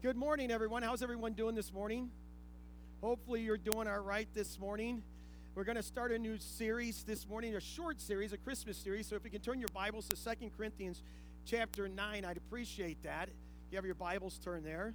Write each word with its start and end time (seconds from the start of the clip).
Good 0.00 0.16
morning, 0.16 0.52
everyone. 0.52 0.84
How's 0.84 1.02
everyone 1.02 1.32
doing 1.32 1.56
this 1.56 1.72
morning? 1.72 2.08
Hopefully, 3.00 3.40
you're 3.40 3.58
doing 3.58 3.88
all 3.88 3.98
right 3.98 4.28
this 4.32 4.56
morning. 4.56 5.02
We're 5.56 5.64
going 5.64 5.74
to 5.74 5.82
start 5.82 6.12
a 6.12 6.18
new 6.20 6.38
series 6.38 7.02
this 7.02 7.28
morning, 7.28 7.56
a 7.56 7.60
short 7.60 8.00
series, 8.00 8.32
a 8.32 8.36
Christmas 8.36 8.76
series. 8.76 9.08
So, 9.08 9.16
if 9.16 9.24
you 9.24 9.30
can 9.30 9.40
turn 9.40 9.58
your 9.58 9.70
Bibles 9.70 10.06
to 10.10 10.14
Second 10.14 10.52
Corinthians 10.56 11.02
chapter 11.44 11.88
9, 11.88 12.24
I'd 12.24 12.36
appreciate 12.36 13.02
that. 13.02 13.28
You 13.72 13.76
have 13.76 13.84
your 13.84 13.96
Bibles 13.96 14.38
turned 14.38 14.64
there. 14.64 14.94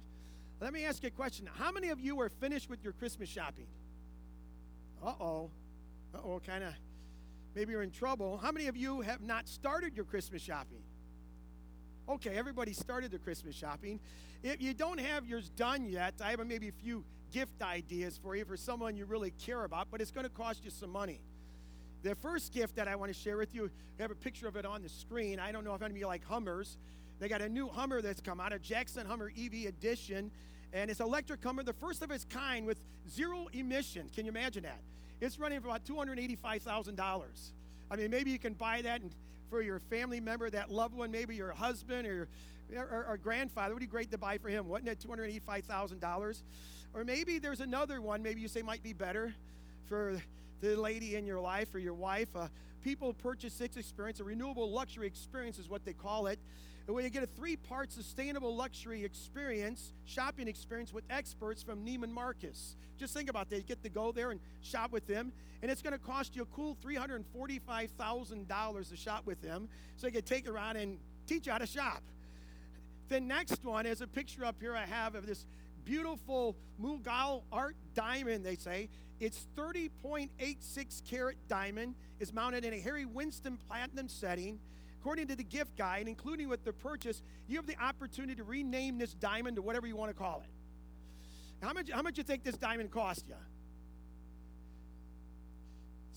Let 0.62 0.72
me 0.72 0.86
ask 0.86 1.02
you 1.02 1.08
a 1.08 1.10
question. 1.10 1.50
How 1.58 1.70
many 1.70 1.90
of 1.90 2.00
you 2.00 2.18
are 2.22 2.30
finished 2.30 2.70
with 2.70 2.82
your 2.82 2.94
Christmas 2.94 3.28
shopping? 3.28 3.66
Uh 5.04 5.12
oh. 5.20 5.50
Uh 6.14 6.18
oh, 6.24 6.40
kind 6.46 6.64
of. 6.64 6.72
Maybe 7.54 7.72
you're 7.72 7.82
in 7.82 7.90
trouble. 7.90 8.38
How 8.38 8.52
many 8.52 8.68
of 8.68 8.76
you 8.78 9.02
have 9.02 9.20
not 9.20 9.48
started 9.48 9.96
your 9.96 10.06
Christmas 10.06 10.40
shopping? 10.40 10.80
Okay, 12.06 12.36
everybody 12.36 12.74
started 12.74 13.10
their 13.10 13.18
Christmas 13.18 13.56
shopping. 13.56 13.98
If 14.42 14.60
you 14.60 14.74
don't 14.74 15.00
have 15.00 15.26
yours 15.26 15.48
done 15.56 15.88
yet, 15.88 16.12
I 16.22 16.32
have 16.32 16.46
maybe 16.46 16.68
a 16.68 16.72
few 16.72 17.02
gift 17.32 17.62
ideas 17.62 18.20
for 18.22 18.36
you 18.36 18.44
for 18.44 18.58
someone 18.58 18.94
you 18.94 19.06
really 19.06 19.30
care 19.30 19.64
about, 19.64 19.88
but 19.90 20.02
it's 20.02 20.10
going 20.10 20.24
to 20.24 20.30
cost 20.30 20.64
you 20.64 20.70
some 20.70 20.90
money. 20.90 21.18
The 22.02 22.14
first 22.14 22.52
gift 22.52 22.76
that 22.76 22.88
I 22.88 22.96
want 22.96 23.10
to 23.10 23.18
share 23.18 23.38
with 23.38 23.54
you, 23.54 23.70
I 23.98 24.02
have 24.02 24.10
a 24.10 24.16
picture 24.16 24.46
of 24.46 24.56
it 24.56 24.66
on 24.66 24.82
the 24.82 24.90
screen. 24.90 25.40
I 25.40 25.50
don't 25.50 25.64
know 25.64 25.74
if 25.74 25.80
any 25.80 25.92
of 25.92 25.96
you 25.96 26.06
like 26.06 26.22
Hummers. 26.26 26.76
They 27.20 27.28
got 27.28 27.40
a 27.40 27.48
new 27.48 27.68
Hummer 27.68 28.02
that's 28.02 28.20
come 28.20 28.38
out, 28.38 28.52
a 28.52 28.58
Jackson 28.58 29.06
Hummer 29.06 29.32
EV 29.34 29.66
Edition, 29.66 30.30
and 30.74 30.90
it's 30.90 31.00
electric 31.00 31.42
Hummer, 31.42 31.62
the 31.62 31.72
first 31.72 32.02
of 32.02 32.10
its 32.10 32.26
kind 32.26 32.66
with 32.66 32.82
zero 33.08 33.48
emission. 33.54 34.10
Can 34.14 34.26
you 34.26 34.30
imagine 34.30 34.64
that? 34.64 34.80
It's 35.22 35.38
running 35.38 35.62
for 35.62 35.68
about 35.68 35.86
$285,000. 35.86 37.22
I 37.90 37.96
mean, 37.96 38.10
maybe 38.10 38.30
you 38.30 38.38
can 38.38 38.52
buy 38.52 38.82
that 38.82 39.00
and 39.00 39.10
for 39.54 39.62
your 39.62 39.78
family 39.78 40.18
member, 40.18 40.50
that 40.50 40.68
loved 40.68 40.96
one, 40.96 41.12
maybe 41.12 41.36
your 41.36 41.52
husband 41.52 42.08
or 42.08 42.26
your 42.68 42.82
or, 42.82 43.06
or 43.10 43.16
grandfather. 43.16 43.72
Would 43.72 43.78
be 43.78 43.86
great 43.86 44.10
to 44.10 44.18
buy 44.18 44.36
for 44.36 44.48
him. 44.48 44.66
Wasn't 44.66 44.88
it 44.88 44.98
$285,000? 44.98 46.42
Or 46.92 47.04
maybe 47.04 47.38
there's 47.38 47.60
another 47.60 48.00
one, 48.00 48.20
maybe 48.20 48.40
you 48.40 48.48
say 48.48 48.62
might 48.62 48.82
be 48.82 48.92
better 48.92 49.32
for 49.86 50.20
the 50.60 50.74
lady 50.74 51.14
in 51.14 51.24
your 51.24 51.38
life 51.38 51.72
or 51.72 51.78
your 51.78 51.94
wife. 51.94 52.34
Uh, 52.34 52.48
people 52.82 53.14
purchase 53.14 53.54
six 53.54 53.76
experience, 53.76 54.18
a 54.18 54.24
renewable 54.24 54.72
luxury 54.72 55.06
experience 55.06 55.60
is 55.60 55.68
what 55.68 55.84
they 55.84 55.92
call 55.92 56.26
it 56.26 56.40
where 56.86 57.02
you 57.02 57.10
get 57.10 57.22
a 57.22 57.26
three 57.26 57.56
part 57.56 57.90
sustainable 57.90 58.54
luxury 58.54 59.04
experience, 59.04 59.94
shopping 60.04 60.48
experience 60.48 60.92
with 60.92 61.04
experts 61.08 61.62
from 61.62 61.82
Neiman 61.84 62.10
Marcus. 62.10 62.76
Just 62.98 63.14
think 63.14 63.30
about 63.30 63.48
that. 63.50 63.56
You 63.56 63.62
get 63.62 63.82
to 63.82 63.88
go 63.88 64.12
there 64.12 64.30
and 64.30 64.38
shop 64.62 64.92
with 64.92 65.06
them, 65.06 65.32
and 65.62 65.70
it's 65.70 65.82
going 65.82 65.94
to 65.94 65.98
cost 65.98 66.36
you 66.36 66.42
a 66.42 66.46
cool 66.46 66.76
$345,000 66.84 68.90
to 68.90 68.96
shop 68.96 69.22
with 69.24 69.40
them. 69.40 69.68
So 69.96 70.06
you 70.06 70.12
can 70.12 70.22
take 70.22 70.48
around 70.48 70.76
and 70.76 70.98
teach 71.26 71.46
you 71.46 71.52
how 71.52 71.58
to 71.58 71.66
shop. 71.66 72.02
The 73.08 73.20
next 73.20 73.64
one 73.64 73.86
is 73.86 74.00
a 74.00 74.06
picture 74.06 74.44
up 74.44 74.56
here 74.60 74.76
I 74.76 74.86
have 74.86 75.14
of 75.14 75.26
this 75.26 75.46
beautiful 75.84 76.56
Mughal 76.80 77.42
art 77.52 77.76
diamond, 77.94 78.44
they 78.44 78.56
say. 78.56 78.88
It's 79.20 79.46
30.86 79.56 81.02
carat 81.08 81.36
diamond. 81.48 81.94
is 82.18 82.32
mounted 82.32 82.64
in 82.64 82.72
a 82.72 82.80
Harry 82.80 83.04
Winston 83.04 83.58
platinum 83.68 84.08
setting. 84.08 84.58
According 85.04 85.26
to 85.26 85.36
the 85.36 85.44
gift 85.44 85.76
guide, 85.76 86.08
including 86.08 86.48
with 86.48 86.64
the 86.64 86.72
purchase, 86.72 87.20
you 87.46 87.56
have 87.56 87.66
the 87.66 87.78
opportunity 87.78 88.36
to 88.36 88.42
rename 88.42 88.96
this 88.96 89.12
diamond 89.12 89.56
to 89.56 89.62
whatever 89.62 89.86
you 89.86 89.96
want 89.96 90.10
to 90.10 90.14
call 90.14 90.42
it. 90.42 90.48
How 91.62 91.74
much, 91.74 91.90
how 91.90 92.00
much 92.00 92.16
you 92.16 92.24
think 92.24 92.42
this 92.42 92.56
diamond 92.56 92.90
cost 92.90 93.26
you? 93.28 93.34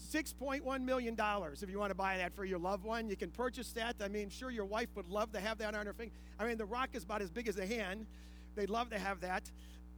$6.1 0.10 0.82
million 0.84 1.18
if 1.20 1.70
you 1.70 1.78
want 1.78 1.92
to 1.92 1.96
buy 1.96 2.16
that 2.20 2.34
for 2.34 2.46
your 2.46 2.60
loved 2.60 2.86
one. 2.86 3.10
You 3.10 3.18
can 3.18 3.30
purchase 3.30 3.74
that. 3.74 3.98
I 4.02 4.08
mean, 4.08 4.30
sure, 4.30 4.52
your 4.52 4.64
wife 4.64 4.88
would 4.96 5.10
love 5.10 5.34
to 5.34 5.42
have 5.42 5.58
that 5.58 5.76
on 5.76 5.86
her 5.86 5.92
finger. 5.92 6.14
I 6.40 6.48
mean, 6.48 6.58
the 6.58 6.64
rock 6.64 6.92
is 6.94 7.04
about 7.04 7.22
as 7.22 7.30
big 7.30 7.50
as 7.50 7.58
a 7.58 7.66
hand. 7.66 8.06
They'd 8.56 8.70
love 8.70 8.92
to 8.92 9.00
have 9.00 9.20
that. 9.20 9.52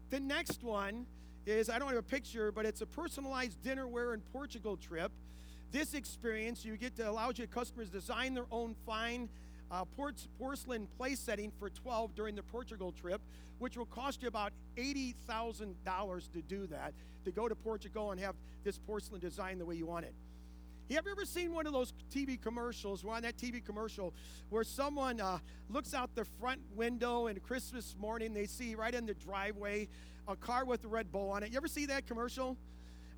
The 0.10 0.20
next 0.20 0.64
one 0.64 1.06
is 1.46 1.70
I 1.70 1.78
don't 1.78 1.90
have 1.90 1.98
a 1.98 2.02
picture, 2.02 2.52
but 2.52 2.66
it's 2.66 2.82
a 2.82 2.88
personalized 2.88 3.62
dinnerware 3.62 4.16
and 4.16 4.26
Portugal 4.34 4.78
trip. 4.78 5.12
This 5.72 5.94
experience, 5.94 6.66
you 6.66 6.78
get 6.78 6.96
to 6.96 7.08
allow 7.08 7.32
your 7.36 7.48
customers 7.48 7.90
design 7.90 8.34
their 8.34 8.48
own 8.52 8.76
fine 8.88 9.30
uh, 9.72 9.86
porcelain 10.40 10.88
place 10.98 11.20
setting 11.20 11.52
for 11.60 11.70
12 11.70 12.16
during 12.16 12.36
the 12.36 12.42
Portugal 12.42 12.92
trip, 12.92 13.22
which 13.60 13.78
will 13.78 13.86
cost 13.86 14.24
you 14.24 14.28
about 14.28 14.52
$80,000 14.78 16.32
to 16.32 16.42
do 16.42 16.66
that, 16.68 16.94
to 17.24 17.32
go 17.32 17.48
to 17.48 17.54
Portugal 17.54 18.12
and 18.12 18.20
have 18.20 18.36
this 18.64 18.80
porcelain 18.80 19.20
designed 19.20 19.62
the 19.62 19.66
way 19.66 19.76
you 19.76 19.86
want 19.86 20.06
it. 20.06 20.14
Have 20.92 21.06
you 21.06 21.12
ever 21.12 21.26
seen 21.26 21.54
one 21.54 21.68
of 21.68 21.74
those 21.74 21.94
TV 22.12 22.42
commercials, 22.42 23.04
one 23.04 23.22
that 23.22 23.38
TV 23.38 23.64
commercial, 23.64 24.12
where 24.50 24.64
someone 24.64 25.22
uh, 25.22 25.38
looks 25.70 25.94
out 25.94 26.10
the 26.16 26.26
front 26.40 26.62
window 26.76 27.28
and 27.28 27.44
Christmas 27.44 27.96
morning 28.00 28.34
they 28.34 28.48
see 28.48 28.74
right 28.74 28.96
in 28.96 29.06
the 29.06 29.14
driveway 29.14 29.88
a 30.28 30.36
car 30.36 30.66
with 30.66 30.84
a 30.86 30.88
red 30.88 31.12
bow 31.12 31.30
on 31.30 31.44
it? 31.44 31.52
You 31.52 31.58
ever 31.58 31.68
see 31.68 31.86
that 31.86 32.08
commercial? 32.08 32.58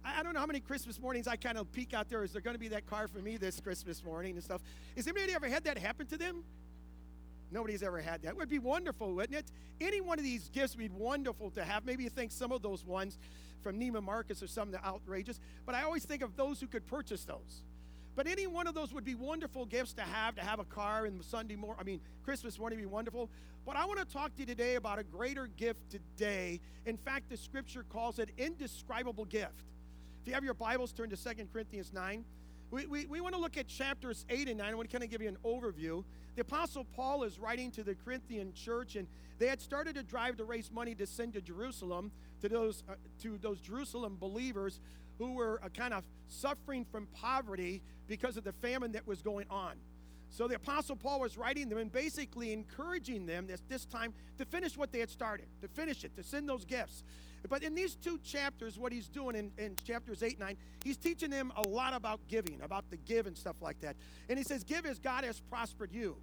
I 0.04 0.24
don't 0.24 0.34
know 0.34 0.40
how 0.40 0.46
many 0.46 0.60
Christmas 0.60 1.00
mornings 1.00 1.28
I 1.28 1.36
kind 1.36 1.58
of 1.58 1.72
peek 1.72 1.94
out 1.94 2.10
there. 2.10 2.24
Is 2.24 2.32
there 2.32 2.42
going 2.42 2.56
to 2.56 2.60
be 2.60 2.70
that 2.70 2.86
car 2.86 3.08
for 3.08 3.20
me 3.20 3.38
this 3.38 3.60
Christmas 3.60 4.04
morning 4.04 4.36
and 4.36 4.44
stuff? 4.44 4.62
Has 4.96 5.08
anybody 5.08 5.34
ever 5.34 5.48
had 5.48 5.64
that 5.66 5.78
happen 5.78 6.08
to 6.08 6.18
them? 6.18 6.44
Nobody's 7.52 7.84
ever 7.84 8.00
had 8.00 8.22
that. 8.24 8.30
It 8.30 8.38
would 8.38 8.50
be 8.50 8.60
wonderful, 8.60 9.14
wouldn't 9.14 9.38
it? 9.38 9.46
Any 9.80 10.02
one 10.02 10.18
of 10.18 10.24
these 10.24 10.50
gifts 10.50 10.76
would 10.76 10.82
be 10.82 10.90
wonderful 10.90 11.52
to 11.52 11.64
have. 11.64 11.86
Maybe 11.86 12.04
you 12.04 12.10
think 12.10 12.32
some 12.32 12.52
of 12.52 12.62
those 12.62 12.86
ones 12.86 13.20
from 13.62 13.80
Neiman 13.80 14.04
Marcus 14.04 14.42
some 14.48 14.72
that 14.72 14.84
outrageous, 14.84 15.40
but 15.66 15.76
I 15.76 15.84
always 15.84 16.06
think 16.06 16.24
of 16.24 16.36
those 16.36 16.60
who 16.60 16.68
could 16.68 16.88
purchase 16.88 17.26
those. 17.26 17.64
But 18.16 18.28
any 18.28 18.48
one 18.48 18.68
of 18.68 18.74
those 18.74 18.94
would 18.94 19.06
be 19.06 19.16
wonderful 19.16 19.66
gifts 19.66 19.94
to 19.94 20.02
have, 20.02 20.36
to 20.36 20.42
have 20.42 20.60
a 20.60 20.66
car 20.66 21.06
in 21.06 21.22
Sunday 21.22 21.56
morning, 21.56 21.78
I 21.80 21.84
mean, 21.84 22.02
Christmas 22.24 22.58
morning 22.58 22.80
would 22.80 22.84
be 22.84 22.94
wonderful. 22.94 23.30
But 23.66 23.76
I 23.76 23.86
want 23.86 24.00
to 24.00 24.06
talk 24.06 24.34
to 24.36 24.40
you 24.40 24.46
today 24.46 24.76
about 24.76 25.00
a 25.00 25.04
greater 25.04 25.48
gift 25.48 25.90
today. 25.90 26.60
In 26.86 26.98
fact, 26.98 27.30
the 27.30 27.38
scripture 27.38 27.86
calls 27.88 28.20
it 28.20 28.30
indescribable 28.38 29.26
gift. 29.26 29.64
If 30.22 30.28
you 30.28 30.36
have 30.36 30.44
your 30.44 30.54
Bibles, 30.54 30.92
turn 30.92 31.10
to 31.10 31.18
Second 31.18 31.52
Corinthians 31.52 31.92
9. 31.92 32.24
We, 32.70 32.86
we, 32.86 33.06
we 33.08 33.22
want 33.22 33.34
to 33.34 33.42
look 33.42 33.58
at 33.58 33.68
chapters 33.68 34.24
8 34.30 34.50
and 34.50 34.60
9. 34.60 34.72
I 34.72 34.76
want 34.76 34.88
to 34.88 34.94
kind 34.94 35.04
of 35.04 35.10
give 35.10 35.20
you 35.20 35.30
an 35.30 35.38
overview. 35.44 36.04
The 36.36 36.44
Apostle 36.44 36.86
Paul 36.96 37.24
is 37.24 37.40
writing 37.40 37.72
to 37.72 37.84
the 37.84 37.96
Corinthian 37.96 38.54
church, 38.54 38.96
and 38.96 39.08
they 39.40 39.48
had 39.48 39.60
started 39.60 39.96
to 39.96 40.04
drive 40.04 40.38
to 40.38 40.44
raise 40.44 40.72
money 40.72 40.94
to 40.94 41.08
send 41.08 41.34
to 41.34 41.42
Jerusalem 41.42 42.12
to 42.42 42.50
those, 42.50 42.84
uh, 42.88 42.94
to 43.24 43.40
those 43.40 43.60
Jerusalem 43.62 44.18
believers 44.20 44.80
who 45.18 45.34
were 45.34 45.60
uh, 45.64 45.70
kind 45.70 45.92
of 45.92 46.04
suffering 46.28 46.86
from 46.86 47.08
poverty 47.08 47.82
because 48.08 48.38
of 48.38 48.44
the 48.44 48.54
famine 48.54 48.92
that 48.92 49.08
was 49.08 49.24
going 49.24 49.48
on. 49.50 49.74
So 50.30 50.48
the 50.48 50.56
Apostle 50.56 50.98
Paul 50.98 51.20
was 51.20 51.36
writing 51.36 51.68
them 51.68 51.80
and 51.80 51.92
basically 51.92 52.54
encouraging 52.54 53.26
them 53.26 53.48
this, 53.48 53.64
this 53.68 53.86
time 53.86 54.14
to 54.38 54.46
finish 54.46 54.78
what 54.78 54.92
they 54.92 55.00
had 55.00 55.10
started, 55.10 55.48
to 55.64 55.68
finish 55.68 56.04
it, 56.04 56.16
to 56.16 56.24
send 56.24 56.48
those 56.48 56.64
gifts. 56.64 57.04
But 57.50 57.64
in 57.64 57.76
these 57.76 57.96
two 57.96 58.20
chapters, 58.24 58.78
what 58.78 58.92
he's 58.92 59.08
doing 59.08 59.36
in, 59.36 59.52
in 59.58 59.76
chapters 59.86 60.24
8 60.24 60.40
9, 60.40 60.58
he's 60.84 60.98
teaching 60.98 61.30
them 61.30 61.52
a 61.56 61.68
lot 61.68 61.94
about 61.94 62.20
giving, 62.28 62.62
about 62.62 62.90
the 62.90 62.98
give 62.98 63.28
and 63.28 63.38
stuff 63.38 63.56
like 63.62 63.80
that. 63.82 63.96
And 64.30 64.38
he 64.38 64.44
says, 64.44 64.64
Give 64.64 64.86
as 64.86 65.00
God 65.00 65.24
has 65.24 65.40
prospered 65.40 65.92
you. 65.92 66.18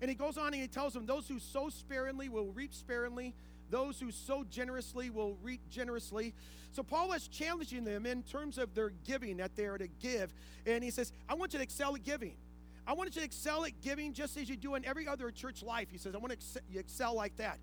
And 0.00 0.08
he 0.08 0.14
goes 0.14 0.38
on 0.38 0.48
and 0.48 0.62
he 0.62 0.68
tells 0.68 0.92
them, 0.92 1.06
Those 1.06 1.28
who 1.28 1.38
sow 1.38 1.68
sparingly 1.68 2.28
will 2.28 2.52
reap 2.52 2.74
sparingly, 2.74 3.34
those 3.70 4.00
who 4.00 4.10
sow 4.10 4.44
generously 4.44 5.10
will 5.10 5.36
reap 5.42 5.60
generously. 5.70 6.34
So 6.72 6.82
Paul 6.82 7.12
is 7.12 7.26
challenging 7.28 7.84
them 7.84 8.06
in 8.06 8.22
terms 8.22 8.58
of 8.58 8.74
their 8.74 8.90
giving 9.04 9.38
that 9.38 9.56
they 9.56 9.66
are 9.66 9.78
to 9.78 9.88
give. 9.88 10.32
And 10.66 10.84
he 10.84 10.90
says, 10.90 11.12
I 11.28 11.34
want 11.34 11.52
you 11.52 11.58
to 11.58 11.62
excel 11.62 11.94
at 11.94 12.04
giving. 12.04 12.34
I 12.86 12.92
want 12.92 13.14
you 13.14 13.20
to 13.20 13.24
excel 13.24 13.64
at 13.64 13.80
giving 13.82 14.12
just 14.12 14.36
as 14.36 14.48
you 14.48 14.56
do 14.56 14.74
in 14.74 14.84
every 14.84 15.06
other 15.06 15.30
church 15.30 15.62
life. 15.62 15.88
He 15.90 15.98
says, 15.98 16.14
I 16.14 16.18
want 16.18 16.38
to 16.38 16.78
excel 16.78 17.14
like 17.14 17.36
that. 17.36 17.58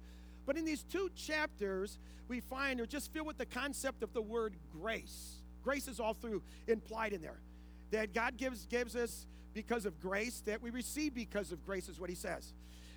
But 0.48 0.58
in 0.58 0.66
these 0.66 0.82
two 0.82 1.12
chapters, 1.16 2.00
we 2.30 2.40
find 2.40 2.80
are 2.80 2.88
just 2.88 3.14
filled 3.14 3.28
with 3.28 3.38
the 3.38 3.46
concept 3.46 4.02
of 4.02 4.14
the 4.14 4.22
word 4.22 4.56
grace. 4.72 5.44
Grace 5.62 5.88
is 5.88 6.00
all 6.00 6.14
through 6.14 6.42
implied 6.68 7.14
in 7.14 7.22
there. 7.22 7.42
That 7.92 8.14
God 8.14 8.38
gives 8.38 8.66
gives 8.66 8.96
us 8.96 9.28
because 9.54 9.86
of 9.86 10.00
grace, 10.00 10.42
that 10.46 10.62
we 10.62 10.70
receive 10.70 11.14
because 11.14 11.52
of 11.52 11.64
grace, 11.66 11.90
is 11.90 12.00
what 12.00 12.10
he 12.10 12.16
says. 12.16 12.54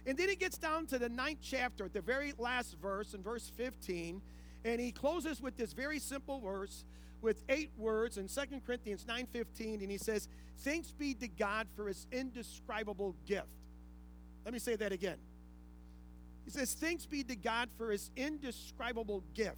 And 0.06 0.16
then 0.16 0.28
he 0.28 0.36
gets 0.36 0.58
down 0.58 0.86
to 0.86 0.98
the 0.98 1.08
ninth 1.08 1.40
chapter, 1.42 1.86
at 1.86 1.92
the 1.92 2.00
very 2.00 2.32
last 2.38 2.76
verse, 2.80 3.14
in 3.14 3.22
verse 3.22 3.50
15, 3.56 4.22
and 4.64 4.80
he 4.80 4.92
closes 4.92 5.40
with 5.40 5.56
this 5.56 5.72
very 5.72 5.98
simple 5.98 6.40
verse 6.40 6.84
with 7.22 7.42
eight 7.48 7.70
words 7.76 8.16
in 8.16 8.28
2 8.28 8.60
Corinthians 8.64 9.04
9:15, 9.04 9.82
and 9.82 9.90
he 9.90 9.98
says, 9.98 10.28
Thanks 10.58 10.92
be 10.92 11.14
to 11.14 11.28
God 11.28 11.66
for 11.74 11.88
his 11.88 12.06
indescribable 12.12 13.16
gift. 13.26 13.48
Let 14.44 14.52
me 14.52 14.60
say 14.60 14.76
that 14.76 14.92
again. 14.92 15.18
He 16.50 16.58
says, 16.58 16.74
Thanks 16.74 17.06
be 17.06 17.22
to 17.24 17.36
God 17.36 17.68
for 17.78 17.92
his 17.92 18.10
indescribable 18.16 19.22
gift. 19.34 19.56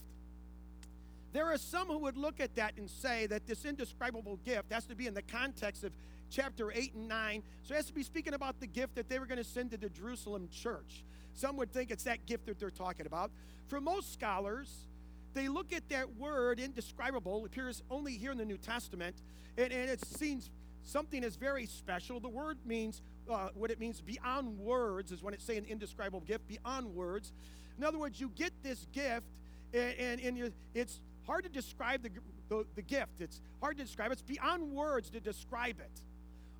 There 1.32 1.46
are 1.50 1.56
some 1.56 1.88
who 1.88 1.98
would 2.00 2.18
look 2.18 2.38
at 2.38 2.54
that 2.56 2.76
and 2.76 2.90
say 2.90 3.26
that 3.28 3.46
this 3.46 3.64
indescribable 3.64 4.38
gift 4.44 4.70
has 4.70 4.84
to 4.86 4.94
be 4.94 5.06
in 5.06 5.14
the 5.14 5.22
context 5.22 5.84
of 5.84 5.92
chapter 6.30 6.70
8 6.70 6.92
and 6.92 7.08
9. 7.08 7.42
So 7.62 7.72
it 7.72 7.76
has 7.78 7.86
to 7.86 7.94
be 7.94 8.02
speaking 8.02 8.34
about 8.34 8.60
the 8.60 8.66
gift 8.66 8.96
that 8.96 9.08
they 9.08 9.18
were 9.18 9.24
going 9.24 9.38
to 9.38 9.44
send 9.44 9.70
to 9.70 9.78
the 9.78 9.88
Jerusalem 9.88 10.50
church. 10.52 11.02
Some 11.32 11.56
would 11.56 11.72
think 11.72 11.90
it's 11.90 12.04
that 12.04 12.26
gift 12.26 12.44
that 12.44 12.58
they're 12.58 12.70
talking 12.70 13.06
about. 13.06 13.30
For 13.68 13.80
most 13.80 14.12
scholars, 14.12 14.88
they 15.32 15.48
look 15.48 15.72
at 15.72 15.88
that 15.88 16.16
word 16.16 16.60
indescribable, 16.60 17.42
appears 17.46 17.82
only 17.90 18.18
here 18.18 18.32
in 18.32 18.38
the 18.38 18.44
New 18.44 18.58
Testament, 18.58 19.16
and, 19.56 19.72
and 19.72 19.88
it 19.88 20.04
seems 20.04 20.50
something 20.84 21.22
is 21.22 21.36
very 21.36 21.66
special. 21.66 22.20
The 22.20 22.28
word 22.28 22.58
means 22.64 23.02
uh, 23.30 23.48
what 23.54 23.70
it 23.70 23.78
means 23.78 24.00
beyond 24.00 24.58
words 24.58 25.12
is 25.12 25.22
when 25.22 25.34
it's 25.34 25.44
saying 25.44 25.66
indescribable 25.68 26.20
gift, 26.20 26.46
beyond 26.48 26.94
words. 26.94 27.32
In 27.78 27.84
other 27.84 27.98
words, 27.98 28.20
you 28.20 28.30
get 28.34 28.52
this 28.62 28.86
gift, 28.92 29.26
and, 29.72 29.94
and, 29.98 30.20
and 30.20 30.38
you, 30.38 30.52
it's 30.74 31.00
hard 31.26 31.44
to 31.44 31.50
describe 31.50 32.02
the, 32.02 32.10
the, 32.48 32.66
the 32.74 32.82
gift. 32.82 33.20
It's 33.20 33.40
hard 33.60 33.76
to 33.78 33.84
describe. 33.84 34.12
It's 34.12 34.22
beyond 34.22 34.72
words 34.72 35.10
to 35.10 35.20
describe 35.20 35.80
it. 35.80 36.02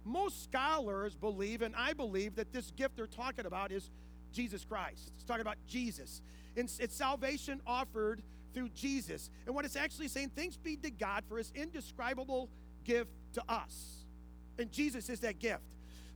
Most 0.05 0.45
scholars 0.45 1.15
believe, 1.15 1.63
and 1.63 1.75
I 1.77 1.93
believe, 1.93 2.37
that 2.37 2.53
this 2.53 2.73
gift 2.73 2.97
they're 2.97 3.07
talking 3.07 3.47
about 3.47 3.71
is 3.71 3.91
Jesus 4.33 4.65
Christ. 4.65 5.13
It's 5.15 5.25
talking 5.25 5.43
about 5.43 5.59
Jesus. 5.69 6.23
It's, 6.57 6.79
it's 6.79 6.97
salvation 6.97 7.61
offered 7.67 8.23
through 8.53 8.71
Jesus. 8.71 9.31
And 9.47 9.55
what 9.55 9.65
it's 9.65 9.77
actually 9.77 10.09
saying, 10.09 10.33
thanks 10.35 10.57
be 10.57 10.77
to 10.77 10.91
God 10.91 11.25
for 11.29 11.39
his 11.39 11.53
indescribable 11.55 12.49
gift 12.85 13.11
to 13.35 13.43
us. 13.49 14.02
And 14.59 14.71
Jesus 14.71 15.09
is 15.09 15.21
that 15.21 15.39
gift. 15.39 15.63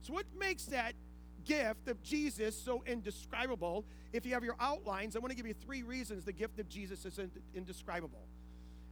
So, 0.01 0.13
what 0.13 0.25
makes 0.37 0.65
that 0.65 0.93
gift 1.45 1.87
of 1.87 2.01
Jesus 2.03 2.59
so 2.59 2.83
indescribable? 2.85 3.85
If 4.13 4.25
you 4.25 4.33
have 4.33 4.43
your 4.43 4.55
outlines, 4.59 5.15
I 5.15 5.19
want 5.19 5.31
to 5.31 5.35
give 5.35 5.47
you 5.47 5.53
three 5.53 5.83
reasons 5.83 6.23
the 6.23 6.33
gift 6.33 6.59
of 6.59 6.69
Jesus 6.69 7.05
is 7.05 7.19
indescribable. 7.55 8.25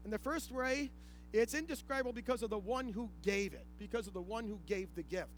And 0.04 0.12
the 0.12 0.20
first 0.20 0.52
way, 0.52 0.92
it's 1.34 1.54
indescribable 1.54 2.14
because 2.14 2.44
of 2.44 2.50
the 2.50 2.58
one 2.58 2.88
who 2.88 3.10
gave 3.22 3.54
it, 3.54 3.66
because 3.78 4.08
of 4.08 4.14
the 4.14 4.22
one 4.22 4.46
who 4.46 4.60
gave 4.66 4.94
the 4.96 5.04
gift. 5.04 5.30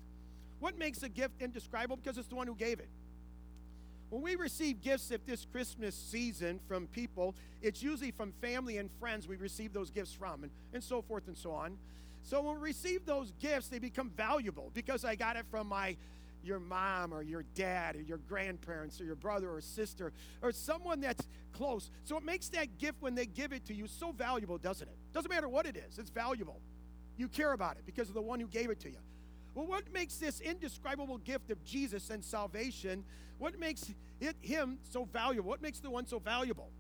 What 0.60 0.78
makes 0.78 1.04
a 1.04 1.10
gift 1.10 1.42
indescribable? 1.42 1.98
Because 1.98 2.18
it's 2.18 2.28
the 2.28 2.36
one 2.36 2.48
who 2.48 2.56
gave 2.56 2.80
it. 2.80 2.90
When 4.10 4.22
we 4.22 4.36
receive 4.36 4.82
gifts 4.82 5.12
at 5.12 5.26
this 5.26 5.46
Christmas 5.52 5.94
season 5.94 6.60
from 6.68 6.88
people, 6.88 7.36
it's 7.62 7.84
usually 7.84 8.12
from 8.12 8.32
family 8.42 8.78
and 8.78 8.90
friends 9.00 9.28
we 9.28 9.36
receive 9.36 9.74
those 9.74 9.90
gifts 9.90 10.14
from, 10.14 10.44
and, 10.44 10.52
and 10.74 10.84
so 10.84 11.02
forth 11.02 11.28
and 11.28 11.38
so 11.38 11.52
on. 11.52 11.78
So 12.28 12.42
when 12.42 12.56
we 12.56 12.62
receive 12.62 13.06
those 13.06 13.32
gifts, 13.40 13.70
they 13.70 13.80
become 13.80 14.10
valuable 14.10 14.70
because 14.74 15.06
I 15.06 15.16
got 15.16 15.38
it 15.38 15.46
from 15.50 15.68
my 15.68 15.96
your 16.44 16.60
mom 16.60 17.14
or 17.14 17.22
your 17.22 17.46
dad 17.56 17.96
or 17.96 18.02
your 18.02 18.18
grandparents 18.18 19.00
or 19.00 19.06
your 19.06 19.16
brother 19.16 19.50
or 19.50 19.62
sister 19.62 20.12
or 20.42 20.52
someone 20.52 21.00
that's 21.00 21.26
close. 21.54 21.90
So 22.04 22.18
it 22.18 22.26
makes 22.26 22.50
that 22.50 22.80
gift 22.80 23.02
when 23.02 23.16
they 23.16 23.28
give 23.28 23.54
it 23.54 23.66
to 23.68 23.74
you 23.74 23.88
so 23.88 24.12
valuable, 24.12 24.58
doesn't 24.58 24.90
it? 24.90 24.98
Doesn't 25.14 25.32
matter 25.32 25.48
what 25.48 25.66
it 25.66 25.78
is, 25.78 26.00
it's 26.00 26.10
valuable. 26.10 26.60
You 27.16 27.30
care 27.30 27.54
about 27.54 27.78
it 27.78 27.86
because 27.86 28.10
of 28.10 28.14
the 28.14 28.22
one 28.22 28.42
who 28.42 28.48
gave 28.48 28.70
it 28.70 28.82
to 28.82 28.90
you. 28.90 29.00
Well, 29.56 29.66
what 29.66 29.92
makes 29.94 30.18
this 30.18 30.42
indescribable 30.42 31.20
gift 31.20 31.50
of 31.50 31.64
Jesus 31.64 32.10
and 32.10 32.22
salvation, 32.24 33.06
what 33.38 33.58
makes 33.58 33.90
it 34.20 34.36
him 34.42 34.80
so 34.92 35.06
valuable? 35.06 35.48
What 35.50 35.62
makes 35.62 35.80
the 35.80 35.90
one 35.90 36.06
so 36.06 36.20
valuable? 36.20 36.72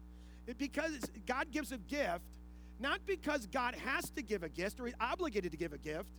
It, 0.45 0.57
because 0.57 0.99
God 1.25 1.51
gives 1.51 1.71
a 1.71 1.77
gift, 1.77 2.25
not 2.79 3.01
because 3.05 3.47
God 3.47 3.75
has 3.75 4.09
to 4.11 4.21
give 4.21 4.43
a 4.43 4.49
gift 4.49 4.79
or 4.79 4.85
he's 4.85 4.95
obligated 4.99 5.51
to 5.51 5.57
give 5.57 5.73
a 5.73 5.77
gift. 5.77 6.09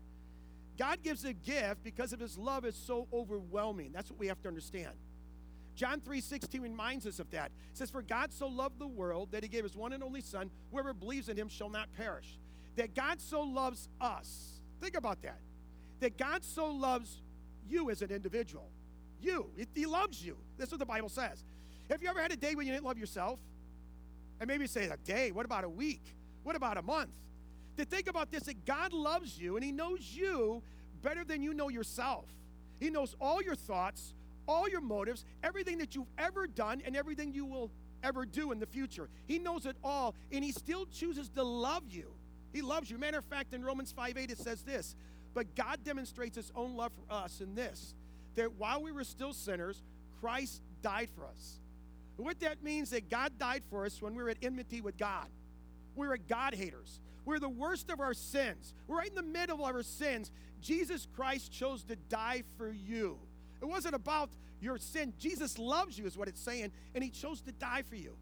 God 0.79 1.03
gives 1.03 1.25
a 1.25 1.33
gift 1.33 1.83
because 1.83 2.13
of 2.13 2.21
his 2.21 2.39
love 2.39 2.65
is 2.65 2.77
so 2.77 3.09
overwhelming. 3.13 3.91
That's 3.93 4.11
what 4.11 4.19
we 4.19 4.29
have 4.29 4.41
to 4.43 4.49
understand. 4.49 4.93
John 5.75 6.01
3:16 6.01 6.61
reminds 6.61 7.07
us 7.07 7.19
of 7.19 7.31
that. 7.31 7.53
It 7.71 7.77
says, 7.77 7.91
For 7.91 8.03
God 8.03 8.33
so 8.33 8.49
loved 8.49 8.79
the 8.79 8.87
world 8.87 9.31
that 9.33 9.43
he 9.43 9.49
gave 9.49 9.65
his 9.65 9.77
one 9.77 9.93
and 9.93 10.03
only 10.03 10.21
Son, 10.21 10.51
whoever 10.71 10.93
believes 10.93 11.29
in 11.29 11.37
him 11.37 11.49
shall 11.49 11.71
not 11.71 11.93
perish. 11.97 12.39
That 12.77 12.95
God 12.95 13.21
so 13.21 13.43
loves 13.43 13.89
us. 14.01 14.61
Think 14.81 14.97
about 14.97 15.23
that 15.23 15.39
that 16.01 16.17
God 16.17 16.45
so 16.45 16.71
loves 16.71 17.21
you 17.69 17.91
as 17.91 18.03
an 18.03 18.11
individual. 18.11 18.69
You. 19.21 19.51
He 19.75 19.87
loves 19.87 20.25
you. 20.25 20.37
That's 20.57 20.71
what 20.71 20.79
the 20.79 20.87
Bible 20.87 21.09
says. 21.09 21.45
Have 21.91 22.03
you 22.03 22.09
ever 22.09 22.21
had 22.21 22.33
a 22.33 22.37
day 22.37 22.55
when 22.55 22.67
you 22.67 22.73
didn't 22.73 22.85
love 22.85 22.99
yourself? 22.99 23.41
And 24.41 24.47
maybe 24.47 24.67
say 24.67 24.87
a 24.87 24.97
day. 24.97 25.33
What 25.33 25.45
about 25.45 25.65
a 25.65 25.69
week? 25.69 26.03
What 26.49 26.57
about 26.57 26.79
a 26.79 26.83
month? 26.83 27.11
To 27.77 27.85
think 27.85 28.09
about 28.09 28.31
this 28.31 28.45
that 28.45 28.65
God 28.65 28.95
loves 28.95 29.39
you 29.39 29.57
and 29.57 29.63
He 29.63 29.71
knows 29.71 30.01
you 30.01 30.63
better 31.03 31.23
than 31.23 31.43
you 31.43 31.53
know 31.53 31.69
yourself. 31.69 32.25
He 32.81 32.89
knows 32.89 33.15
all 33.21 33.43
your 33.43 33.55
thoughts, 33.55 34.15
all 34.47 34.67
your 34.67 34.81
motives, 34.81 35.27
everything 35.45 35.77
that 35.77 35.95
you've 35.95 36.09
ever 36.17 36.47
done, 36.47 36.81
and 36.87 36.97
everything 36.97 37.35
you 37.35 37.45
will 37.45 37.71
ever 38.03 38.25
do 38.25 38.51
in 38.51 38.61
the 38.61 38.67
future. 38.67 39.11
He 39.27 39.39
knows 39.39 39.67
it 39.67 39.77
all, 39.85 40.15
and 40.33 40.43
He 40.43 40.53
still 40.53 40.87
chooses 40.87 41.29
to 41.29 41.43
love 41.43 41.83
you. 41.91 42.15
He 42.55 42.63
loves 42.63 42.91
you. 42.91 42.97
Matter 42.97 43.19
of 43.19 43.27
fact, 43.27 43.53
in 43.53 43.63
Romans 43.63 43.93
5 43.93 44.17
8, 44.17 44.31
it 44.31 44.39
says 44.39 44.63
this 44.63 44.97
but 45.35 45.55
God 45.55 45.85
demonstrates 45.85 46.37
his 46.37 46.51
own 46.57 46.77
love 46.77 46.93
for 46.93 47.15
us 47.15 47.43
in 47.43 47.57
this 47.57 47.95
that 48.37 48.55
while 48.55 48.83
we 48.83 48.91
were 48.91 49.05
still 49.05 49.35
sinners, 49.35 49.83
Christ 50.23 50.63
died 50.81 51.11
for 51.15 51.27
us. 51.27 51.61
What 52.17 52.41
that 52.41 52.63
means 52.63 52.89
is 52.89 52.93
that 52.93 53.11
God 53.11 53.33
died 53.39 53.65
for 53.69 53.85
us 53.85 54.01
when 54.01 54.15
we 54.15 54.23
were 54.23 54.31
at 54.31 54.39
enmity 54.41 54.81
with 54.81 54.97
God. 54.97 55.27
We 55.99 56.07
were 56.07 56.17
God 56.17 56.55
haters. 56.55 57.01
We 57.25 57.35
we're 57.35 57.41
the 57.41 57.49
worst 57.49 57.91
of 57.91 58.01
our 58.01 58.15
sins. 58.15 58.73
We're 58.87 58.99
right 58.99 59.09
in 59.09 59.17
the 59.17 59.23
middle 59.23 59.67
of 59.67 59.75
our 59.75 59.83
sins. 59.83 60.31
Jesus 60.63 61.07
Christ 61.15 61.53
chose 61.53 61.83
to 61.85 61.97
die 61.97 62.45
for 62.57 62.71
you. 62.71 63.19
It 63.61 63.67
wasn't 63.67 63.95
about 63.95 64.31
your 64.61 64.79
sin. 64.79 65.13
Jesus 65.19 65.59
loves 65.59 65.99
you, 65.99 66.07
is 66.07 66.17
what 66.17 66.29
it's 66.29 66.41
saying, 66.41 66.71
and 66.95 67.05
he 67.05 67.11
chose 67.11 67.41
to 67.43 67.53
die 67.53 67.83
for 67.83 67.97
you. 67.97 68.17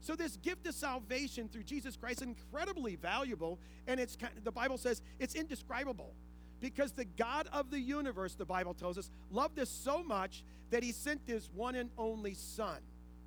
So 0.00 0.14
this 0.14 0.36
gift 0.36 0.66
of 0.66 0.74
salvation 0.74 1.48
through 1.48 1.62
Jesus 1.62 1.96
Christ 1.96 2.20
is 2.20 2.28
incredibly 2.28 2.96
valuable, 2.96 3.58
and 3.86 3.98
it's 3.98 4.18
the 4.42 4.52
Bible 4.52 4.76
says 4.76 5.00
it's 5.18 5.34
indescribable. 5.34 6.12
Because 6.60 6.92
the 6.92 7.04
God 7.04 7.48
of 7.52 7.70
the 7.70 7.80
universe, 7.80 8.34
the 8.34 8.44
Bible 8.44 8.74
tells 8.74 8.98
us, 8.98 9.10
loved 9.30 9.58
us 9.58 9.70
so 9.70 10.02
much 10.02 10.44
that 10.70 10.82
he 10.82 10.92
sent 10.92 11.20
his 11.26 11.48
one 11.54 11.74
and 11.74 11.90
only 11.96 12.34
Son 12.34 12.78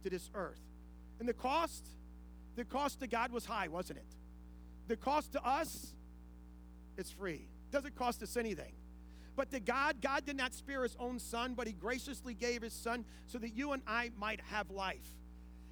to 0.04 0.10
this 0.10 0.30
earth. 0.34 0.62
And 1.20 1.28
the 1.28 1.34
cost, 1.34 1.88
the 2.58 2.66
cost 2.66 3.00
to 3.00 3.08
God 3.08 3.32
was 3.32 3.46
high, 3.46 3.68
wasn't 3.68 4.00
it? 4.00 4.16
The 4.88 4.98
cost 4.98 5.32
to 5.34 5.46
us, 5.46 5.94
it's 6.98 7.12
free. 7.12 7.48
Doesn't 7.72 7.96
cost 7.96 8.24
us 8.24 8.36
anything. 8.36 8.74
But 9.36 9.52
to 9.52 9.60
God, 9.60 10.02
God 10.02 10.26
did 10.26 10.36
not 10.36 10.56
spare 10.56 10.82
his 10.82 10.96
own 11.00 11.20
son, 11.20 11.54
but 11.54 11.68
he 11.68 11.74
graciously 11.74 12.34
gave 12.34 12.64
his 12.64 12.74
son 12.74 13.06
so 13.28 13.38
that 13.38 13.56
you 13.56 13.74
and 13.74 13.84
I 13.86 14.10
might 14.18 14.42
have 14.50 14.72
life. 14.72 15.08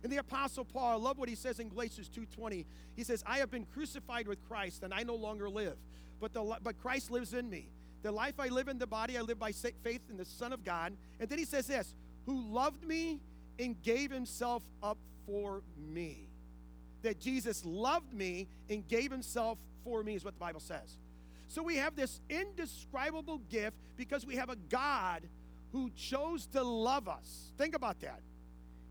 And 0.04 0.12
the 0.12 0.18
apostle 0.18 0.64
Paul, 0.64 0.92
I 0.92 1.04
love 1.04 1.18
what 1.18 1.28
he 1.28 1.34
says 1.34 1.60
in 1.60 1.70
Galatians 1.70 2.08
2:20. 2.10 2.68
He 2.96 3.04
says, 3.04 3.24
"I 3.26 3.40
have 3.40 3.50
been 3.50 3.66
crucified 3.66 4.28
with 4.28 4.44
Christ, 4.48 4.84
and 4.84 4.94
I 4.94 5.02
no 5.02 5.16
longer 5.16 5.50
live, 5.50 5.80
but, 6.20 6.32
the, 6.34 6.60
but 6.62 6.78
Christ 6.78 7.10
lives 7.10 7.34
in 7.34 7.50
me. 7.50 7.72
The 8.04 8.12
life 8.12 8.40
I 8.40 8.50
live 8.50 8.68
in 8.68 8.78
the 8.78 8.86
body, 8.86 9.18
I 9.18 9.22
live 9.22 9.40
by 9.40 9.52
faith 9.52 10.02
in 10.12 10.18
the 10.18 10.26
Son 10.26 10.54
of 10.54 10.64
God. 10.64 10.96
And 11.20 11.28
then 11.28 11.40
he 11.40 11.46
says 11.46 11.66
this 11.66 11.96
who 12.28 12.40
loved 12.40 12.84
me 12.84 13.20
and 13.58 13.82
gave 13.82 14.12
himself 14.12 14.62
up 14.84 15.00
for 15.26 15.64
me. 15.76 16.25
That 17.06 17.20
Jesus 17.20 17.64
loved 17.64 18.12
me 18.14 18.48
and 18.68 18.88
gave 18.88 19.12
himself 19.12 19.60
for 19.84 20.02
me, 20.02 20.16
is 20.16 20.26
what 20.26 20.34
the 20.34 20.40
Bible 20.40 20.60
says. 20.60 20.98
So 21.48 21.62
we 21.62 21.76
have 21.76 21.96
this 21.96 22.20
indescribable 22.30 23.38
gift 23.52 23.78
because 23.96 24.26
we 24.26 24.38
have 24.38 24.50
a 24.50 24.56
God 24.56 25.22
who 25.72 25.92
chose 25.92 26.48
to 26.48 26.64
love 26.64 27.08
us. 27.08 27.52
Think 27.60 27.76
about 27.76 28.00
that. 28.02 28.22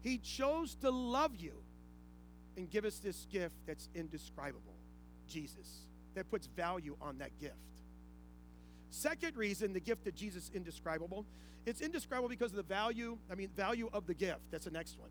He 0.01 0.19
chose 0.19 0.77
to 0.77 0.91
love 0.91 1.35
you 1.35 1.55
and 2.57 2.71
give 2.71 2.85
us 2.85 2.99
this 3.01 3.27
gift 3.33 3.57
that's 3.67 3.89
indescribable 3.97 4.77
Jesus 5.29 5.87
that 6.15 6.31
puts 6.31 6.47
value 6.47 6.97
on 7.03 7.19
that 7.19 7.37
gift. 7.41 7.57
Second 8.91 9.37
reason 9.37 9.73
the 9.73 9.81
gift 9.81 10.07
of 10.07 10.15
Jesus 10.15 10.53
indescribable. 10.55 11.27
It's 11.67 11.81
indescribable 11.81 12.29
because 12.29 12.53
of 12.53 12.57
the 12.57 12.63
value, 12.63 13.19
I 13.29 13.35
mean, 13.35 13.49
value 13.57 13.91
of 13.93 14.07
the 14.07 14.15
gift. 14.15 14.43
That's 14.53 14.67
the 14.67 14.71
next 14.71 15.01
one. 15.01 15.11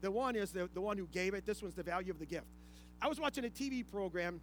The 0.00 0.10
one 0.10 0.36
is 0.36 0.52
the, 0.52 0.68
the 0.72 0.80
one 0.80 0.96
who 0.96 1.06
gave 1.06 1.34
it. 1.34 1.44
This 1.44 1.62
one's 1.62 1.74
the 1.74 1.82
value 1.82 2.10
of 2.10 2.18
the 2.18 2.26
gift. 2.26 2.46
I 3.02 3.08
was 3.08 3.20
watching 3.20 3.44
a 3.44 3.48
TV 3.48 3.86
program 3.86 4.40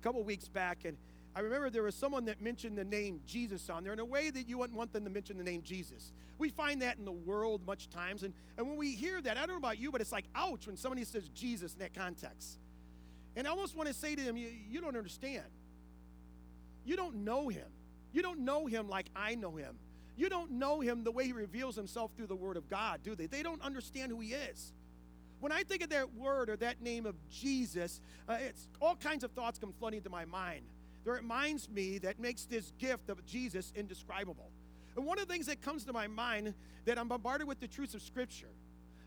a 0.00 0.02
couple 0.02 0.22
weeks 0.22 0.48
back, 0.48 0.84
and 0.84 0.96
I 1.36 1.40
remember 1.40 1.70
there 1.70 1.82
was 1.82 1.94
someone 1.94 2.24
that 2.26 2.40
mentioned 2.40 2.78
the 2.78 2.84
name 2.84 3.20
Jesus 3.26 3.68
on 3.68 3.82
there 3.82 3.92
in 3.92 3.98
a 3.98 4.04
way 4.04 4.30
that 4.30 4.48
you 4.48 4.58
wouldn't 4.58 4.78
want 4.78 4.92
them 4.92 5.04
to 5.04 5.10
mention 5.10 5.36
the 5.36 5.44
name 5.44 5.62
Jesus. 5.62 6.12
We 6.38 6.48
find 6.48 6.82
that 6.82 6.98
in 6.98 7.04
the 7.04 7.12
world 7.12 7.66
much 7.66 7.90
times, 7.90 8.22
and, 8.22 8.32
and 8.56 8.68
when 8.68 8.76
we 8.76 8.94
hear 8.94 9.20
that, 9.20 9.36
I 9.36 9.40
don't 9.40 9.50
know 9.50 9.56
about 9.56 9.78
you, 9.78 9.90
but 9.90 10.00
it's 10.00 10.12
like, 10.12 10.26
ouch, 10.34 10.66
when 10.66 10.76
somebody 10.76 11.04
says 11.04 11.28
Jesus 11.30 11.74
in 11.74 11.80
that 11.80 11.94
context. 11.94 12.58
And 13.36 13.46
I 13.46 13.50
almost 13.50 13.76
want 13.76 13.88
to 13.88 13.94
say 13.94 14.14
to 14.14 14.22
them, 14.22 14.36
you, 14.36 14.48
you 14.68 14.80
don't 14.80 14.96
understand. 14.96 15.44
You 16.84 16.96
don't 16.96 17.16
know 17.16 17.48
him. 17.48 17.66
You 18.12 18.22
don't 18.22 18.40
know 18.40 18.66
him 18.66 18.88
like 18.88 19.06
I 19.16 19.34
know 19.34 19.56
him. 19.56 19.76
You 20.16 20.28
don't 20.28 20.52
know 20.52 20.80
him 20.80 21.04
the 21.04 21.10
way 21.10 21.26
he 21.26 21.32
reveals 21.32 21.74
himself 21.76 22.12
through 22.16 22.28
the 22.28 22.36
word 22.36 22.56
of 22.56 22.68
God, 22.68 23.00
do 23.02 23.14
they? 23.14 23.26
They 23.26 23.42
don't 23.42 23.60
understand 23.62 24.12
who 24.12 24.20
he 24.20 24.32
is. 24.32 24.72
When 25.40 25.52
I 25.52 25.62
think 25.62 25.82
of 25.82 25.90
that 25.90 26.14
word 26.14 26.48
or 26.48 26.56
that 26.56 26.80
name 26.80 27.04
of 27.04 27.16
Jesus, 27.28 28.00
uh, 28.28 28.38
it's 28.40 28.68
all 28.80 28.96
kinds 28.96 29.24
of 29.24 29.32
thoughts 29.32 29.58
come 29.58 29.74
flooding 29.78 29.98
into 29.98 30.10
my 30.10 30.24
mind. 30.24 30.62
That 31.04 31.12
reminds 31.12 31.68
me 31.68 31.98
that 31.98 32.18
makes 32.18 32.44
this 32.44 32.72
gift 32.78 33.10
of 33.10 33.24
Jesus 33.26 33.72
indescribable. 33.76 34.50
And 34.96 35.04
one 35.04 35.18
of 35.18 35.26
the 35.26 35.32
things 35.32 35.46
that 35.46 35.60
comes 35.60 35.84
to 35.84 35.92
my 35.92 36.06
mind 36.06 36.54
that 36.84 36.98
I'm 36.98 37.08
bombarded 37.08 37.46
with 37.46 37.60
the 37.60 37.68
truths 37.68 37.94
of 37.94 38.02
Scripture. 38.02 38.48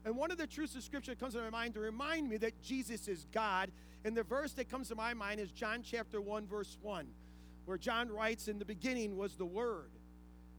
And 0.05 0.15
one 0.15 0.31
of 0.31 0.37
the 0.37 0.47
truths 0.47 0.75
of 0.75 0.83
Scripture 0.83 1.11
that 1.11 1.19
comes 1.19 1.33
to 1.33 1.41
my 1.41 1.49
mind 1.49 1.73
to 1.73 1.79
remind 1.79 2.29
me 2.29 2.37
that 2.37 2.61
Jesus 2.61 3.07
is 3.07 3.25
God. 3.31 3.71
And 4.05 4.15
the 4.15 4.23
verse 4.23 4.53
that 4.53 4.69
comes 4.69 4.89
to 4.89 4.95
my 4.95 5.13
mind 5.13 5.39
is 5.39 5.51
John 5.51 5.81
chapter 5.83 6.21
1, 6.21 6.45
verse 6.47 6.77
1, 6.81 7.07
where 7.65 7.77
John 7.77 8.09
writes, 8.09 8.47
In 8.47 8.59
the 8.59 8.65
beginning 8.65 9.17
was 9.17 9.35
the 9.35 9.45
Word, 9.45 9.89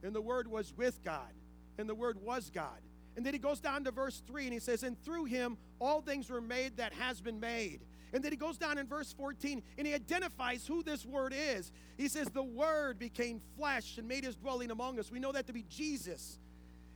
and 0.02 0.14
the 0.14 0.20
Word 0.20 0.48
was 0.48 0.72
with 0.76 1.02
God, 1.04 1.32
and 1.78 1.88
the 1.88 1.94
Word 1.94 2.18
was 2.22 2.50
God. 2.50 2.80
And 3.18 3.26
then 3.26 3.32
he 3.32 3.40
goes 3.40 3.58
down 3.58 3.82
to 3.82 3.90
verse 3.90 4.22
3 4.28 4.44
and 4.44 4.52
he 4.52 4.60
says, 4.60 4.84
And 4.84 4.96
through 5.02 5.24
him 5.24 5.58
all 5.80 6.00
things 6.00 6.30
were 6.30 6.40
made 6.40 6.76
that 6.76 6.92
has 6.92 7.20
been 7.20 7.40
made. 7.40 7.80
And 8.12 8.22
then 8.22 8.30
he 8.30 8.38
goes 8.38 8.56
down 8.56 8.78
in 8.78 8.86
verse 8.86 9.12
14 9.12 9.60
and 9.76 9.86
he 9.88 9.92
identifies 9.92 10.64
who 10.68 10.84
this 10.84 11.04
word 11.04 11.34
is. 11.36 11.72
He 11.96 12.06
says, 12.06 12.28
The 12.28 12.44
word 12.44 12.96
became 12.96 13.40
flesh 13.56 13.98
and 13.98 14.06
made 14.06 14.22
his 14.22 14.36
dwelling 14.36 14.70
among 14.70 15.00
us. 15.00 15.10
We 15.10 15.18
know 15.18 15.32
that 15.32 15.48
to 15.48 15.52
be 15.52 15.64
Jesus. 15.68 16.38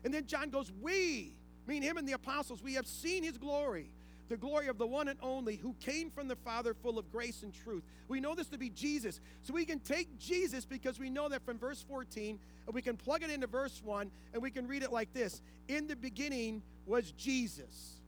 And 0.05 0.15
then 0.15 0.27
John 0.27 0.51
goes, 0.51 0.71
We 0.81 1.35
mean 1.67 1.83
him 1.83 1.97
and 1.97 2.07
the 2.07 2.13
apostles, 2.13 2.63
we 2.63 2.75
have 2.75 2.87
seen 2.87 3.25
his 3.25 3.37
glory, 3.37 3.91
the 4.33 4.39
glory 4.39 4.69
of 4.69 4.79
the 4.79 4.87
one 4.87 5.09
and 5.09 5.19
only 5.23 5.57
who 5.57 5.75
came 5.79 6.11
from 6.11 6.27
the 6.27 6.37
Father 6.37 6.73
full 6.73 6.99
of 6.99 7.13
grace 7.13 7.43
and 7.43 7.53
truth. 7.53 7.83
We 8.09 8.19
know 8.19 8.35
this 8.35 8.49
to 8.49 8.59
be 8.59 8.71
Jesus. 8.71 9.21
So 9.43 9.53
we 9.53 9.67
can 9.67 9.79
take 9.79 10.19
Jesus 10.19 10.65
because 10.65 10.99
we 10.99 11.11
know 11.11 11.29
that 11.29 11.45
from 11.45 11.59
verse 11.59 11.85
14, 11.87 12.39
and 12.67 12.75
we 12.75 12.81
can 12.81 12.97
plug 12.97 13.23
it 13.23 13.29
into 13.29 13.47
verse 13.47 13.83
1, 13.85 14.11
and 14.33 14.43
we 14.43 14.51
can 14.51 14.67
read 14.67 14.83
it 14.83 14.91
like 14.91 15.13
this 15.13 15.43
In 15.69 15.87
the 15.87 15.97
beginning 15.97 16.63
was 16.87 17.13
Jesus, 17.13 18.01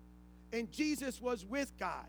and 0.50 0.72
Jesus 0.72 1.20
was 1.20 1.44
with 1.44 1.70
God, 1.78 2.06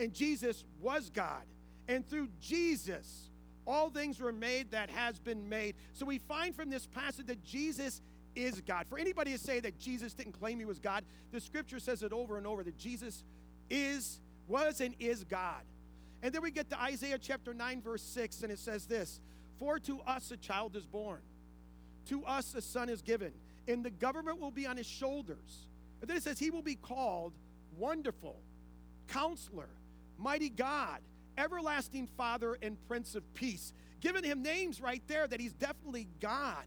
and 0.00 0.12
Jesus 0.12 0.64
was 0.82 1.08
God. 1.10 1.42
And 1.88 2.04
through 2.04 2.28
Jesus, 2.40 3.30
all 3.64 3.90
things 3.90 4.18
were 4.18 4.32
made 4.32 4.72
that 4.72 4.90
has 4.90 5.20
been 5.20 5.48
made. 5.48 5.76
So 5.92 6.04
we 6.04 6.18
find 6.18 6.52
from 6.52 6.68
this 6.68 6.88
passage 6.88 7.26
that 7.26 7.44
Jesus 7.44 8.00
is 8.36 8.60
God. 8.60 8.86
For 8.88 8.98
anybody 8.98 9.32
to 9.32 9.38
say 9.38 9.60
that 9.60 9.78
Jesus 9.78 10.14
didn't 10.14 10.38
claim 10.38 10.58
he 10.58 10.64
was 10.64 10.78
God, 10.78 11.04
the 11.32 11.40
scripture 11.40 11.80
says 11.80 12.02
it 12.02 12.12
over 12.12 12.36
and 12.36 12.46
over 12.46 12.62
that 12.62 12.76
Jesus 12.76 13.24
is, 13.70 14.20
was, 14.48 14.80
and 14.80 14.94
is 14.98 15.24
God. 15.24 15.62
And 16.22 16.34
then 16.34 16.42
we 16.42 16.50
get 16.50 16.70
to 16.70 16.80
Isaiah 16.80 17.18
chapter 17.18 17.54
9, 17.54 17.82
verse 17.82 18.02
6, 18.02 18.42
and 18.42 18.50
it 18.50 18.58
says 18.58 18.86
this 18.86 19.20
For 19.58 19.78
to 19.80 20.00
us 20.00 20.30
a 20.30 20.36
child 20.36 20.76
is 20.76 20.86
born, 20.86 21.20
to 22.08 22.24
us 22.24 22.54
a 22.54 22.62
son 22.62 22.88
is 22.88 23.02
given, 23.02 23.32
and 23.68 23.84
the 23.84 23.90
government 23.90 24.40
will 24.40 24.50
be 24.50 24.66
on 24.66 24.76
his 24.76 24.86
shoulders. 24.86 25.68
And 26.00 26.10
then 26.10 26.16
it 26.16 26.22
says, 26.22 26.38
He 26.38 26.50
will 26.50 26.62
be 26.62 26.74
called 26.74 27.32
Wonderful, 27.78 28.36
Counselor, 29.08 29.68
Mighty 30.18 30.48
God, 30.48 31.00
Everlasting 31.38 32.08
Father, 32.16 32.58
and 32.62 32.76
Prince 32.88 33.14
of 33.14 33.34
Peace. 33.34 33.72
Giving 34.00 34.24
him 34.24 34.42
names 34.42 34.80
right 34.80 35.02
there 35.08 35.26
that 35.26 35.40
he's 35.40 35.52
definitely 35.54 36.06
God. 36.20 36.64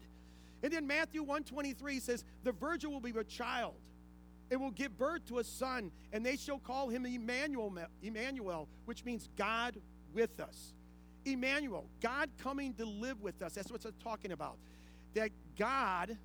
And 0.62 0.72
then 0.72 0.86
Matthew 0.86 1.22
123 1.22 2.00
says, 2.00 2.24
The 2.44 2.52
virgin 2.52 2.90
will 2.92 3.00
be 3.00 3.12
a 3.18 3.24
child 3.24 3.74
and 4.50 4.60
will 4.60 4.70
give 4.70 4.96
birth 4.98 5.24
to 5.26 5.38
a 5.38 5.44
son, 5.44 5.92
and 6.12 6.24
they 6.24 6.36
shall 6.36 6.58
call 6.58 6.88
him 6.88 7.06
Emmanuel, 7.06 7.72
Emmanuel, 8.02 8.68
which 8.84 9.04
means 9.04 9.28
God 9.36 9.76
with 10.12 10.40
us. 10.40 10.74
Emmanuel, 11.24 11.86
God 12.00 12.30
coming 12.38 12.74
to 12.74 12.84
live 12.84 13.20
with 13.20 13.42
us. 13.42 13.52
That's 13.52 13.70
what 13.70 13.84
it's 13.84 14.02
talking 14.02 14.32
about. 14.32 14.56
That 15.14 15.30
God 15.58 16.16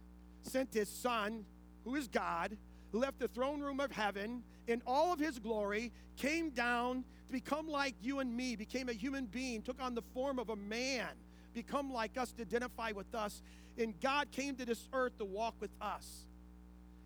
sent 0.43 0.73
his 0.73 0.89
son, 0.89 1.45
who 1.83 1.95
is 1.95 2.07
God, 2.07 2.57
left 2.91 3.19
the 3.19 3.27
throne 3.27 3.61
room 3.61 3.79
of 3.79 3.91
heaven 3.91 4.43
in 4.67 4.81
all 4.87 5.13
of 5.13 5.19
his 5.19 5.37
glory, 5.37 5.91
came 6.17 6.49
down 6.49 7.03
to 7.27 7.33
become 7.33 7.67
like 7.67 7.95
you 8.01 8.19
and 8.19 8.35
me, 8.35 8.55
became 8.55 8.89
a 8.89 8.93
human 8.93 9.25
being, 9.25 9.61
took 9.61 9.81
on 9.81 9.93
the 9.95 10.01
form 10.13 10.39
of 10.39 10.49
a 10.49 10.55
man, 10.55 11.07
become 11.53 11.91
like 11.91 12.17
us, 12.17 12.31
to 12.33 12.41
identify 12.41 12.91
with 12.91 13.13
us. 13.13 13.41
And 13.77 13.99
God 13.99 14.31
came 14.31 14.55
to 14.55 14.65
this 14.65 14.87
earth 14.93 15.17
to 15.17 15.25
walk 15.25 15.55
with 15.59 15.71
us. 15.81 16.25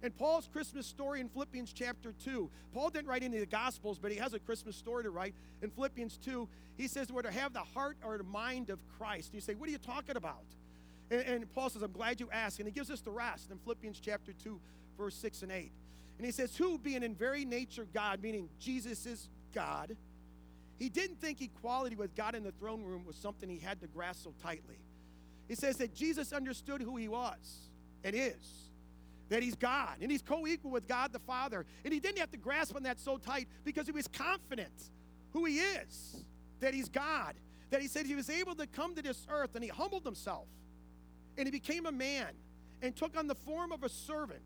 And 0.01 0.15
Paul's 0.15 0.47
Christmas 0.47 0.87
story 0.87 1.19
in 1.19 1.27
Philippians 1.27 1.73
chapter 1.73 2.13
2, 2.23 2.49
Paul 2.73 2.89
didn't 2.89 3.07
write 3.07 3.21
any 3.21 3.35
of 3.37 3.41
the 3.41 3.47
Gospels, 3.47 3.99
but 3.99 4.11
he 4.11 4.17
has 4.17 4.33
a 4.33 4.39
Christmas 4.39 4.77
story 4.77 5.03
to 5.03 5.09
write. 5.09 5.33
In 5.61 5.69
Philippians 5.69 6.17
2, 6.17 6.47
he 6.77 6.87
says 6.87 7.11
we're 7.11 7.21
to 7.21 7.31
have 7.31 7.51
the 7.51 7.59
heart 7.59 7.97
or 8.03 8.17
the 8.17 8.23
mind 8.23 8.69
of 8.69 8.79
Christ. 8.97 9.29
And 9.29 9.35
you 9.35 9.41
say, 9.41 9.55
What 9.55 9.67
are 9.67 9.71
you 9.71 9.77
talking 9.77 10.15
about? 10.15 10.45
And, 11.11 11.21
and 11.21 11.53
Paul 11.53 11.69
says, 11.69 11.81
I'm 11.81 11.91
glad 11.91 12.19
you 12.19 12.29
asked. 12.31 12.59
And 12.59 12.67
he 12.67 12.71
gives 12.71 12.89
us 12.89 13.01
the 13.01 13.11
rest 13.11 13.51
in 13.51 13.57
Philippians 13.57 13.99
chapter 13.99 14.31
2, 14.31 14.59
verse 14.97 15.15
6 15.15 15.41
and 15.43 15.51
8. 15.51 15.71
And 16.17 16.25
he 16.25 16.31
says, 16.31 16.55
Who, 16.55 16.77
being 16.77 17.03
in 17.03 17.13
very 17.13 17.43
nature 17.43 17.85
God, 17.93 18.21
meaning 18.21 18.47
Jesus 18.59 19.05
is 19.05 19.27
God, 19.53 19.97
he 20.77 20.87
didn't 20.87 21.19
think 21.19 21.41
equality 21.41 21.97
with 21.97 22.15
God 22.15 22.35
in 22.35 22.43
the 22.43 22.53
throne 22.53 22.83
room 22.83 23.05
was 23.05 23.17
something 23.17 23.49
he 23.49 23.59
had 23.59 23.81
to 23.81 23.87
grasp 23.87 24.23
so 24.23 24.33
tightly. 24.41 24.79
He 25.49 25.55
says 25.55 25.75
that 25.77 25.93
Jesus 25.93 26.31
understood 26.31 26.81
who 26.81 26.95
he 26.95 27.09
was 27.09 27.69
and 28.03 28.15
is 28.15 28.68
that 29.29 29.43
he's 29.43 29.55
God 29.55 29.97
and 30.01 30.11
he's 30.11 30.21
co 30.21 30.45
equal 30.47 30.71
with 30.71 30.87
God 30.87 31.13
the 31.13 31.19
Father. 31.19 31.65
And 31.85 31.93
he 31.93 31.99
didn't 31.99 32.19
have 32.19 32.31
to 32.31 32.37
grasp 32.37 32.75
on 32.75 32.83
that 32.83 32.99
so 32.99 33.17
tight 33.17 33.47
because 33.63 33.85
he 33.85 33.91
was 33.91 34.07
confident 34.07 34.89
who 35.31 35.45
he 35.45 35.59
is, 35.59 36.23
that 36.59 36.73
he's 36.73 36.89
God, 36.89 37.35
that 37.69 37.81
he 37.81 37.87
said 37.87 38.05
he 38.05 38.15
was 38.15 38.29
able 38.29 38.55
to 38.55 38.67
come 38.67 38.95
to 38.95 39.01
this 39.01 39.25
earth 39.29 39.55
and 39.55 39.63
he 39.63 39.69
humbled 39.69 40.03
himself 40.03 40.47
and 41.37 41.47
he 41.47 41.51
became 41.51 41.85
a 41.85 41.91
man 41.91 42.27
and 42.81 42.95
took 42.95 43.17
on 43.17 43.27
the 43.27 43.35
form 43.35 43.71
of 43.71 43.83
a 43.83 43.89
servant, 43.89 44.41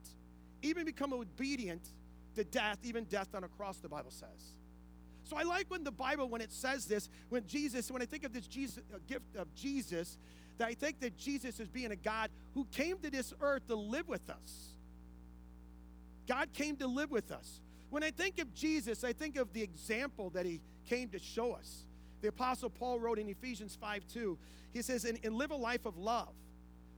even 0.62 0.86
become 0.86 1.14
obedient 1.14 1.88
to 2.36 2.44
death, 2.44 2.78
even 2.84 3.06
death 3.06 3.34
on 3.34 3.44
a 3.44 3.48
cross, 3.48 3.78
the 3.78 3.90
Bible 3.90 4.12
says. 4.12 4.54
So 5.24 5.38
I 5.38 5.44
like 5.44 5.70
when 5.70 5.84
the 5.84 5.92
Bible, 5.92 6.28
when 6.28 6.42
it 6.42 6.52
says 6.52 6.86
this, 6.86 7.10
when 7.30 7.46
Jesus, 7.48 7.90
when 7.90 8.02
I 8.02 8.06
think 8.06 8.26
of 8.26 8.34
this 8.34 8.46
Jesus, 8.46 8.84
uh, 8.94 8.98
gift 9.08 9.36
of 9.38 9.54
Jesus, 9.56 10.18
that 10.58 10.68
I 10.68 10.74
think 10.74 11.00
that 11.00 11.18
Jesus 11.18 11.60
is 11.60 11.68
being 11.68 11.92
a 11.92 11.96
God 11.96 12.30
who 12.54 12.66
came 12.66 12.98
to 13.00 13.10
this 13.10 13.34
earth 13.42 13.66
to 13.68 13.76
live 13.76 14.08
with 14.08 14.30
us. 14.30 14.73
God 16.28 16.54
came 16.54 16.76
to 16.78 16.88
live 16.88 17.12
with 17.12 17.32
us. 17.32 17.62
When 17.90 18.04
I 18.04 18.12
think 18.12 18.40
of 18.40 18.54
Jesus, 18.54 19.04
I 19.04 19.14
think 19.14 19.36
of 19.36 19.54
the 19.54 19.62
example 19.62 20.30
that 20.32 20.46
he 20.46 20.62
came 20.90 21.10
to 21.10 21.20
show 21.20 21.54
us. 21.54 21.86
The 22.22 22.30
Apostle 22.30 22.70
Paul 22.70 23.00
wrote 23.00 23.20
in 23.20 23.30
Ephesians 23.30 23.78
5 23.80 24.08
2, 24.12 24.38
he 24.72 24.82
says, 24.82 25.06
and, 25.06 25.20
and 25.24 25.36
live 25.36 25.52
a 25.52 25.56
life 25.56 25.86
of 25.86 25.98
love, 25.98 26.34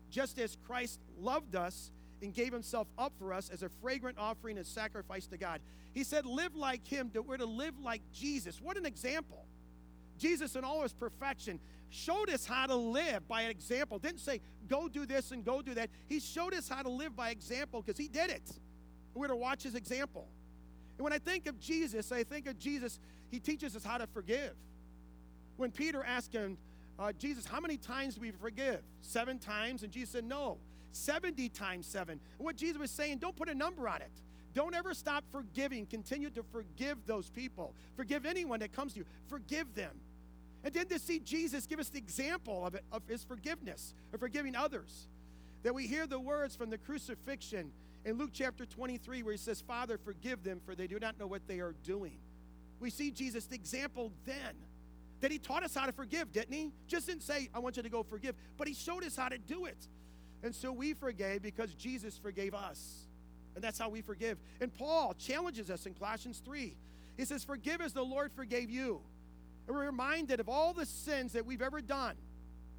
just 0.10 0.39
as 0.39 0.55
Christ 0.65 1.00
loved 1.20 1.55
us 1.55 1.91
and 2.22 2.34
gave 2.34 2.53
himself 2.53 2.88
up 2.98 3.13
for 3.20 3.34
us 3.34 3.50
as 3.50 3.63
a 3.63 3.70
fragrant 3.70 4.17
offering 4.17 4.58
and 4.58 4.65
sacrifice 4.65 5.27
to 5.27 5.38
God. 5.38 5.60
He 5.94 6.03
said, 6.03 6.25
live 6.25 6.55
like 6.55 6.88
him, 6.88 7.10
that 7.13 7.24
we're 7.24 7.38
to 7.38 7.46
live 7.46 7.77
like 7.79 8.01
Jesus. 8.13 8.62
What 8.62 8.77
an 8.77 8.86
example. 8.86 9.46
Jesus, 10.17 10.55
in 10.55 10.63
all 10.63 10.82
his 10.84 10.94
perfection, 10.94 11.60
showed 11.89 12.29
us 12.29 12.46
how 12.46 12.67
to 12.67 12.75
live 12.75 13.27
by 13.27 13.41
an 13.41 13.51
example. 13.51 14.00
Didn't 14.00 14.20
say, 14.20 14.41
go 14.67 14.88
do 14.88 15.05
this 15.05 15.32
and 15.32 15.44
go 15.44 15.62
do 15.62 15.74
that. 15.74 15.89
He 16.08 16.20
showed 16.20 16.53
us 16.53 16.70
how 16.70 16.82
to 16.82 16.89
live 16.89 17.15
by 17.15 17.29
example 17.32 17.82
because 17.82 17.98
he 17.98 18.08
did 18.08 18.29
it. 18.29 18.50
We're 19.15 19.27
to 19.27 19.36
watch 19.36 19.63
his 19.63 19.75
example. 19.75 20.27
And 20.98 21.03
when 21.03 21.13
I 21.13 21.17
think 21.17 21.48
of 21.48 21.60
Jesus, 21.60 22.12
I 22.12 22.24
think 22.24 22.48
of 22.48 22.60
Jesus, 22.60 23.00
he 23.29 23.39
teaches 23.39 23.75
us 23.75 23.84
how 23.84 23.98
to 23.98 24.07
forgive. 24.07 24.53
When 25.57 25.72
Peter 25.72 26.03
asked 26.03 26.34
him, 26.34 26.57
uh, 27.00 27.12
Jesus, 27.13 27.45
how 27.45 27.60
many 27.60 27.77
times 27.77 28.15
do 28.15 28.22
we 28.22 28.31
forgive? 28.31 28.81
Seven 29.01 29.39
times? 29.39 29.84
And 29.84 29.91
Jesus 29.91 30.12
said, 30.12 30.24
no, 30.24 30.57
70 30.91 31.50
times 31.50 31.86
seven. 31.86 32.19
And 32.38 32.45
what 32.45 32.55
Jesus 32.55 32.77
was 32.77 32.91
saying, 32.91 33.17
don't 33.17 33.36
put 33.36 33.50
a 33.50 33.55
number 33.55 33.88
on 33.88 34.01
it. 34.01 34.12
Don't 34.53 34.74
ever 34.74 34.93
stop 34.93 35.25
forgiving. 35.31 35.86
Continue 35.86 36.29
to 36.29 36.43
forgive 36.43 37.05
those 37.05 37.29
people. 37.29 37.74
Forgive 37.98 38.25
anyone 38.25 38.62
that 38.62 38.72
comes 38.72 38.93
to 38.93 39.00
you. 39.00 39.05
Forgive 39.27 39.75
them. 39.75 39.91
And 40.63 40.74
then 40.74 40.88
to 40.88 40.98
see 40.98 41.19
Jesus 41.19 41.67
give 41.67 41.79
us 41.79 41.89
the 41.89 41.98
example 41.98 42.65
of 42.65 42.74
it, 42.74 42.84
of 42.91 43.03
his 43.07 43.24
forgiveness, 43.24 43.93
of 44.13 44.19
forgiving 44.22 44.55
others. 44.55 45.07
That 45.63 45.75
we 45.75 45.88
hear 45.88 46.07
the 46.07 46.19
words 46.19 46.55
from 46.55 46.69
the 46.69 46.77
crucifixion 46.77 47.72
in 48.05 48.17
Luke 48.17 48.29
chapter 48.31 48.65
23, 48.65 49.24
where 49.24 49.33
he 49.33 49.38
says, 49.38 49.62
Father, 49.62 49.97
forgive 49.97 50.43
them, 50.43 50.62
for 50.63 50.75
they 50.75 50.88
do 50.88 51.00
not 51.00 51.19
know 51.19 51.27
what 51.27 51.47
they 51.47 51.59
are 51.59 51.74
doing. 51.83 52.17
We 52.79 52.91
see 52.91 53.12
Jesus' 53.12 53.45
the 53.45 53.55
example 53.55 54.12
then 54.25 54.55
that 55.21 55.31
he 55.31 55.39
taught 55.39 55.63
us 55.63 55.74
how 55.74 55.88
to 55.88 55.91
forgive, 55.91 56.31
didn't 56.31 56.53
he? 56.53 56.71
Just 56.88 57.07
didn't 57.07 57.24
say, 57.24 57.50
I 57.53 57.59
want 57.59 57.77
you 57.77 57.83
to 57.83 57.89
go 57.89 58.03
forgive, 58.03 58.35
but 58.57 58.67
he 58.67 58.74
showed 58.74 59.03
us 59.03 59.15
how 59.15 59.27
to 59.27 59.39
do 59.39 59.65
it. 59.65 59.88
And 60.43 60.53
so 60.53 60.71
we 60.71 60.93
forgave 60.93 61.41
because 61.41 61.74
Jesus 61.74 62.17
forgave 62.17 62.53
us. 62.53 63.07
And 63.55 63.63
that's 63.63 63.79
how 63.79 63.89
we 63.89 64.01
forgive. 64.01 64.38
And 64.62 64.71
Paul 64.71 65.15
challenges 65.17 65.71
us 65.71 65.85
in 65.85 65.93
Colossians 65.93 66.41
3. 66.45 66.75
He 67.17 67.25
says, 67.25 67.43
Forgive 67.43 67.81
as 67.81 67.93
the 67.93 68.03
Lord 68.03 68.31
forgave 68.33 68.69
you. 68.69 69.01
And 69.67 69.75
we're 69.75 69.85
reminded 69.85 70.39
of 70.39 70.50
all 70.50 70.74
the 70.74 70.85
sins 70.85 71.33
that 71.33 71.45
we've 71.45 71.62
ever 71.62 71.81
done, 71.81 72.15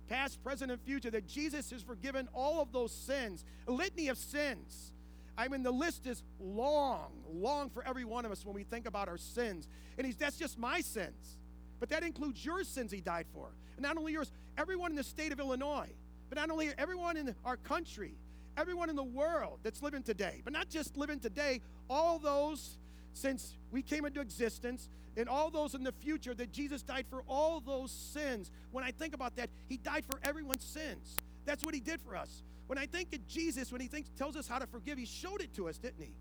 past, 0.09 0.41
present, 0.45 0.71
and 0.71 0.81
future, 0.81 1.11
that 1.11 1.27
Jesus 1.27 1.71
has 1.71 1.83
forgiven 1.83 2.29
all 2.33 2.61
of 2.61 2.71
those 2.71 2.93
sins, 2.93 3.45
a 3.67 3.73
litany 3.73 4.09
of 4.09 4.19
sins. 4.19 4.93
I 5.39 5.49
mean, 5.49 5.63
the 5.63 5.71
list 5.71 6.07
is 6.07 6.23
long, 6.41 7.13
long 7.33 7.69
for 7.71 7.87
every 7.87 8.05
one 8.05 8.25
of 8.25 8.33
us 8.33 8.45
when 8.45 8.55
we 8.55 8.65
think 8.65 8.87
about 8.87 9.09
our 9.09 9.19
sins. 9.19 9.69
And 9.99 10.07
he's, 10.07 10.17
that's 10.17 10.39
just 10.39 10.59
my 10.59 10.81
sins. 10.81 11.37
But 11.79 11.91
that 11.91 12.03
includes 12.03 12.45
your 12.45 12.65
sins 12.65 12.91
he 12.91 13.01
died 13.01 13.27
for. 13.33 13.49
And 13.77 13.83
not 13.83 13.97
only 13.99 14.13
yours, 14.13 14.33
everyone 14.57 14.93
in 14.93 14.97
the 14.97 15.05
state 15.05 15.33
of 15.33 15.41
Illinois, 15.41 15.91
but 16.29 16.39
not 16.39 16.51
only 16.51 16.71
everyone 16.79 17.17
in 17.17 17.35
our 17.45 17.57
country, 17.57 18.15
everyone 18.57 18.89
in 18.89 18.97
the 18.97 19.05
world 19.05 19.59
that's 19.63 19.83
living 19.83 20.03
today, 20.03 20.41
but 20.43 20.53
not 20.53 20.71
just 20.71 20.97
living 20.97 21.21
today, 21.21 21.61
all 21.91 22.19
those 22.19 22.79
since 23.13 23.57
we 23.71 23.83
came 23.83 24.05
into 24.05 24.21
existence, 24.21 24.89
and 25.17 25.29
all 25.29 25.51
those 25.51 25.75
in 25.75 25.83
the 25.83 25.93
future 25.93 26.35
that 26.35 26.53
Jesus 26.53 26.83
died 26.83 27.07
for 27.09 27.23
all 27.27 27.61
those 27.61 27.91
sins. 27.91 28.51
When 28.71 28.85
I 28.85 28.91
think 28.91 29.15
about 29.15 29.37
that, 29.37 29.49
he 29.69 29.79
died 29.79 30.05
for 30.05 30.21
everyone's 30.23 30.65
sins. 30.65 31.17
That's 31.47 31.65
what 31.65 31.75
he 31.75 31.81
did 31.81 32.01
for 32.03 32.17
us. 32.17 32.43
When 32.67 32.79
I 32.79 32.87
think 32.87 33.13
of 33.15 33.27
Jesus, 33.27 33.71
when 33.71 33.81
he 33.81 33.87
thinks, 33.87 34.09
tells 34.19 34.37
us 34.37 34.49
how 34.49 34.59
to 34.59 34.67
forgive, 34.67 34.99
he 34.99 35.07
showed 35.07 35.41
it 35.41 35.55
to 35.55 35.69
us, 35.69 35.79
didn't 35.79 36.03
he? 36.03 36.13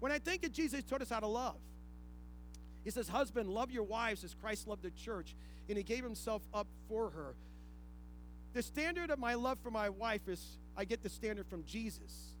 When 0.00 0.10
I 0.10 0.18
think 0.18 0.44
of 0.44 0.52
Jesus, 0.52 0.78
he 0.78 0.82
taught 0.82 1.02
us 1.02 1.10
how 1.10 1.20
to 1.20 1.26
love. 1.26 1.56
He 2.84 2.90
says, 2.90 3.08
Husband, 3.08 3.48
love 3.48 3.70
your 3.70 3.84
wives 3.84 4.24
as 4.24 4.34
Christ 4.34 4.66
loved 4.66 4.82
the 4.82 4.90
church, 4.90 5.34
and 5.68 5.76
he 5.76 5.84
gave 5.84 6.02
himself 6.02 6.42
up 6.52 6.66
for 6.88 7.10
her. 7.10 7.34
The 8.52 8.62
standard 8.62 9.10
of 9.10 9.18
my 9.18 9.34
love 9.34 9.58
for 9.62 9.70
my 9.70 9.90
wife 9.90 10.26
is 10.26 10.58
I 10.76 10.84
get 10.84 11.02
the 11.02 11.08
standard 11.08 11.46
from 11.46 11.64
Jesus. 11.64 12.34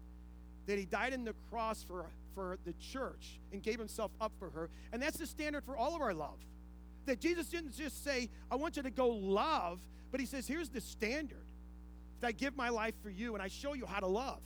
That 0.66 0.78
he 0.78 0.84
died 0.84 1.12
in 1.12 1.24
the 1.24 1.34
cross 1.50 1.84
for, 1.84 2.06
for 2.34 2.58
the 2.64 2.74
church 2.74 3.38
and 3.52 3.62
gave 3.62 3.78
himself 3.78 4.10
up 4.20 4.32
for 4.38 4.50
her. 4.50 4.70
And 4.92 5.02
that's 5.02 5.18
the 5.18 5.26
standard 5.26 5.64
for 5.64 5.76
all 5.76 5.94
of 5.94 6.00
our 6.00 6.14
love. 6.14 6.38
That 7.06 7.20
Jesus 7.20 7.48
didn't 7.48 7.76
just 7.76 8.04
say, 8.04 8.28
I 8.50 8.56
want 8.56 8.76
you 8.76 8.82
to 8.82 8.90
go 8.90 9.08
love, 9.08 9.80
but 10.10 10.20
he 10.20 10.26
says, 10.26 10.46
here's 10.46 10.68
the 10.68 10.80
standard 10.80 11.49
that 12.20 12.28
I 12.28 12.32
give 12.32 12.56
my 12.56 12.68
life 12.68 12.94
for 13.02 13.10
you 13.10 13.34
and 13.34 13.42
I 13.42 13.48
show 13.48 13.74
you 13.74 13.86
how 13.86 14.00
to 14.00 14.06
love. 14.06 14.40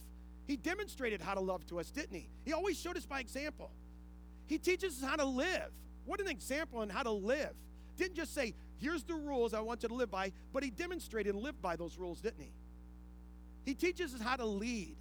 He 0.46 0.56
demonstrated 0.56 1.20
how 1.20 1.34
to 1.34 1.40
love 1.40 1.66
to 1.66 1.80
us, 1.80 1.90
didn't 1.90 2.14
he? 2.14 2.28
He 2.44 2.52
always 2.52 2.78
showed 2.78 2.96
us 2.96 3.06
by 3.06 3.20
example. 3.20 3.70
He 4.46 4.58
teaches 4.58 5.02
us 5.02 5.08
how 5.08 5.16
to 5.16 5.24
live. 5.24 5.70
What 6.04 6.20
an 6.20 6.28
example 6.28 6.80
on 6.80 6.90
how 6.90 7.02
to 7.02 7.10
live. 7.10 7.52
Didn't 7.96 8.16
just 8.16 8.34
say, 8.34 8.54
here's 8.76 9.04
the 9.04 9.14
rules 9.14 9.54
I 9.54 9.60
want 9.60 9.82
you 9.82 9.88
to 9.88 9.94
live 9.94 10.10
by, 10.10 10.32
but 10.52 10.62
he 10.62 10.70
demonstrated 10.70 11.34
and 11.34 11.42
lived 11.42 11.62
by 11.62 11.76
those 11.76 11.96
rules, 11.96 12.20
didn't 12.20 12.42
he? 12.42 12.52
He 13.64 13.74
teaches 13.74 14.14
us 14.14 14.20
how 14.20 14.36
to 14.36 14.44
lead. 14.44 14.96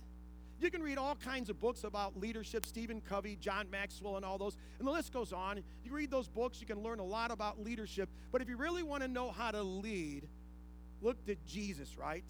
You 0.62 0.72
can 0.72 0.82
read 0.82 0.98
all 0.98 1.16
kinds 1.16 1.50
of 1.50 1.60
books 1.60 1.84
about 1.84 2.18
leadership, 2.18 2.66
Stephen 2.66 3.02
Covey, 3.02 3.36
John 3.36 3.70
Maxwell, 3.70 4.16
and 4.16 4.24
all 4.24 4.38
those, 4.38 4.56
and 4.80 4.88
the 4.88 4.92
list 4.92 5.12
goes 5.12 5.34
on. 5.34 5.62
You 5.84 5.92
read 5.92 6.10
those 6.10 6.30
books, 6.30 6.62
you 6.62 6.68
can 6.68 6.82
learn 6.82 7.00
a 7.00 7.04
lot 7.04 7.32
about 7.32 7.62
leadership. 7.62 8.08
But 8.32 8.42
if 8.42 8.48
you 8.48 8.56
really 8.56 8.84
want 8.84 9.02
to 9.02 9.10
know 9.10 9.32
how 9.32 9.52
to 9.52 9.62
lead, 9.62 10.30
look 11.02 11.26
to 11.26 11.36
Jesus, 11.46 11.98
right? 11.98 12.24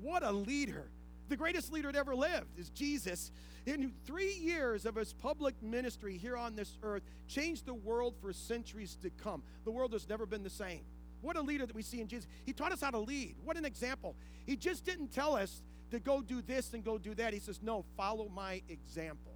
What 0.00 0.22
a 0.22 0.32
leader. 0.32 0.90
The 1.28 1.36
greatest 1.36 1.72
leader 1.72 1.92
that 1.92 1.98
ever 1.98 2.14
lived 2.14 2.58
is 2.58 2.70
Jesus. 2.70 3.30
In 3.66 3.92
three 4.04 4.34
years 4.34 4.86
of 4.86 4.96
his 4.96 5.12
public 5.12 5.54
ministry 5.62 6.16
here 6.16 6.36
on 6.36 6.56
this 6.56 6.76
earth, 6.82 7.02
changed 7.28 7.66
the 7.66 7.74
world 7.74 8.14
for 8.20 8.32
centuries 8.32 8.96
to 9.02 9.10
come. 9.10 9.42
The 9.64 9.70
world 9.70 9.92
has 9.92 10.08
never 10.08 10.26
been 10.26 10.42
the 10.42 10.50
same. 10.50 10.80
What 11.20 11.36
a 11.36 11.40
leader 11.40 11.66
that 11.66 11.76
we 11.76 11.82
see 11.82 12.00
in 12.00 12.08
Jesus. 12.08 12.26
He 12.46 12.52
taught 12.52 12.72
us 12.72 12.80
how 12.80 12.90
to 12.90 12.98
lead. 12.98 13.36
What 13.44 13.56
an 13.56 13.64
example. 13.64 14.16
He 14.46 14.56
just 14.56 14.84
didn't 14.84 15.12
tell 15.12 15.36
us 15.36 15.62
to 15.90 16.00
go 16.00 16.22
do 16.22 16.40
this 16.40 16.72
and 16.72 16.82
go 16.82 16.98
do 16.98 17.14
that. 17.14 17.34
He 17.34 17.40
says, 17.40 17.60
No, 17.62 17.84
follow 17.96 18.28
my 18.28 18.62
example. 18.68 19.34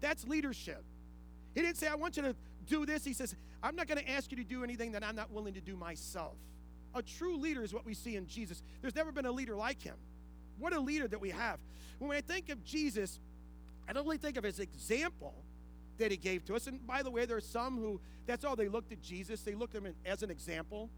That's 0.00 0.26
leadership. 0.26 0.84
He 1.54 1.62
didn't 1.62 1.76
say, 1.76 1.86
I 1.86 1.94
want 1.94 2.16
you 2.16 2.24
to 2.24 2.36
do 2.66 2.84
this. 2.84 3.04
He 3.04 3.12
says, 3.12 3.36
I'm 3.62 3.76
not 3.76 3.86
going 3.86 3.98
to 3.98 4.10
ask 4.10 4.30
you 4.30 4.36
to 4.38 4.44
do 4.44 4.64
anything 4.64 4.92
that 4.92 5.04
I'm 5.04 5.14
not 5.14 5.30
willing 5.30 5.54
to 5.54 5.60
do 5.60 5.76
myself. 5.76 6.34
A 6.94 7.02
true 7.02 7.36
leader 7.36 7.62
is 7.62 7.72
what 7.72 7.86
we 7.86 7.94
see 7.94 8.16
in 8.16 8.26
Jesus. 8.26 8.62
There's 8.80 8.94
never 8.94 9.12
been 9.12 9.26
a 9.26 9.32
leader 9.32 9.56
like 9.56 9.82
him. 9.82 9.96
What 10.58 10.72
a 10.72 10.80
leader 10.80 11.08
that 11.08 11.20
we 11.20 11.30
have. 11.30 11.58
When 11.98 12.16
I 12.16 12.20
think 12.20 12.48
of 12.48 12.62
Jesus, 12.64 13.18
I 13.88 13.92
don't 13.92 14.04
really 14.04 14.18
think 14.18 14.36
of 14.36 14.44
his 14.44 14.58
example 14.58 15.34
that 15.98 16.10
he 16.10 16.16
gave 16.16 16.44
to 16.46 16.54
us. 16.54 16.66
And 16.66 16.86
by 16.86 17.02
the 17.02 17.10
way, 17.10 17.24
there 17.24 17.36
are 17.36 17.40
some 17.40 17.76
who, 17.78 18.00
that's 18.26 18.44
all 18.44 18.56
they 18.56 18.68
looked 18.68 18.92
at 18.92 19.00
Jesus. 19.00 19.42
They 19.42 19.54
looked 19.54 19.74
at 19.74 19.82
him 19.82 19.94
as 20.04 20.22
an 20.22 20.30
example. 20.30 20.90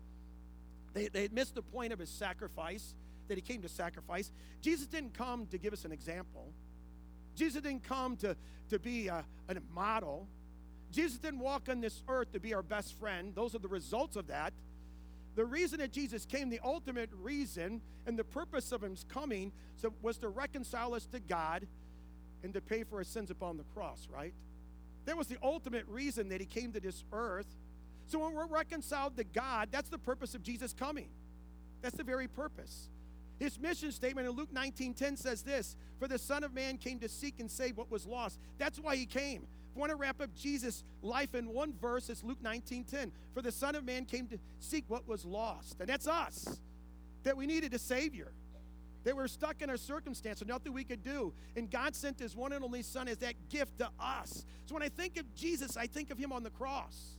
They, 0.95 1.09
they 1.09 1.29
missed 1.29 1.55
the 1.55 1.63
point 1.63 1.93
of 1.93 1.99
his 1.99 2.11
sacrifice, 2.11 2.95
that 3.29 3.37
he 3.37 3.43
came 3.43 3.63
to 3.63 3.69
sacrifice. 3.69 4.31
Jesus 4.61 4.87
didn't 4.87 5.15
come 5.15 5.47
to 5.47 5.59
give 5.59 5.73
us 5.73 5.85
an 5.85 5.93
example. 5.93 6.53
Jesus 7.37 7.63
didn't 7.63 7.85
come 7.85 8.17
to, 8.19 8.37
to 8.71 8.79
be 8.79 9.09
a, 9.09 9.25
a 9.49 9.57
model. 9.73 10.29
Jesus 10.93 11.19
didn't 11.19 11.41
walk 11.41 11.69
on 11.69 11.81
this 11.81 12.03
earth 12.09 12.33
to 12.33 12.41
be 12.41 12.55
our 12.55 12.63
best 12.63 12.99
friend. 12.99 13.35
Those 13.35 13.55
are 13.55 13.59
the 13.59 13.69
results 13.69 14.17
of 14.17 14.29
that. 14.29 14.53
The 15.35 15.45
reason 15.45 15.81
that 15.81 15.93
Jesus 15.93 16.25
came, 16.25 16.49
the 16.49 16.61
ultimate 16.63 17.11
reason 17.13 17.81
and 18.07 18.19
the 18.19 18.25
purpose 18.25 18.71
of 18.73 18.83
his 18.83 19.05
coming 19.09 19.53
so, 19.77 19.93
was 20.01 20.19
to 20.19 20.29
reconcile 20.29 20.95
us 20.95 21.07
to 21.07 21.21
God 21.21 21.67
and 22.43 22.55
to 22.55 22.61
pay 22.61 22.85
for 22.85 22.99
our 22.99 23.05
sins 23.05 23.31
upon 23.31 23.57
the 23.57 23.65
cross, 23.75 24.07
right? 24.13 24.35
That 25.07 25.17
was 25.17 25.27
the 25.27 25.39
ultimate 25.43 25.87
reason 25.89 26.29
that 26.29 26.41
he 26.41 26.47
came 26.47 26.73
to 26.73 26.81
this 26.81 27.05
earth. 27.13 27.47
So 28.07 28.19
when 28.21 28.35
we're 28.35 28.47
reconciled 28.47 29.17
to 29.17 29.25
God, 29.25 29.69
that's 29.73 29.89
the 29.89 29.99
purpose 29.99 30.35
of 30.35 30.43
Jesus 30.43 30.73
coming. 30.73 31.09
That's 31.83 31.97
the 31.97 32.05
very 32.05 32.29
purpose. 32.29 32.89
His 33.39 33.59
mission 33.59 33.91
statement 33.93 34.29
in 34.29 34.35
Luke 34.35 34.53
19:10 34.53 35.17
says 35.17 35.43
this, 35.43 35.77
"For 35.99 36.07
the 36.07 36.19
Son 36.19 36.45
of 36.45 36.53
Man 36.53 36.79
came 36.79 37.01
to 37.01 37.09
seek 37.09 37.41
and 37.41 37.51
save 37.51 37.77
what 37.77 37.91
was 37.91 38.07
lost." 38.07 38.39
That's 38.59 38.79
why 38.79 38.97
he 38.97 39.07
came. 39.07 39.49
Want 39.75 39.91
to 39.91 39.97
wrap 39.97 40.21
up 40.21 40.33
Jesus' 40.35 40.85
life 41.03 41.35
in 41.35 41.53
one 41.53 41.73
verse, 41.73 42.09
it's 42.09 42.23
Luke 42.23 42.41
19:10. 42.43 43.11
For 43.33 43.43
the 43.43 43.53
Son 43.53 43.75
of 43.75 43.85
Man 43.85 44.05
came 44.05 44.29
to 44.29 44.39
seek 44.61 44.85
what 44.89 45.07
was 45.09 45.25
lost. 45.25 45.81
And 45.81 45.89
that's 45.89 46.07
us. 46.07 46.61
That 47.25 47.37
we 47.37 47.47
needed 47.47 47.75
a 47.75 47.79
Savior. 47.79 48.33
That 49.03 49.17
we're 49.17 49.29
stuck 49.29 49.61
in 49.63 49.69
our 49.69 49.77
circumstance 49.77 50.41
and 50.41 50.49
nothing 50.49 50.73
we 50.73 50.85
could 50.85 51.03
do. 51.03 51.35
And 51.57 51.71
God 51.71 51.95
sent 51.95 52.19
his 52.19 52.37
one 52.37 52.53
and 52.53 52.65
only 52.65 52.83
Son 52.83 53.09
as 53.09 53.19
that 53.19 53.35
gift 53.49 53.79
to 53.79 53.91
us. 53.99 54.45
So 54.67 54.75
when 54.75 54.83
I 54.83 54.89
think 54.89 55.19
of 55.19 55.35
Jesus, 55.35 55.77
I 55.77 55.87
think 55.87 56.11
of 56.11 56.19
him 56.19 56.33
on 56.33 56.43
the 56.43 56.51
cross. 56.51 57.17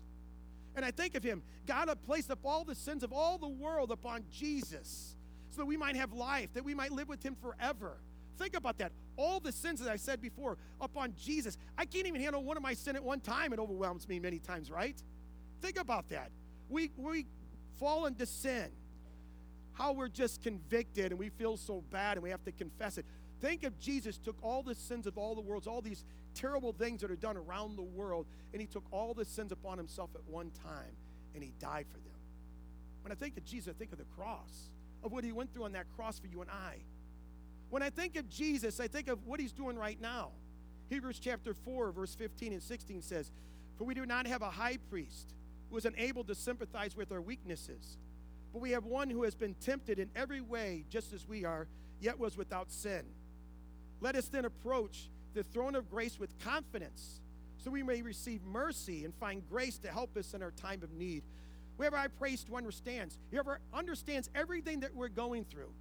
And 0.75 0.83
I 0.83 0.91
think 0.91 1.15
of 1.15 1.23
him. 1.23 1.43
God 1.65 1.89
had 1.89 2.03
placed 2.03 2.31
up 2.31 2.39
all 2.43 2.63
the 2.63 2.75
sins 2.75 3.03
of 3.03 3.13
all 3.13 3.37
the 3.37 3.47
world 3.47 3.91
upon 3.91 4.25
Jesus 4.31 5.15
so 5.51 5.61
that 5.61 5.65
we 5.65 5.77
might 5.77 5.95
have 5.95 6.11
life, 6.11 6.53
that 6.53 6.65
we 6.65 6.73
might 6.73 6.91
live 6.91 7.07
with 7.07 7.23
him 7.23 7.35
forever. 7.35 7.97
Think 8.37 8.55
about 8.55 8.77
that. 8.79 8.91
All 9.17 9.39
the 9.39 9.51
sins 9.51 9.79
that 9.79 9.89
I 9.89 9.95
said 9.95 10.21
before 10.21 10.57
upon 10.81 11.13
Jesus. 11.15 11.57
I 11.77 11.85
can't 11.85 12.07
even 12.07 12.21
handle 12.21 12.43
one 12.43 12.57
of 12.57 12.63
my 12.63 12.73
sin 12.73 12.95
at 12.95 13.03
one 13.03 13.19
time. 13.19 13.53
It 13.53 13.59
overwhelms 13.59 14.07
me 14.07 14.19
many 14.19 14.39
times, 14.39 14.69
right? 14.69 15.01
Think 15.61 15.79
about 15.79 16.09
that. 16.09 16.31
We 16.69 16.91
we 16.97 17.27
fall 17.79 18.05
into 18.05 18.25
sin. 18.25 18.69
How 19.73 19.91
we're 19.91 20.07
just 20.07 20.41
convicted 20.41 21.11
and 21.11 21.19
we 21.19 21.29
feel 21.29 21.57
so 21.57 21.83
bad 21.91 22.17
and 22.17 22.23
we 22.23 22.29
have 22.29 22.43
to 22.45 22.51
confess 22.51 22.97
it. 22.97 23.05
Think 23.41 23.63
of 23.63 23.77
Jesus 23.77 24.17
took 24.17 24.37
all 24.41 24.63
the 24.63 24.75
sins 24.75 25.05
of 25.05 25.17
all 25.17 25.35
the 25.35 25.41
worlds, 25.41 25.67
all 25.67 25.81
these 25.81 26.05
terrible 26.33 26.71
things 26.71 27.01
that 27.01 27.11
are 27.11 27.17
done 27.17 27.35
around 27.35 27.75
the 27.75 27.83
world, 27.83 28.25
and 28.53 28.61
he 28.61 28.67
took 28.67 28.85
all 28.91 29.13
the 29.13 29.25
sins 29.25 29.51
upon 29.51 29.77
himself 29.77 30.09
at 30.15 30.23
one 30.25 30.51
time 30.63 30.95
and 31.33 31.43
he 31.43 31.51
died 31.59 31.85
for 31.91 31.97
them. 31.99 32.17
When 33.01 33.11
I 33.11 33.15
think 33.15 33.37
of 33.37 33.45
Jesus, 33.45 33.73
I 33.75 33.77
think 33.77 33.91
of 33.91 33.97
the 33.97 34.05
cross, 34.15 34.69
of 35.03 35.11
what 35.11 35.23
he 35.23 35.31
went 35.31 35.53
through 35.53 35.65
on 35.65 35.73
that 35.73 35.85
cross 35.95 36.17
for 36.17 36.27
you 36.27 36.41
and 36.41 36.49
I. 36.49 36.77
When 37.75 37.83
I 37.83 37.89
think 37.89 38.15
of 38.15 38.29
Jesus, 38.29 38.79
I 38.79 38.87
think 38.87 39.09
of 39.09 39.25
what 39.25 39.41
he's 39.41 39.51
doing 39.51 39.77
right 39.77 39.99
now. 39.99 40.29
Hebrews 40.87 41.19
chapter 41.19 41.53
4, 41.53 41.91
verse 41.91 42.15
15 42.15 42.53
and 42.53 42.63
16 42.63 43.01
says, 43.01 43.33
For 43.77 43.83
we 43.83 43.93
do 43.93 44.05
not 44.05 44.27
have 44.27 44.41
a 44.41 44.49
high 44.49 44.77
priest 44.89 45.33
who 45.69 45.75
is 45.75 45.83
unable 45.83 46.23
to 46.23 46.35
sympathize 46.35 46.95
with 46.95 47.11
our 47.11 47.19
weaknesses, 47.19 47.97
but 48.53 48.61
we 48.61 48.71
have 48.71 48.85
one 48.85 49.09
who 49.09 49.23
has 49.23 49.35
been 49.35 49.55
tempted 49.55 49.99
in 49.99 50.09
every 50.15 50.39
way, 50.39 50.85
just 50.89 51.11
as 51.11 51.27
we 51.27 51.43
are, 51.43 51.67
yet 51.99 52.17
was 52.17 52.37
without 52.37 52.71
sin. 52.71 53.03
Let 53.99 54.15
us 54.15 54.29
then 54.29 54.45
approach 54.45 55.09
the 55.33 55.43
throne 55.43 55.75
of 55.75 55.89
grace 55.89 56.17
with 56.17 56.39
confidence, 56.39 57.19
so 57.57 57.71
we 57.71 57.83
may 57.83 58.01
receive 58.01 58.41
mercy 58.45 59.03
and 59.03 59.13
find 59.15 59.43
grace 59.49 59.79
to 59.79 59.89
help 59.89 60.15
us 60.15 60.33
in 60.33 60.41
our 60.41 60.51
time 60.51 60.81
of 60.81 60.93
need. 60.93 61.23
Whoever 61.75 61.97
high 61.97 62.07
priest 62.07 62.47
to 62.47 62.55
understands, 62.55 63.19
whoever 63.31 63.59
understands 63.73 64.29
everything 64.33 64.79
that 64.79 64.95
we're 64.95 65.09
going 65.09 65.43
through. 65.43 65.73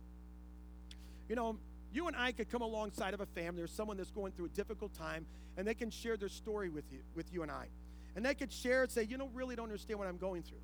You 1.28 1.36
know, 1.36 1.56
you 1.94 2.08
and 2.08 2.16
I 2.16 2.32
could 2.32 2.50
come 2.50 2.62
alongside 2.62 3.14
of 3.14 3.20
a 3.20 3.26
family 3.26 3.62
or 3.62 3.68
someone 3.68 3.96
that's 3.96 4.10
going 4.10 4.32
through 4.32 4.46
a 4.46 4.50
difficult 4.50 4.92
time, 4.94 5.26
and 5.56 5.66
they 5.66 5.74
can 5.74 5.90
share 5.90 6.16
their 6.16 6.28
story 6.28 6.68
with 6.68 6.84
you, 6.90 6.98
with 7.14 7.32
you 7.32 7.42
and 7.42 7.50
I. 7.50 7.68
And 8.16 8.26
they 8.26 8.34
could 8.34 8.52
share 8.52 8.82
and 8.82 8.90
say, 8.90 9.04
you 9.04 9.16
know, 9.16 9.30
really 9.32 9.54
don't 9.54 9.64
understand 9.64 10.00
what 10.00 10.08
I'm 10.08 10.18
going 10.18 10.42
through. 10.42 10.58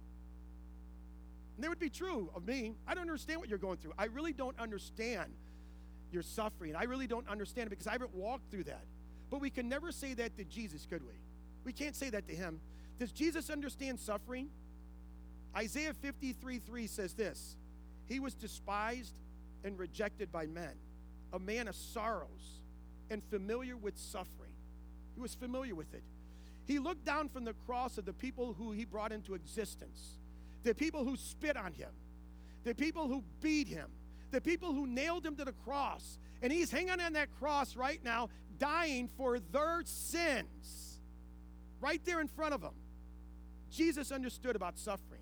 And 1.55 1.65
that 1.65 1.69
would 1.69 1.79
be 1.79 1.91
true 1.91 2.31
of 2.35 2.47
me. 2.47 2.75
I 2.87 2.95
don't 2.95 3.03
understand 3.03 3.39
what 3.39 3.49
you're 3.49 3.59
going 3.59 3.77
through. 3.77 3.93
I 3.97 4.07
really 4.07 4.33
don't 4.33 4.59
understand 4.59 5.33
your 6.13 6.23
suffering. 6.23 6.75
I 6.75 6.85
really 6.85 7.07
don't 7.07 7.29
understand 7.29 7.69
it 7.69 7.71
because 7.71 7.87
I 7.87 7.93
haven't 7.93 8.15
walked 8.15 8.51
through 8.51 8.65
that. 8.65 8.85
But 9.31 9.41
we 9.41 9.51
can 9.51 9.69
never 9.69 9.93
say 9.93 10.15
that 10.15 10.37
to 10.37 10.45
Jesus, 10.45 10.85
could 10.91 11.03
we? 11.03 11.15
We 11.65 11.73
can't 11.73 11.95
say 11.95 12.11
that 12.11 12.27
to 12.27 12.35
him. 12.35 12.61
Does 12.99 13.13
Jesus 13.13 13.51
understand 13.51 14.01
suffering? 14.01 14.49
Isaiah 15.57 15.95
53 15.95 16.59
3 16.59 16.87
says 16.89 17.15
this 17.15 17.57
He 18.07 18.19
was 18.19 18.35
despised 18.35 19.15
and 19.63 19.79
rejected 19.79 20.33
by 20.33 20.47
men 20.47 20.73
a 21.33 21.39
man 21.39 21.69
of 21.69 21.75
sorrows 21.75 22.61
and 23.11 23.23
familiar 23.25 23.77
with 23.77 23.99
suffering. 23.99 24.53
He 25.15 25.21
was 25.21 25.35
familiar 25.35 25.75
with 25.75 25.93
it. 25.95 26.03
He 26.65 26.79
looked 26.79 27.05
down 27.05 27.29
from 27.29 27.45
the 27.45 27.55
cross 27.67 27.99
at 27.99 28.07
the 28.07 28.13
people 28.13 28.55
who 28.57 28.71
he 28.73 28.85
brought 28.85 29.13
into 29.13 29.35
existence, 29.35 30.19
the 30.63 30.75
people 30.75 31.05
who 31.05 31.17
spit 31.17 31.57
on 31.57 31.73
him, 31.73 31.91
the 32.65 32.75
people 32.75 33.09
who 33.09 33.25
beat 33.41 33.67
him, 33.67 33.89
the 34.31 34.41
people 34.41 34.73
who 34.73 34.87
nailed 34.87 35.27
him 35.27 35.35
to 35.37 35.45
the 35.45 35.55
cross. 35.65 36.19
And 36.43 36.53
he's 36.53 36.71
hanging 36.71 37.01
on 37.01 37.15
that 37.15 37.29
cross 37.39 37.77
right 37.77 38.03
now, 38.05 38.29
dying 38.59 39.09
for 39.17 39.41
their 39.41 39.83
sins, 39.85 41.01
right 41.81 42.01
there 42.05 42.21
in 42.21 42.29
front 42.29 42.55
of 42.55 42.63
him. 42.63 42.75
Jesus 43.71 44.13
understood 44.13 44.57
about 44.57 44.79
suffering. 44.79 45.21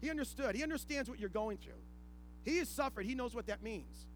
He 0.00 0.10
understood. 0.10 0.54
He 0.56 0.62
understands 0.62 1.10
what 1.10 1.18
you're 1.18 1.28
going 1.28 1.58
through. 1.58 1.72
He 2.44 2.58
has 2.58 2.68
suffered. 2.68 3.04
He 3.04 3.14
knows 3.14 3.34
what 3.34 3.46
that 3.48 3.62
means. 3.62 4.06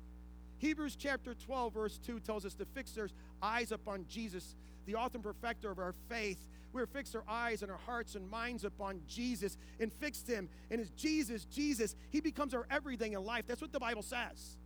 Hebrews 0.64 0.96
chapter 0.96 1.34
12, 1.34 1.74
verse 1.74 1.98
2 1.98 2.20
tells 2.20 2.46
us 2.46 2.54
to 2.54 2.64
fix 2.64 2.96
our 2.96 3.08
eyes 3.42 3.70
upon 3.70 4.06
Jesus, 4.08 4.56
the 4.86 4.94
author 4.94 5.16
and 5.16 5.22
perfecter 5.22 5.70
of 5.70 5.78
our 5.78 5.94
faith. 6.08 6.38
We're 6.72 6.86
fix 6.86 7.14
our 7.14 7.22
eyes 7.28 7.62
and 7.62 7.70
our 7.70 7.78
hearts 7.78 8.14
and 8.14 8.28
minds 8.28 8.64
upon 8.64 9.02
Jesus 9.06 9.58
and 9.78 9.92
fix 9.92 10.26
him. 10.26 10.48
And 10.70 10.80
as 10.80 10.88
Jesus, 10.90 11.44
Jesus, 11.44 11.94
he 12.08 12.22
becomes 12.22 12.54
our 12.54 12.66
everything 12.70 13.12
in 13.12 13.22
life. 13.24 13.44
That's 13.46 13.60
what 13.60 13.72
the 13.72 13.78
Bible 13.78 14.02
says. 14.02 14.56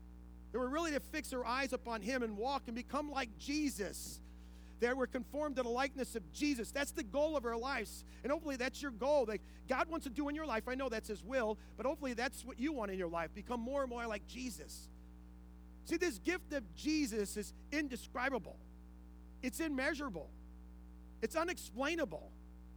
That 0.52 0.60
we're 0.60 0.68
really 0.68 0.92
to 0.92 1.00
fix 1.00 1.32
our 1.32 1.44
eyes 1.44 1.72
upon 1.72 2.00
him 2.00 2.22
and 2.22 2.36
walk 2.36 2.62
and 2.66 2.76
become 2.76 3.10
like 3.10 3.36
Jesus. 3.36 4.20
That 4.78 4.96
we're 4.96 5.08
conformed 5.08 5.56
to 5.56 5.64
the 5.64 5.68
likeness 5.68 6.14
of 6.14 6.32
Jesus. 6.32 6.70
That's 6.70 6.92
the 6.92 7.02
goal 7.02 7.36
of 7.36 7.44
our 7.44 7.58
lives. 7.58 8.04
And 8.22 8.30
hopefully 8.30 8.54
that's 8.54 8.80
your 8.80 8.92
goal. 8.92 9.26
That 9.26 9.40
God 9.68 9.88
wants 9.90 10.04
to 10.04 10.10
do 10.10 10.28
in 10.28 10.36
your 10.36 10.46
life. 10.46 10.68
I 10.68 10.76
know 10.76 10.88
that's 10.88 11.08
his 11.08 11.24
will, 11.24 11.58
but 11.76 11.84
hopefully 11.84 12.14
that's 12.14 12.44
what 12.44 12.60
you 12.60 12.72
want 12.72 12.92
in 12.92 12.98
your 12.98 13.08
life. 13.08 13.34
Become 13.34 13.60
more 13.60 13.82
and 13.82 13.90
more 13.90 14.06
like 14.06 14.26
Jesus. 14.28 14.88
See, 15.88 15.96
this 15.96 16.18
gift 16.18 16.52
of 16.52 16.62
Jesus 16.74 17.38
is 17.38 17.54
indescribable, 17.72 18.56
it's 19.42 19.58
immeasurable, 19.58 20.28
it's 21.22 21.34
unexplainable, 21.34 22.30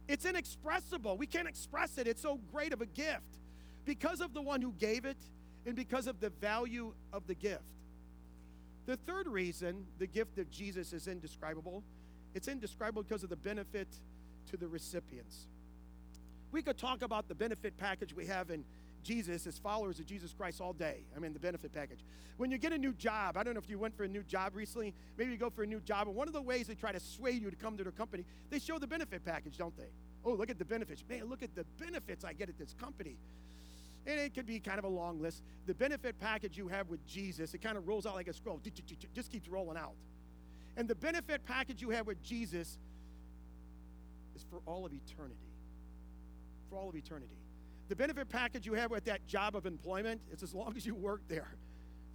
it's 0.08 0.24
inexpressible. 0.24 1.18
We 1.18 1.26
can't 1.26 1.46
express 1.46 1.98
it. 1.98 2.06
It's 2.06 2.22
so 2.22 2.40
great 2.50 2.72
of 2.72 2.80
a 2.80 2.86
gift 2.86 3.38
because 3.84 4.22
of 4.22 4.32
the 4.32 4.40
one 4.40 4.62
who 4.62 4.72
gave 4.72 5.04
it 5.04 5.18
and 5.66 5.76
because 5.76 6.06
of 6.06 6.20
the 6.20 6.30
value 6.30 6.94
of 7.12 7.26
the 7.26 7.34
gift. 7.34 7.60
The 8.86 8.96
third 8.96 9.28
reason 9.28 9.84
the 9.98 10.06
gift 10.06 10.38
of 10.38 10.50
Jesus 10.50 10.94
is 10.94 11.06
indescribable, 11.06 11.82
it's 12.34 12.48
indescribable 12.48 13.02
because 13.02 13.22
of 13.22 13.28
the 13.28 13.36
benefit 13.36 13.88
to 14.50 14.56
the 14.56 14.68
recipients. 14.68 15.48
We 16.50 16.62
could 16.62 16.78
talk 16.78 17.02
about 17.02 17.28
the 17.28 17.34
benefit 17.34 17.76
package 17.76 18.14
we 18.14 18.26
have 18.26 18.48
in 18.48 18.64
Jesus 19.02 19.46
as 19.46 19.58
followers 19.58 19.98
of 19.98 20.06
Jesus 20.06 20.32
Christ 20.32 20.60
all 20.60 20.72
day. 20.72 21.04
I 21.16 21.18
mean, 21.18 21.32
the 21.32 21.38
benefit 21.38 21.72
package. 21.72 22.04
When 22.36 22.50
you 22.50 22.58
get 22.58 22.72
a 22.72 22.78
new 22.78 22.92
job, 22.92 23.36
I 23.36 23.42
don't 23.42 23.54
know 23.54 23.60
if 23.60 23.68
you 23.68 23.78
went 23.78 23.96
for 23.96 24.04
a 24.04 24.08
new 24.08 24.22
job 24.22 24.54
recently, 24.54 24.94
maybe 25.16 25.32
you 25.32 25.36
go 25.36 25.50
for 25.50 25.62
a 25.62 25.66
new 25.66 25.80
job, 25.80 26.08
and 26.08 26.16
one 26.16 26.28
of 26.28 26.34
the 26.34 26.42
ways 26.42 26.66
they 26.66 26.74
try 26.74 26.92
to 26.92 27.00
sway 27.00 27.32
you 27.32 27.50
to 27.50 27.56
come 27.56 27.76
to 27.76 27.82
their 27.82 27.92
company, 27.92 28.24
they 28.50 28.58
show 28.58 28.78
the 28.78 28.86
benefit 28.86 29.24
package, 29.24 29.58
don't 29.58 29.76
they? 29.76 29.90
Oh, 30.24 30.32
look 30.32 30.50
at 30.50 30.58
the 30.58 30.64
benefits. 30.64 31.04
Man, 31.08 31.24
look 31.28 31.42
at 31.42 31.54
the 31.54 31.64
benefits 31.78 32.24
I 32.24 32.32
get 32.32 32.48
at 32.48 32.58
this 32.58 32.74
company. 32.80 33.16
And 34.06 34.18
it 34.18 34.34
could 34.34 34.46
be 34.46 34.58
kind 34.58 34.78
of 34.78 34.84
a 34.84 34.88
long 34.88 35.20
list. 35.20 35.42
The 35.66 35.74
benefit 35.74 36.18
package 36.18 36.56
you 36.56 36.68
have 36.68 36.88
with 36.88 37.06
Jesus, 37.06 37.54
it 37.54 37.58
kind 37.58 37.76
of 37.76 37.86
rolls 37.86 38.06
out 38.06 38.14
like 38.14 38.28
a 38.28 38.32
scroll, 38.32 38.60
just 39.14 39.30
keeps 39.30 39.48
rolling 39.48 39.76
out. 39.76 39.94
And 40.76 40.88
the 40.88 40.94
benefit 40.94 41.44
package 41.44 41.82
you 41.82 41.90
have 41.90 42.06
with 42.06 42.22
Jesus 42.22 42.78
is 44.34 44.44
for 44.50 44.60
all 44.66 44.86
of 44.86 44.92
eternity. 44.92 45.36
For 46.70 46.78
all 46.78 46.88
of 46.88 46.96
eternity. 46.96 47.36
The 47.92 47.96
benefit 47.96 48.30
package 48.30 48.64
you 48.64 48.72
have 48.72 48.90
with 48.90 49.04
that 49.04 49.26
job 49.26 49.54
of 49.54 49.66
employment, 49.66 50.22
it's 50.32 50.42
as 50.42 50.54
long 50.54 50.72
as 50.78 50.86
you 50.86 50.94
work 50.94 51.20
there. 51.28 51.56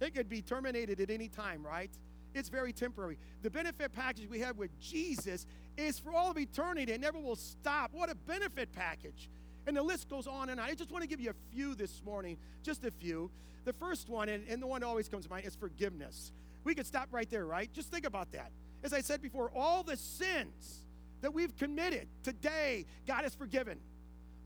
It 0.00 0.12
could 0.12 0.28
be 0.28 0.42
terminated 0.42 0.98
at 0.98 1.08
any 1.08 1.28
time, 1.28 1.64
right? 1.64 1.92
It's 2.34 2.48
very 2.48 2.72
temporary. 2.72 3.16
The 3.42 3.50
benefit 3.50 3.92
package 3.92 4.28
we 4.28 4.40
have 4.40 4.56
with 4.56 4.76
Jesus 4.80 5.46
is 5.76 6.00
for 6.00 6.12
all 6.12 6.32
of 6.32 6.36
eternity. 6.36 6.90
It 6.90 7.00
never 7.00 7.20
will 7.20 7.36
stop. 7.36 7.92
What 7.92 8.10
a 8.10 8.16
benefit 8.16 8.72
package. 8.72 9.30
And 9.68 9.76
the 9.76 9.82
list 9.84 10.08
goes 10.08 10.26
on 10.26 10.48
and 10.48 10.58
on. 10.58 10.68
I 10.68 10.74
just 10.74 10.90
want 10.90 11.02
to 11.02 11.08
give 11.08 11.20
you 11.20 11.30
a 11.30 11.54
few 11.54 11.76
this 11.76 12.02
morning, 12.04 12.38
just 12.64 12.84
a 12.84 12.90
few. 12.90 13.30
The 13.64 13.72
first 13.72 14.08
one, 14.08 14.28
and, 14.28 14.48
and 14.48 14.60
the 14.60 14.66
one 14.66 14.80
that 14.80 14.88
always 14.88 15.08
comes 15.08 15.26
to 15.26 15.30
mind, 15.30 15.46
is 15.46 15.54
forgiveness. 15.54 16.32
We 16.64 16.74
could 16.74 16.86
stop 16.86 17.06
right 17.12 17.30
there, 17.30 17.46
right? 17.46 17.72
Just 17.72 17.92
think 17.92 18.04
about 18.04 18.32
that. 18.32 18.50
As 18.82 18.92
I 18.92 19.00
said 19.00 19.22
before, 19.22 19.52
all 19.54 19.84
the 19.84 19.96
sins 19.96 20.86
that 21.20 21.32
we've 21.32 21.56
committed 21.56 22.08
today, 22.24 22.84
God 23.06 23.22
has 23.22 23.36
forgiven. 23.36 23.78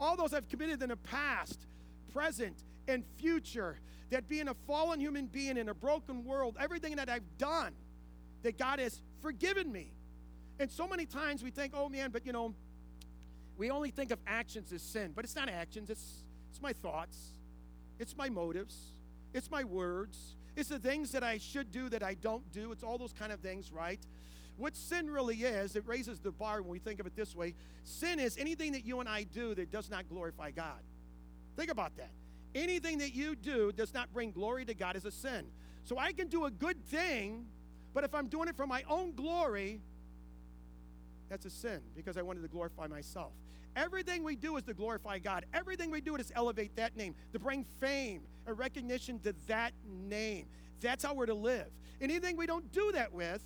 All 0.03 0.17
those 0.17 0.35
I've 0.35 0.49
committed 0.49 0.83
in 0.83 0.89
the 0.89 0.97
past, 0.97 1.61
present, 2.13 2.57
and 2.89 3.05
future, 3.19 3.79
that 4.11 4.29
being 4.29 4.49
a 4.49 4.55
fallen 4.67 4.99
human 4.99 5.27
being 5.27 5.57
in 5.57 5.69
a 5.69 5.75
broken 5.75 6.25
world, 6.25 6.57
everything 6.59 6.97
that 6.97 7.09
I've 7.09 7.39
done, 7.39 7.73
that 8.43 8.59
God 8.59 8.81
has 8.81 9.01
forgiven 9.21 9.71
me. 9.71 9.93
And 10.59 10.69
so 10.73 10.89
many 10.89 11.07
times 11.07 11.45
we 11.45 11.53
think, 11.53 11.73
oh 11.77 11.89
man, 11.89 12.11
but 12.11 12.27
you 12.27 12.33
know, 12.33 12.53
we 13.57 13.71
only 13.71 13.93
think 13.93 14.11
of 14.11 14.19
actions 14.27 14.73
as 14.73 14.83
sin, 14.83 15.13
but 15.15 15.25
it's 15.25 15.37
not 15.37 15.49
actions, 15.49 15.89
it's, 15.89 16.25
it's 16.51 16.61
my 16.61 16.73
thoughts, 16.73 17.17
it's 18.01 18.17
my 18.17 18.29
motives, 18.29 18.75
it's 19.33 19.53
my 19.53 19.63
words, 19.63 20.35
it's 20.57 20.69
the 20.69 20.81
things 20.81 21.13
that 21.13 21.23
I 21.23 21.39
should 21.39 21.71
do 21.71 21.89
that 21.91 22.03
I 22.03 22.15
don't 22.15 22.51
do. 22.51 22.73
It's 22.73 22.83
all 22.83 22.99
those 22.99 23.13
kind 23.13 23.31
of 23.31 23.39
things, 23.39 23.71
right? 23.71 24.01
What 24.57 24.77
sin 24.77 25.11
really 25.11 25.37
is, 25.37 25.77
it 25.77 25.87
raises 25.87 26.21
the 26.21 26.31
bar 26.31 26.63
when 26.63 26.71
we 26.71 26.79
think 26.79 27.01
of 27.01 27.07
it 27.07 27.17
this 27.17 27.35
way. 27.35 27.55
Sin 27.85 28.21
is 28.21 28.37
anything 28.37 28.73
that 28.73 28.85
you 28.85 29.01
and 29.01 29.09
I 29.09 29.25
do 29.25 29.55
that 29.55 29.71
does 29.71 29.91
not 29.91 30.09
glorify 30.09 30.51
God. 30.51 30.81
Think 31.57 31.71
about 31.71 31.97
that. 31.97 32.11
Anything 32.55 32.99
that 32.99 33.15
you 33.15 33.35
do 33.35 33.73
does 33.73 33.95
not 33.95 34.13
bring 34.13 34.31
glory 34.31 34.65
to 34.67 34.75
God 34.75 34.97
is 34.97 35.05
a 35.05 35.11
sin. 35.11 35.47
So 35.85 35.99
I 35.99 36.13
can 36.13 36.29
do 36.29 36.45
a 36.45 36.51
good 36.51 36.85
thing, 36.87 37.47
but 37.95 38.05
if 38.05 38.15
I'm 38.15 38.29
doing 38.29 38.49
it 38.49 38.57
for 38.57 38.67
my 38.67 38.85
own 38.89 39.15
glory, 39.15 39.81
that's 41.29 41.47
a 41.47 41.51
sin 41.51 41.81
because 41.97 42.19
I 42.19 42.23
wanted 42.23 42.43
to 42.43 42.49
glorify 42.49 42.87
myself. 42.87 43.33
Everything 43.75 44.23
we 44.23 44.37
do 44.37 44.57
is 44.59 44.65
to 44.65 44.75
glorify 44.75 45.19
God. 45.19 45.47
Everything 45.55 45.91
we 45.91 46.03
do 46.03 46.17
is 46.17 46.27
to 46.27 46.37
elevate 46.37 46.77
that 46.77 46.95
name, 46.95 47.15
to 47.33 47.39
bring 47.39 47.65
fame 47.81 48.23
and 48.47 48.59
recognition 48.59 49.19
to 49.21 49.35
that 49.47 49.73
name. 49.87 50.47
That's 50.81 51.03
how 51.03 51.15
we're 51.15 51.27
to 51.27 51.35
live. 51.35 51.69
Anything 52.01 52.37
we 52.37 52.47
don't 52.47 52.71
do 52.71 52.93
that 52.93 53.15
with, 53.15 53.41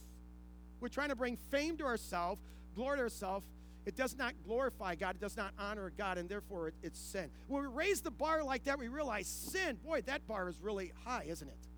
we're 0.81 0.89
trying 0.89 1.09
to 1.09 1.17
bring 1.17 1.37
fame 1.51 1.77
to 1.79 1.85
ourselves, 1.85 2.41
glory 2.75 2.99
to 2.99 3.03
ourselves. 3.05 3.47
It 3.87 3.97
does 3.97 4.17
not 4.17 4.35
glorify 4.45 4.97
God. 4.97 5.15
It 5.15 5.21
does 5.21 5.37
not 5.37 5.53
honor 5.59 5.93
God, 5.97 6.19
and 6.19 6.29
therefore 6.29 6.69
it, 6.69 6.75
it's 6.83 6.99
sin. 6.99 7.31
When 7.47 7.63
we 7.63 7.69
raise 7.69 8.01
the 8.01 8.11
bar 8.11 8.43
like 8.43 8.65
that, 8.65 8.79
we 8.79 8.89
realize 8.89 9.29
sin, 9.29 9.79
boy, 9.85 10.03
that 10.03 10.27
bar 10.27 10.49
is 10.49 10.61
really 10.61 10.93
high, 11.05 11.25
isn't 11.29 11.47
it? 11.47 11.69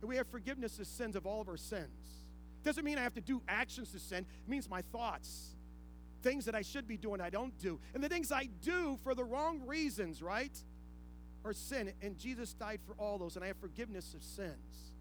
And 0.00 0.08
we 0.08 0.16
have 0.16 0.26
forgiveness 0.28 0.78
of 0.78 0.86
sins 0.86 1.14
of 1.14 1.26
all 1.26 1.42
of 1.42 1.48
our 1.48 1.58
sins. 1.58 1.90
Doesn't 2.64 2.84
mean 2.84 2.96
I 2.96 3.02
have 3.02 3.14
to 3.14 3.20
do 3.20 3.42
actions 3.48 3.92
to 3.92 3.98
sin, 3.98 4.24
it 4.44 4.48
means 4.48 4.68
my 4.68 4.80
thoughts. 4.80 5.50
Things 6.22 6.44
that 6.44 6.54
I 6.54 6.62
should 6.62 6.86
be 6.86 6.96
doing, 6.96 7.20
I 7.20 7.30
don't 7.30 7.56
do. 7.58 7.80
And 7.94 8.02
the 8.02 8.08
things 8.08 8.30
I 8.30 8.48
do 8.62 8.98
for 9.02 9.14
the 9.14 9.24
wrong 9.24 9.60
reasons, 9.66 10.22
right? 10.22 10.56
Are 11.44 11.52
sin. 11.52 11.92
And 12.00 12.16
Jesus 12.16 12.54
died 12.54 12.78
for 12.86 12.94
all 12.94 13.18
those, 13.18 13.34
and 13.34 13.44
I 13.44 13.48
have 13.48 13.56
forgiveness 13.56 14.14
of 14.14 14.22
sins. 14.22 14.91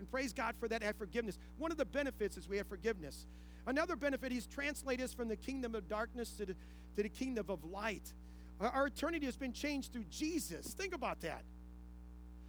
And 0.00 0.10
praise 0.10 0.32
God 0.32 0.54
for 0.58 0.66
that 0.66 0.82
have 0.82 0.96
forgiveness. 0.96 1.38
One 1.58 1.70
of 1.70 1.76
the 1.76 1.84
benefits 1.84 2.38
is 2.38 2.48
we 2.48 2.56
have 2.56 2.66
forgiveness. 2.66 3.26
Another 3.66 3.96
benefit, 3.96 4.32
He's 4.32 4.46
translated 4.46 5.04
us 5.04 5.12
from 5.12 5.28
the 5.28 5.36
kingdom 5.36 5.74
of 5.74 5.90
darkness 5.90 6.30
to 6.38 6.46
the, 6.46 6.54
to 6.96 7.02
the 7.02 7.10
kingdom 7.10 7.44
of 7.50 7.62
light. 7.70 8.14
Our 8.58 8.86
eternity 8.86 9.26
has 9.26 9.36
been 9.36 9.52
changed 9.52 9.92
through 9.92 10.06
Jesus. 10.10 10.68
Think 10.68 10.94
about 10.94 11.20
that. 11.20 11.42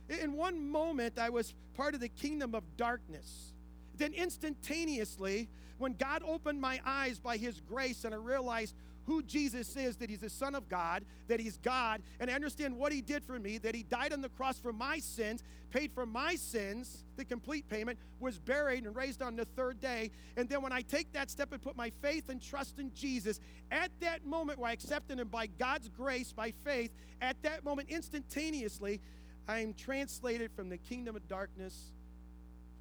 In 0.08 0.32
one 0.32 0.70
moment, 0.70 1.20
I 1.20 1.30
was 1.30 1.54
part 1.76 1.94
of 1.94 2.00
the 2.00 2.08
kingdom 2.08 2.56
of 2.56 2.64
darkness. 2.78 3.52
Then 3.98 4.14
instantaneously, 4.14 5.50
when 5.78 5.96
God 5.96 6.24
opened 6.26 6.62
my 6.62 6.80
eyes 6.86 7.20
by 7.20 7.36
His 7.36 7.60
grace 7.60 8.06
and 8.06 8.16
I 8.16 8.18
realized 8.18 8.76
who 9.06 9.24
Jesus 9.24 9.76
is, 9.76 9.98
that 9.98 10.10
He's 10.10 10.20
the 10.20 10.30
Son 10.30 10.56
of 10.56 10.70
God, 10.70 11.04
that 11.28 11.40
He's 11.40 11.58
God, 11.58 12.02
and 12.20 12.30
I 12.30 12.34
understand 12.34 12.78
what 12.78 12.92
He 12.92 13.02
did 13.02 13.24
for 13.24 13.40
me, 13.40 13.58
that 13.60 13.76
He 13.76 13.84
died 13.84 14.14
on 14.14 14.22
the 14.22 14.30
cross 14.30 14.60
for 14.60 14.74
my 14.74 15.00
sins, 15.00 15.44
paid 15.72 15.92
for 15.94 16.06
my 16.06 16.36
sins, 16.36 17.04
the 17.18 17.26
complete 17.26 17.68
payment, 17.70 17.98
was 18.20 18.38
buried 18.40 18.86
and 18.86 18.96
raised 18.96 19.22
on 19.22 19.36
the 19.36 19.46
third 19.46 19.80
day. 19.80 20.12
And 20.38 20.48
then 20.50 20.62
when 20.62 20.72
I 20.72 20.82
take 20.82 21.14
that 21.14 21.30
step 21.30 21.52
and 21.52 21.62
put 21.62 21.76
my 21.76 21.92
faith 22.02 22.30
and 22.30 22.42
trust 22.42 22.80
in 22.80 22.94
Jesus, 22.94 23.40
at 23.72 23.92
that 24.02 24.26
moment 24.26 24.60
where 24.60 24.70
I 24.70 24.74
accepted 24.74 25.20
Him 25.20 25.28
by 25.28 25.48
God's 25.48 25.90
grace, 25.90 26.32
by 26.32 26.54
faith, 26.64 26.92
at 27.22 27.42
that 27.44 27.64
moment, 27.64 27.90
instantaneously, 27.90 29.02
I 29.48 29.60
am 29.60 29.74
translated 29.74 30.52
from 30.56 30.70
the 30.70 30.78
kingdom 30.78 31.16
of 31.16 31.28
darkness 31.28 31.92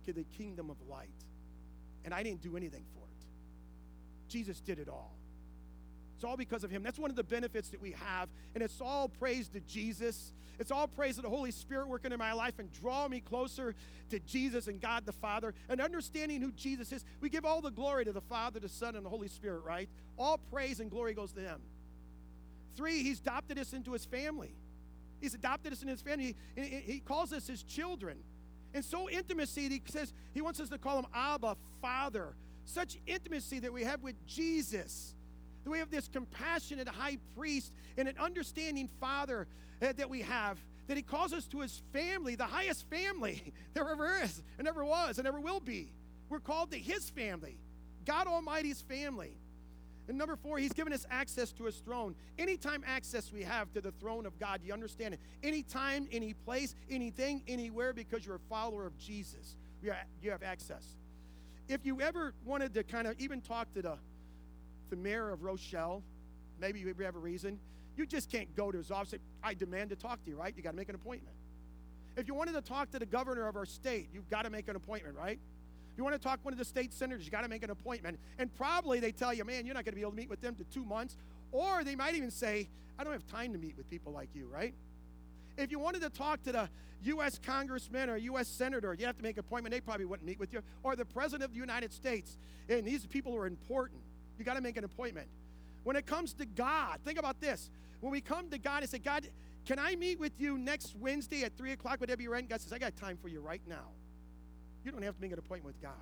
to 0.04 0.12
the 0.12 0.24
kingdom 0.36 0.70
of 0.70 0.76
light. 0.88 1.08
And 2.04 2.14
I 2.14 2.22
didn't 2.22 2.42
do 2.42 2.56
anything 2.56 2.84
for 2.94 3.02
it. 3.04 3.26
Jesus 4.28 4.60
did 4.60 4.78
it 4.78 4.88
all. 4.88 5.19
It's 6.20 6.24
all 6.26 6.36
because 6.36 6.64
of 6.64 6.70
him. 6.70 6.82
That's 6.82 6.98
one 6.98 7.08
of 7.08 7.16
the 7.16 7.24
benefits 7.24 7.70
that 7.70 7.80
we 7.80 7.92
have. 7.92 8.28
And 8.54 8.62
it's 8.62 8.82
all 8.82 9.08
praise 9.08 9.48
to 9.48 9.60
Jesus. 9.60 10.34
It's 10.58 10.70
all 10.70 10.86
praise 10.86 11.16
to 11.16 11.22
the 11.22 11.30
Holy 11.30 11.50
Spirit 11.50 11.88
working 11.88 12.12
in 12.12 12.18
my 12.18 12.34
life 12.34 12.58
and 12.58 12.70
draw 12.70 13.08
me 13.08 13.20
closer 13.20 13.74
to 14.10 14.18
Jesus 14.18 14.66
and 14.66 14.82
God 14.82 15.06
the 15.06 15.14
Father. 15.14 15.54
And 15.70 15.80
understanding 15.80 16.42
who 16.42 16.52
Jesus 16.52 16.92
is, 16.92 17.06
we 17.22 17.30
give 17.30 17.46
all 17.46 17.62
the 17.62 17.70
glory 17.70 18.04
to 18.04 18.12
the 18.12 18.20
Father, 18.20 18.60
the 18.60 18.68
Son, 18.68 18.96
and 18.96 19.06
the 19.06 19.08
Holy 19.08 19.28
Spirit, 19.28 19.64
right? 19.64 19.88
All 20.18 20.36
praise 20.52 20.78
and 20.78 20.90
glory 20.90 21.14
goes 21.14 21.32
to 21.32 21.40
him. 21.40 21.58
Three, 22.76 23.02
he's 23.02 23.20
adopted 23.20 23.58
us 23.58 23.72
into 23.72 23.94
his 23.94 24.04
family. 24.04 24.54
He's 25.22 25.32
adopted 25.32 25.72
us 25.72 25.80
in 25.80 25.88
his 25.88 26.02
family. 26.02 26.36
He, 26.54 26.62
he 26.62 27.00
calls 27.00 27.32
us 27.32 27.46
his 27.46 27.62
children. 27.62 28.18
And 28.74 28.84
so 28.84 29.08
intimacy, 29.08 29.70
he 29.70 29.82
says 29.86 30.12
he 30.34 30.42
wants 30.42 30.60
us 30.60 30.68
to 30.68 30.76
call 30.76 30.98
him 30.98 31.06
Abba, 31.14 31.56
Father. 31.80 32.34
Such 32.66 32.98
intimacy 33.06 33.60
that 33.60 33.72
we 33.72 33.84
have 33.84 34.02
with 34.02 34.26
Jesus. 34.26 35.14
That 35.64 35.70
we 35.70 35.78
have 35.78 35.90
this 35.90 36.08
compassionate 36.08 36.88
high 36.88 37.18
priest 37.36 37.72
and 37.96 38.08
an 38.08 38.16
understanding 38.18 38.88
father 39.00 39.46
uh, 39.82 39.92
that 39.96 40.08
we 40.08 40.22
have. 40.22 40.58
That 40.86 40.96
he 40.96 41.02
calls 41.02 41.32
us 41.32 41.46
to 41.48 41.60
his 41.60 41.82
family, 41.92 42.34
the 42.34 42.44
highest 42.44 42.88
family 42.90 43.52
there 43.74 43.88
ever 43.88 44.20
is, 44.22 44.42
and 44.58 44.66
ever 44.66 44.84
was, 44.84 45.18
and 45.18 45.26
ever 45.26 45.40
will 45.40 45.60
be. 45.60 45.92
We're 46.28 46.40
called 46.40 46.70
to 46.72 46.78
his 46.78 47.10
family, 47.10 47.58
God 48.04 48.26
Almighty's 48.26 48.80
family. 48.82 49.36
And 50.10 50.18
number 50.18 50.34
four, 50.34 50.58
he's 50.58 50.72
given 50.72 50.92
us 50.92 51.06
access 51.08 51.52
to 51.52 51.64
his 51.66 51.76
throne. 51.76 52.16
Anytime 52.36 52.82
access 52.84 53.32
we 53.32 53.44
have 53.44 53.72
to 53.74 53.80
the 53.80 53.92
throne 53.92 54.26
of 54.26 54.36
God, 54.40 54.60
you 54.64 54.72
understand 54.72 55.14
it? 55.14 55.20
Anytime, 55.40 56.08
any 56.10 56.34
place, 56.34 56.74
anything, 56.90 57.42
anywhere, 57.46 57.92
because 57.92 58.26
you're 58.26 58.34
a 58.34 58.48
follower 58.48 58.86
of 58.86 58.98
Jesus, 58.98 59.54
you 60.20 60.30
have 60.30 60.42
access. 60.42 60.96
If 61.68 61.86
you 61.86 62.00
ever 62.00 62.34
wanted 62.44 62.74
to 62.74 62.82
kind 62.82 63.06
of 63.06 63.20
even 63.20 63.40
talk 63.40 63.72
to 63.74 63.82
the, 63.82 63.98
the 64.90 64.96
mayor 64.96 65.30
of 65.30 65.42
Rochelle, 65.42 66.02
maybe 66.60 66.80
you 66.80 66.94
have 67.00 67.16
a 67.16 67.18
reason, 67.18 67.58
you 67.96 68.06
just 68.06 68.30
can't 68.30 68.54
go 68.56 68.70
to 68.70 68.78
his 68.78 68.90
office 68.90 69.12
and 69.12 69.20
say, 69.20 69.26
I 69.42 69.54
demand 69.54 69.90
to 69.90 69.96
talk 69.96 70.22
to 70.24 70.30
you, 70.30 70.36
right? 70.36 70.54
You 70.56 70.62
got 70.62 70.70
to 70.70 70.76
make 70.76 70.88
an 70.88 70.94
appointment. 70.94 71.34
If 72.16 72.28
you 72.28 72.34
wanted 72.34 72.52
to 72.52 72.60
talk 72.60 72.90
to 72.90 72.98
the 72.98 73.06
governor 73.06 73.46
of 73.48 73.56
our 73.56 73.66
state, 73.66 74.08
you've 74.12 74.28
got 74.28 74.42
to 74.42 74.50
make 74.50 74.68
an 74.68 74.76
appointment, 74.76 75.16
right? 75.16 75.38
If 75.92 75.98
you 75.98 76.04
want 76.04 76.14
to 76.14 76.22
talk 76.22 76.40
to 76.40 76.44
one 76.44 76.52
of 76.52 76.58
the 76.58 76.64
state 76.64 76.92
senators, 76.92 77.24
you 77.24 77.30
got 77.30 77.42
to 77.42 77.48
make 77.48 77.62
an 77.62 77.70
appointment. 77.70 78.18
And 78.38 78.54
probably 78.54 79.00
they 79.00 79.12
tell 79.12 79.34
you, 79.34 79.44
man, 79.44 79.66
you're 79.66 79.74
not 79.74 79.84
going 79.84 79.92
to 79.92 79.96
be 79.96 80.02
able 80.02 80.12
to 80.12 80.16
meet 80.16 80.30
with 80.30 80.40
them 80.40 80.54
to 80.56 80.64
two 80.64 80.84
months. 80.84 81.16
Or 81.52 81.84
they 81.84 81.96
might 81.96 82.14
even 82.14 82.30
say, 82.30 82.68
I 82.98 83.04
don't 83.04 83.12
have 83.12 83.26
time 83.26 83.52
to 83.52 83.58
meet 83.58 83.76
with 83.76 83.88
people 83.90 84.12
like 84.12 84.28
you, 84.34 84.46
right? 84.46 84.74
If 85.56 85.70
you 85.70 85.78
wanted 85.78 86.02
to 86.02 86.10
talk 86.10 86.42
to 86.44 86.52
the 86.52 86.68
U.S. 87.04 87.40
congressman 87.44 88.08
or 88.10 88.16
U.S. 88.16 88.48
senator, 88.48 88.94
you 88.98 89.06
have 89.06 89.16
to 89.16 89.22
make 89.22 89.36
an 89.36 89.40
appointment. 89.40 89.72
They 89.72 89.80
probably 89.80 90.06
wouldn't 90.06 90.26
meet 90.26 90.38
with 90.38 90.52
you. 90.52 90.62
Or 90.82 90.96
the 90.96 91.04
president 91.04 91.44
of 91.44 91.52
the 91.52 91.60
United 91.60 91.92
States. 91.92 92.36
And 92.68 92.84
these 92.84 93.06
people 93.06 93.34
are 93.36 93.46
important. 93.46 94.00
You 94.40 94.46
got 94.46 94.54
to 94.54 94.62
make 94.62 94.78
an 94.78 94.84
appointment. 94.84 95.28
When 95.84 95.96
it 95.96 96.06
comes 96.06 96.32
to 96.34 96.46
God, 96.46 96.98
think 97.04 97.18
about 97.18 97.40
this. 97.42 97.70
When 98.00 98.10
we 98.10 98.22
come 98.22 98.48
to 98.48 98.58
God 98.58 98.82
and 98.82 98.90
say, 98.90 98.98
God, 98.98 99.28
can 99.66 99.78
I 99.78 99.96
meet 99.96 100.18
with 100.18 100.40
you 100.40 100.56
next 100.56 100.96
Wednesday 100.96 101.44
at 101.44 101.58
3 101.58 101.72
o'clock? 101.72 102.00
Would 102.00 102.08
that 102.08 102.18
right? 102.26 102.40
And 102.40 102.48
God 102.48 102.62
says, 102.62 102.72
I 102.72 102.78
got 102.78 102.96
time 102.96 103.18
for 103.20 103.28
you 103.28 103.40
right 103.40 103.60
now. 103.68 103.88
You 104.82 104.92
don't 104.92 105.02
have 105.02 105.16
to 105.16 105.20
make 105.20 105.32
an 105.32 105.38
appointment 105.38 105.74
with 105.74 105.82
God. 105.82 105.92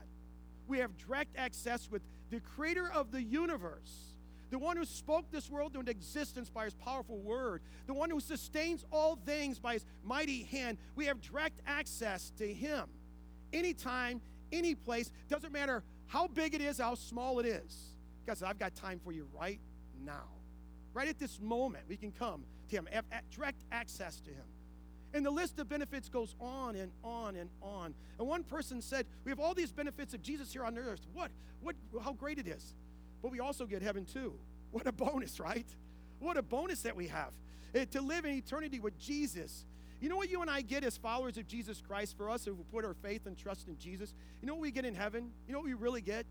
We 0.68 0.78
have 0.78 0.96
direct 0.96 1.36
access 1.36 1.90
with 1.90 2.02
the 2.30 2.38
creator 2.38 2.88
of 2.92 3.10
the 3.10 3.20
universe, 3.20 4.14
the 4.50 4.58
one 4.58 4.76
who 4.76 4.84
spoke 4.84 5.32
this 5.32 5.50
world 5.50 5.74
into 5.74 5.90
existence 5.90 6.48
by 6.48 6.66
his 6.66 6.74
powerful 6.74 7.18
word, 7.18 7.60
the 7.88 7.94
one 7.94 8.08
who 8.08 8.20
sustains 8.20 8.84
all 8.92 9.16
things 9.16 9.58
by 9.58 9.72
his 9.74 9.84
mighty 10.04 10.44
hand. 10.44 10.78
We 10.94 11.06
have 11.06 11.20
direct 11.20 11.60
access 11.66 12.30
to 12.38 12.46
him 12.54 12.84
anytime, 13.52 14.20
any 14.52 14.76
place. 14.76 15.10
Doesn't 15.28 15.52
matter 15.52 15.82
how 16.06 16.28
big 16.28 16.54
it 16.54 16.60
is, 16.60 16.78
how 16.78 16.94
small 16.94 17.40
it 17.40 17.46
is. 17.46 17.94
God 18.28 18.36
says, 18.36 18.48
I've 18.48 18.58
got 18.58 18.74
time 18.74 19.00
for 19.02 19.10
you 19.10 19.26
right 19.40 19.58
now. 20.04 20.26
Right 20.92 21.08
at 21.08 21.18
this 21.18 21.40
moment, 21.40 21.84
we 21.88 21.96
can 21.96 22.12
come 22.12 22.44
to 22.68 22.76
him, 22.76 22.86
have 22.92 23.06
direct 23.34 23.64
access 23.72 24.20
to 24.20 24.30
him. 24.30 24.44
And 25.14 25.24
the 25.24 25.30
list 25.30 25.58
of 25.58 25.70
benefits 25.70 26.10
goes 26.10 26.34
on 26.38 26.76
and 26.76 26.92
on 27.02 27.36
and 27.36 27.48
on. 27.62 27.94
And 28.18 28.28
one 28.28 28.44
person 28.44 28.82
said, 28.82 29.06
We 29.24 29.30
have 29.30 29.40
all 29.40 29.54
these 29.54 29.72
benefits 29.72 30.12
of 30.12 30.20
Jesus 30.20 30.52
here 30.52 30.62
on 30.64 30.76
earth. 30.76 31.00
What? 31.14 31.30
What 31.62 31.74
how 32.04 32.12
great 32.12 32.38
it 32.38 32.46
is. 32.46 32.74
But 33.22 33.32
we 33.32 33.40
also 33.40 33.64
get 33.64 33.80
heaven 33.80 34.04
too. 34.04 34.34
What 34.72 34.86
a 34.86 34.92
bonus, 34.92 35.40
right? 35.40 35.66
What 36.18 36.36
a 36.36 36.42
bonus 36.42 36.82
that 36.82 36.94
we 36.94 37.06
have. 37.06 37.32
Uh, 37.74 37.86
to 37.92 38.02
live 38.02 38.26
in 38.26 38.32
eternity 38.34 38.78
with 38.78 38.98
Jesus. 38.98 39.64
You 40.02 40.10
know 40.10 40.16
what 40.16 40.28
you 40.28 40.42
and 40.42 40.50
I 40.50 40.60
get 40.60 40.84
as 40.84 40.98
followers 40.98 41.38
of 41.38 41.48
Jesus 41.48 41.80
Christ 41.80 42.14
for 42.18 42.28
us 42.28 42.44
who 42.44 42.54
put 42.70 42.84
our 42.84 42.94
faith 42.94 43.24
and 43.24 43.38
trust 43.38 43.68
in 43.68 43.78
Jesus? 43.78 44.12
You 44.42 44.48
know 44.48 44.52
what 44.52 44.62
we 44.62 44.70
get 44.70 44.84
in 44.84 44.94
heaven? 44.94 45.30
You 45.46 45.54
know 45.54 45.60
what 45.60 45.66
we 45.66 45.72
really 45.72 46.02
get? 46.02 46.26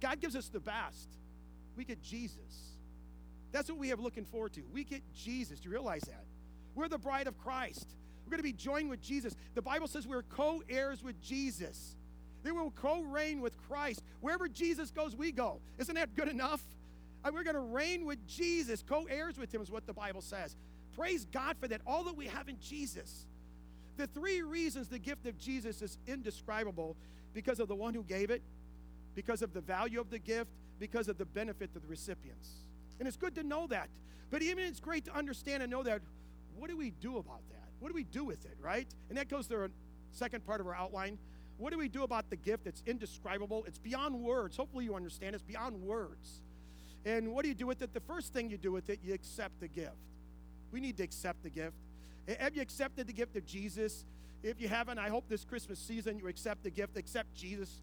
God 0.00 0.20
gives 0.20 0.36
us 0.36 0.48
the 0.48 0.60
best. 0.60 1.08
We 1.76 1.84
get 1.84 2.02
Jesus. 2.02 2.76
That's 3.52 3.68
what 3.68 3.78
we 3.78 3.88
have 3.88 4.00
looking 4.00 4.24
forward 4.24 4.52
to. 4.54 4.62
We 4.72 4.84
get 4.84 5.02
Jesus. 5.14 5.60
Do 5.60 5.68
you 5.68 5.72
realize 5.72 6.02
that? 6.02 6.24
We're 6.74 6.88
the 6.88 6.98
bride 6.98 7.26
of 7.26 7.38
Christ. 7.38 7.86
We're 8.24 8.30
going 8.30 8.38
to 8.38 8.44
be 8.44 8.52
joined 8.52 8.90
with 8.90 9.00
Jesus. 9.00 9.34
The 9.54 9.62
Bible 9.62 9.88
says 9.88 10.06
we're 10.06 10.22
co 10.22 10.62
heirs 10.68 11.02
with 11.02 11.20
Jesus. 11.20 11.96
They 12.42 12.52
will 12.52 12.70
co 12.70 13.02
reign 13.02 13.40
with 13.40 13.56
Christ. 13.68 14.02
Wherever 14.20 14.48
Jesus 14.48 14.90
goes, 14.90 15.16
we 15.16 15.32
go. 15.32 15.60
Isn't 15.78 15.94
that 15.96 16.14
good 16.14 16.28
enough? 16.28 16.62
And 17.24 17.34
we're 17.34 17.42
going 17.42 17.54
to 17.54 17.60
reign 17.60 18.06
with 18.06 18.26
Jesus, 18.26 18.82
co 18.86 19.04
heirs 19.04 19.36
with 19.36 19.52
him, 19.52 19.60
is 19.60 19.70
what 19.70 19.86
the 19.86 19.92
Bible 19.92 20.22
says. 20.22 20.56
Praise 20.96 21.26
God 21.32 21.56
for 21.58 21.68
that. 21.68 21.80
All 21.86 22.04
that 22.04 22.16
we 22.16 22.26
have 22.26 22.48
in 22.48 22.58
Jesus. 22.60 23.26
The 23.96 24.06
three 24.06 24.42
reasons 24.42 24.88
the 24.88 24.98
gift 24.98 25.26
of 25.26 25.36
Jesus 25.38 25.82
is 25.82 25.98
indescribable 26.06 26.96
because 27.34 27.60
of 27.60 27.68
the 27.68 27.74
one 27.74 27.94
who 27.94 28.02
gave 28.02 28.30
it, 28.30 28.42
because 29.14 29.42
of 29.42 29.52
the 29.52 29.60
value 29.60 30.00
of 30.00 30.08
the 30.08 30.18
gift, 30.18 30.50
because 30.80 31.06
of 31.06 31.18
the 31.18 31.24
benefit 31.24 31.72
to 31.74 31.78
the 31.78 31.86
recipients. 31.86 32.64
And 32.98 33.06
it's 33.06 33.16
good 33.16 33.36
to 33.36 33.44
know 33.44 33.68
that. 33.68 33.88
But 34.30 34.42
even 34.42 34.64
it's 34.64 34.80
great 34.80 35.04
to 35.04 35.14
understand 35.16 35.62
and 35.62 35.70
know 35.70 35.84
that 35.84 36.00
what 36.56 36.68
do 36.68 36.76
we 36.76 36.90
do 36.90 37.18
about 37.18 37.42
that? 37.50 37.68
What 37.78 37.88
do 37.88 37.94
we 37.94 38.04
do 38.04 38.24
with 38.24 38.44
it, 38.44 38.56
right? 38.60 38.88
And 39.08 39.18
that 39.18 39.28
goes 39.28 39.46
to 39.48 39.56
our 39.56 39.70
second 40.10 40.44
part 40.44 40.60
of 40.60 40.66
our 40.66 40.74
outline. 40.74 41.18
What 41.58 41.72
do 41.72 41.78
we 41.78 41.88
do 41.88 42.02
about 42.02 42.30
the 42.30 42.36
gift 42.36 42.64
that's 42.64 42.82
indescribable? 42.86 43.64
It's 43.66 43.78
beyond 43.78 44.14
words. 44.14 44.56
Hopefully, 44.56 44.84
you 44.84 44.94
understand 44.94 45.34
it's 45.34 45.44
beyond 45.44 45.80
words. 45.82 46.40
And 47.04 47.32
what 47.32 47.42
do 47.42 47.48
you 47.48 47.54
do 47.54 47.66
with 47.66 47.82
it? 47.82 47.94
The 47.94 48.00
first 48.00 48.32
thing 48.32 48.50
you 48.50 48.58
do 48.58 48.72
with 48.72 48.90
it, 48.90 49.00
you 49.02 49.14
accept 49.14 49.60
the 49.60 49.68
gift. 49.68 49.96
We 50.72 50.80
need 50.80 50.96
to 50.98 51.02
accept 51.02 51.42
the 51.42 51.50
gift. 51.50 51.76
Have 52.38 52.54
you 52.54 52.62
accepted 52.62 53.06
the 53.06 53.12
gift 53.12 53.36
of 53.36 53.44
Jesus? 53.46 54.04
If 54.42 54.60
you 54.60 54.68
haven't, 54.68 54.98
I 54.98 55.08
hope 55.08 55.28
this 55.28 55.44
Christmas 55.44 55.78
season 55.78 56.18
you 56.18 56.28
accept 56.28 56.62
the 56.62 56.70
gift, 56.70 56.96
accept 56.96 57.34
Jesus. 57.34 57.80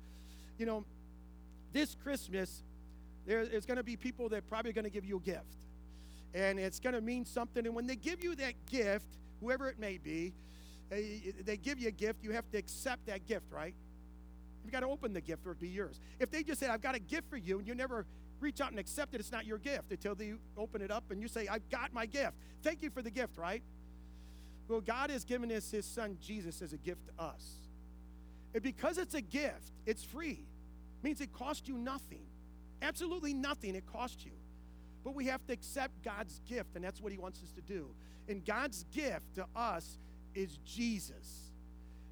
You 0.57 0.65
know, 0.65 0.85
this 1.73 1.95
Christmas, 1.95 2.63
there's 3.27 3.65
going 3.65 3.77
to 3.77 3.83
be 3.83 3.97
people 3.97 4.29
that 4.29 4.47
probably 4.47 4.71
going 4.71 4.85
to 4.85 4.89
give 4.89 5.05
you 5.05 5.17
a 5.17 5.21
gift. 5.21 5.65
And 6.33 6.59
it's 6.59 6.79
going 6.79 6.95
to 6.95 7.01
mean 7.01 7.25
something. 7.25 7.65
And 7.65 7.75
when 7.75 7.87
they 7.87 7.95
give 7.95 8.23
you 8.23 8.35
that 8.35 8.53
gift, 8.65 9.07
whoever 9.41 9.67
it 9.67 9.79
may 9.79 9.97
be, 9.97 10.33
they, 10.89 11.33
they 11.43 11.57
give 11.57 11.79
you 11.79 11.89
a 11.89 11.91
gift, 11.91 12.23
you 12.23 12.31
have 12.31 12.49
to 12.51 12.57
accept 12.57 13.05
that 13.07 13.27
gift, 13.27 13.45
right? 13.51 13.75
You've 14.63 14.71
got 14.71 14.79
to 14.81 14.87
open 14.87 15.13
the 15.13 15.21
gift 15.21 15.45
or 15.45 15.51
it 15.51 15.59
be 15.59 15.67
yours. 15.67 15.99
If 16.19 16.31
they 16.31 16.43
just 16.43 16.59
say, 16.59 16.67
I've 16.67 16.81
got 16.81 16.95
a 16.95 16.99
gift 16.99 17.29
for 17.29 17.37
you, 17.37 17.59
and 17.59 17.67
you 17.67 17.75
never 17.75 18.05
reach 18.39 18.61
out 18.61 18.71
and 18.71 18.79
accept 18.79 19.13
it, 19.13 19.19
it's 19.19 19.31
not 19.31 19.45
your 19.45 19.57
gift 19.57 19.91
until 19.91 20.15
they 20.15 20.33
open 20.57 20.81
it 20.81 20.91
up 20.91 21.11
and 21.11 21.21
you 21.21 21.27
say, 21.27 21.47
I've 21.47 21.67
got 21.69 21.93
my 21.93 22.05
gift. 22.05 22.33
Thank 22.63 22.81
you 22.81 22.89
for 22.89 23.01
the 23.01 23.11
gift, 23.11 23.37
right? 23.37 23.63
Well, 24.67 24.81
God 24.81 25.09
has 25.09 25.23
given 25.25 25.51
us 25.51 25.71
his 25.71 25.85
son 25.85 26.17
Jesus 26.21 26.61
as 26.61 26.73
a 26.73 26.77
gift 26.77 27.01
to 27.07 27.23
us. 27.23 27.59
And 28.53 28.63
because 28.63 28.97
it's 28.97 29.13
a 29.15 29.21
gift, 29.21 29.71
it's 29.85 30.03
free. 30.03 30.45
It 30.99 31.03
means 31.03 31.21
it 31.21 31.33
costs 31.33 31.67
you 31.67 31.77
nothing. 31.77 32.25
Absolutely 32.81 33.33
nothing. 33.33 33.75
It 33.75 33.85
costs 33.85 34.25
you. 34.25 34.31
But 35.03 35.15
we 35.15 35.25
have 35.27 35.45
to 35.47 35.53
accept 35.53 36.03
God's 36.03 36.41
gift, 36.47 36.75
and 36.75 36.83
that's 36.83 37.01
what 37.01 37.11
he 37.11 37.17
wants 37.17 37.41
us 37.41 37.51
to 37.53 37.61
do. 37.61 37.87
And 38.27 38.45
God's 38.45 38.85
gift 38.91 39.35
to 39.35 39.45
us 39.55 39.97
is 40.35 40.57
Jesus. 40.65 41.51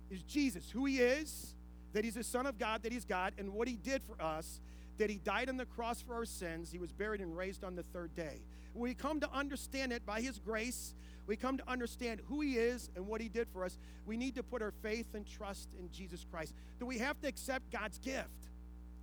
Is 0.09 0.21
Jesus, 0.23 0.69
who 0.69 0.85
he 0.85 0.99
is, 0.99 1.55
that 1.93 2.03
he's 2.03 2.13
the 2.15 2.23
Son 2.23 2.45
of 2.45 2.57
God, 2.57 2.83
that 2.83 2.91
he's 2.91 3.05
God, 3.05 3.33
and 3.37 3.53
what 3.53 3.67
he 3.67 3.75
did 3.75 4.01
for 4.03 4.21
us, 4.21 4.61
that 4.97 5.09
he 5.09 5.17
died 5.17 5.49
on 5.49 5.57
the 5.57 5.65
cross 5.65 6.01
for 6.01 6.13
our 6.13 6.25
sins, 6.25 6.71
he 6.71 6.77
was 6.77 6.91
buried 6.91 7.21
and 7.21 7.35
raised 7.35 7.63
on 7.63 7.75
the 7.75 7.83
third 7.83 8.15
day. 8.15 8.41
we 8.73 8.93
come 8.93 9.19
to 9.19 9.29
understand 9.33 9.91
it 9.91 10.05
by 10.05 10.21
his 10.21 10.39
grace, 10.39 10.93
we 11.27 11.35
come 11.35 11.57
to 11.57 11.69
understand 11.69 12.21
who 12.27 12.41
he 12.41 12.57
is 12.57 12.89
and 12.95 13.07
what 13.07 13.19
he 13.19 13.27
did 13.27 13.47
for 13.49 13.65
us, 13.65 13.77
we 14.05 14.15
need 14.15 14.35
to 14.35 14.43
put 14.43 14.61
our 14.61 14.73
faith 14.83 15.07
and 15.15 15.25
trust 15.25 15.69
in 15.77 15.89
Jesus 15.91 16.25
Christ. 16.29 16.53
Do 16.79 16.85
we 16.85 16.99
have 16.99 17.19
to 17.21 17.27
accept 17.27 17.71
God's 17.71 17.97
gift? 17.97 18.29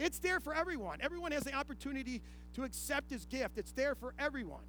It's 0.02 0.18
there 0.18 0.40
for 0.40 0.52
everyone. 0.52 0.98
Everyone 1.00 1.30
has 1.30 1.44
the 1.44 1.54
opportunity 1.54 2.22
to 2.54 2.64
accept 2.64 3.08
his 3.08 3.24
gift. 3.24 3.56
It's 3.56 3.70
there 3.70 3.94
for 3.94 4.14
everyone. 4.18 4.64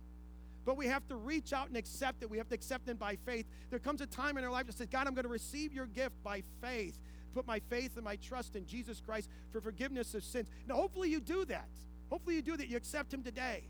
But 0.64 0.78
we 0.78 0.86
have 0.86 1.08
to 1.08 1.16
reach 1.16 1.54
out 1.54 1.68
and 1.68 1.76
accept 1.76 2.22
it. 2.22 2.30
We 2.30 2.38
have 2.38 2.48
to 2.50 2.56
accept 2.56 2.88
it 2.88 3.00
by 3.00 3.16
faith. 3.16 3.48
There 3.72 3.80
comes 3.80 4.00
a 4.02 4.06
time 4.06 4.38
in 4.38 4.44
our 4.44 4.52
life 4.52 4.68
that 4.68 4.78
says, 4.78 4.88
God, 4.88 5.08
I'm 5.08 5.16
going 5.16 5.26
to 5.26 5.30
receive 5.30 5.74
your 5.74 5.88
gift 5.88 6.16
by 6.24 6.44
faith. 6.62 7.00
Put 7.34 7.48
my 7.48 7.60
faith 7.60 7.96
and 7.96 8.06
my 8.06 8.16
trust 8.18 8.56
in 8.56 8.68
Jesus 8.68 9.02
Christ 9.02 9.28
for 9.52 9.60
forgiveness 9.60 10.14
of 10.14 10.24
sins. 10.24 10.48
Now, 10.68 10.76
hopefully, 10.76 11.10
you 11.10 11.20
do 11.20 11.46
that. 11.46 11.68
Hopefully, 12.12 12.36
you 12.36 12.44
do 12.44 12.56
that. 12.56 12.68
You 12.68 12.78
accept 12.78 13.12
him 13.12 13.24
today. 13.24 13.64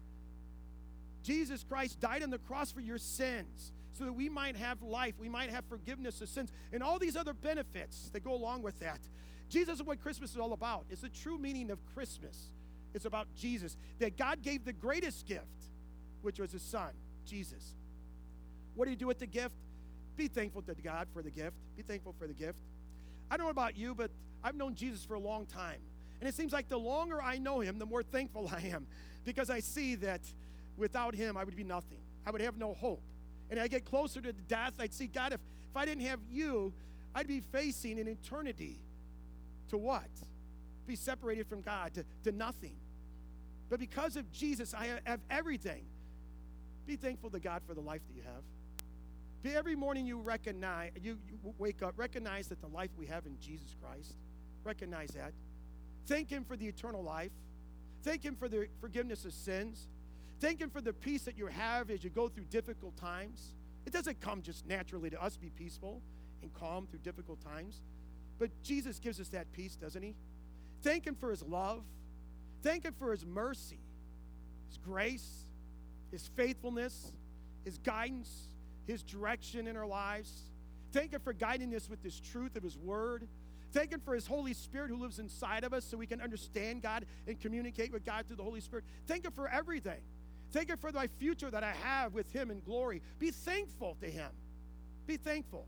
Jesus 1.23 1.63
Christ 1.63 2.01
died 2.01 2.23
on 2.23 2.29
the 2.29 2.39
cross 2.39 2.73
for 2.73 2.81
your 2.81 2.97
sins 2.97 3.71
so 3.93 4.03
that 4.03 4.13
we 4.13 4.27
might 4.27 4.57
have 4.57 4.81
life, 4.81 5.13
we 5.17 5.29
might 5.29 5.49
have 5.49 5.63
forgiveness 5.65 6.19
of 6.19 6.27
sins, 6.27 6.51
and 6.73 6.83
all 6.83 6.99
these 6.99 7.15
other 7.15 7.33
benefits 7.33 8.09
that 8.11 8.23
go 8.23 8.33
along 8.33 8.63
with 8.63 8.77
that. 8.79 8.99
Jesus 9.53 9.75
is 9.75 9.83
what 9.83 10.01
Christmas 10.01 10.31
is 10.31 10.37
all 10.37 10.53
about. 10.53 10.85
It's 10.89 11.01
the 11.01 11.09
true 11.09 11.37
meaning 11.37 11.69
of 11.69 11.77
Christmas. 11.93 12.49
It's 12.95 13.05
about 13.05 13.27
Jesus, 13.35 13.77
that 13.99 14.17
God 14.17 14.41
gave 14.41 14.65
the 14.65 14.73
greatest 14.73 15.27
gift 15.27 15.45
which 16.23 16.39
was 16.39 16.51
his 16.51 16.63
son, 16.63 16.89
Jesus. 17.27 17.75
What 18.73 18.85
do 18.85 18.91
you 18.91 18.97
do 18.97 19.05
with 19.05 19.19
the 19.19 19.27
gift? 19.27 19.53
Be 20.17 20.27
thankful 20.27 20.63
to 20.63 20.73
God 20.73 21.07
for 21.13 21.21
the 21.21 21.29
gift. 21.29 21.55
Be 21.77 21.83
thankful 21.83 22.15
for 22.17 22.25
the 22.25 22.33
gift. 22.33 22.57
I 23.29 23.37
don't 23.37 23.45
know 23.45 23.51
about 23.51 23.77
you, 23.77 23.93
but 23.93 24.09
I've 24.43 24.55
known 24.55 24.73
Jesus 24.73 25.05
for 25.05 25.13
a 25.13 25.19
long 25.19 25.45
time. 25.45 25.79
And 26.19 26.27
it 26.27 26.33
seems 26.33 26.51
like 26.51 26.67
the 26.67 26.79
longer 26.79 27.21
I 27.21 27.37
know 27.37 27.59
him, 27.59 27.77
the 27.77 27.85
more 27.85 28.01
thankful 28.01 28.49
I 28.51 28.69
am 28.73 28.87
because 29.23 29.51
I 29.51 29.59
see 29.59 29.93
that 29.95 30.21
without 30.77 31.13
him, 31.13 31.37
I 31.37 31.43
would 31.43 31.55
be 31.55 31.63
nothing. 31.63 31.99
I 32.25 32.31
would 32.31 32.41
have 32.41 32.57
no 32.57 32.73
hope. 32.73 33.03
And 33.51 33.59
I 33.59 33.67
get 33.67 33.85
closer 33.85 34.19
to 34.19 34.33
death, 34.33 34.73
I'd 34.79 34.95
see, 34.95 35.05
God, 35.05 35.31
if, 35.31 35.39
if 35.69 35.77
I 35.77 35.85
didn't 35.85 36.05
have 36.05 36.19
you, 36.31 36.73
I'd 37.13 37.27
be 37.27 37.39
facing 37.39 37.99
an 37.99 38.07
eternity 38.07 38.79
to 39.73 39.77
what? 39.77 40.09
Be 40.87 40.95
separated 40.95 41.47
from 41.47 41.61
God, 41.61 41.93
to, 41.95 42.05
to 42.23 42.31
nothing. 42.31 42.75
But 43.69 43.79
because 43.79 44.15
of 44.15 44.31
Jesus, 44.31 44.73
I 44.73 44.89
have 45.05 45.19
everything. 45.29 45.85
Be 46.85 46.95
thankful 46.95 47.29
to 47.31 47.39
God 47.39 47.61
for 47.65 47.73
the 47.73 47.81
life 47.81 48.01
that 48.07 48.15
you 48.15 48.23
have. 48.23 48.43
Be 49.41 49.55
every 49.55 49.75
morning 49.75 50.05
you 50.05 50.19
recognize, 50.19 50.91
you, 51.01 51.17
you 51.27 51.53
wake 51.57 51.81
up, 51.81 51.93
recognize 51.97 52.47
that 52.47 52.61
the 52.61 52.67
life 52.67 52.91
we 52.97 53.07
have 53.07 53.25
in 53.25 53.37
Jesus 53.39 53.75
Christ. 53.81 54.15
Recognize 54.63 55.09
that. 55.09 55.33
Thank 56.05 56.29
Him 56.29 56.45
for 56.45 56.55
the 56.55 56.67
eternal 56.67 57.03
life. 57.03 57.31
Thank 58.03 58.23
Him 58.23 58.35
for 58.35 58.47
the 58.47 58.67
forgiveness 58.79 59.25
of 59.25 59.33
sins. 59.33 59.87
Thank 60.39 60.61
Him 60.61 60.69
for 60.69 60.81
the 60.81 60.93
peace 60.93 61.23
that 61.23 61.37
you 61.37 61.47
have 61.47 61.89
as 61.89 62.03
you 62.03 62.09
go 62.09 62.29
through 62.29 62.45
difficult 62.45 62.95
times. 62.97 63.53
It 63.85 63.91
doesn't 63.91 64.21
come 64.21 64.41
just 64.41 64.65
naturally 64.65 65.09
to 65.09 65.21
us 65.21 65.35
be 65.35 65.49
peaceful 65.49 66.01
and 66.41 66.53
calm 66.53 66.87
through 66.87 66.99
difficult 66.99 67.41
times. 67.41 67.81
But 68.39 68.49
Jesus 68.63 68.99
gives 68.99 69.19
us 69.19 69.29
that 69.29 69.51
peace, 69.51 69.75
doesn't 69.75 70.01
He? 70.01 70.15
Thank 70.81 71.05
Him 71.05 71.15
for 71.15 71.29
His 71.29 71.43
love. 71.43 71.83
Thank 72.61 72.85
Him 72.85 72.93
for 72.97 73.11
His 73.11 73.25
mercy, 73.25 73.79
His 74.69 74.77
grace, 74.77 75.45
his 76.13 76.29
faithfulness, 76.35 77.11
His 77.65 77.79
guidance, 77.79 78.49
His 78.85 79.01
direction 79.01 79.65
in 79.67 79.75
our 79.75 79.87
lives. 79.87 80.31
Thank 80.91 81.11
Him 81.11 81.21
for 81.21 81.33
guiding 81.33 81.73
us 81.75 81.89
with 81.89 82.03
this 82.03 82.19
truth 82.19 82.55
of 82.55 82.61
His 82.61 82.77
Word. 82.77 83.27
Thank 83.71 83.91
Him 83.91 83.99
for 83.99 84.13
His 84.13 84.27
Holy 84.27 84.53
Spirit 84.53 84.91
who 84.91 84.97
lives 84.97 85.17
inside 85.17 85.63
of 85.63 85.73
us 85.73 85.83
so 85.83 85.97
we 85.97 86.05
can 86.05 86.21
understand 86.21 86.83
God 86.83 87.07
and 87.27 87.39
communicate 87.41 87.91
with 87.91 88.05
God 88.05 88.27
through 88.27 88.35
the 88.35 88.43
Holy 88.43 88.61
Spirit. 88.61 88.85
Thank 89.07 89.25
Him 89.25 89.31
for 89.31 89.49
everything. 89.49 90.01
Thank 90.51 90.69
Him 90.69 90.77
for 90.77 90.91
my 90.91 91.07
future 91.17 91.49
that 91.49 91.63
I 91.63 91.73
have 91.81 92.13
with 92.13 92.31
Him 92.31 92.51
in 92.51 92.59
glory. 92.59 93.01
Be 93.17 93.31
thankful 93.31 93.97
to 93.99 94.05
Him. 94.05 94.29
Be 95.07 95.17
thankful. 95.17 95.65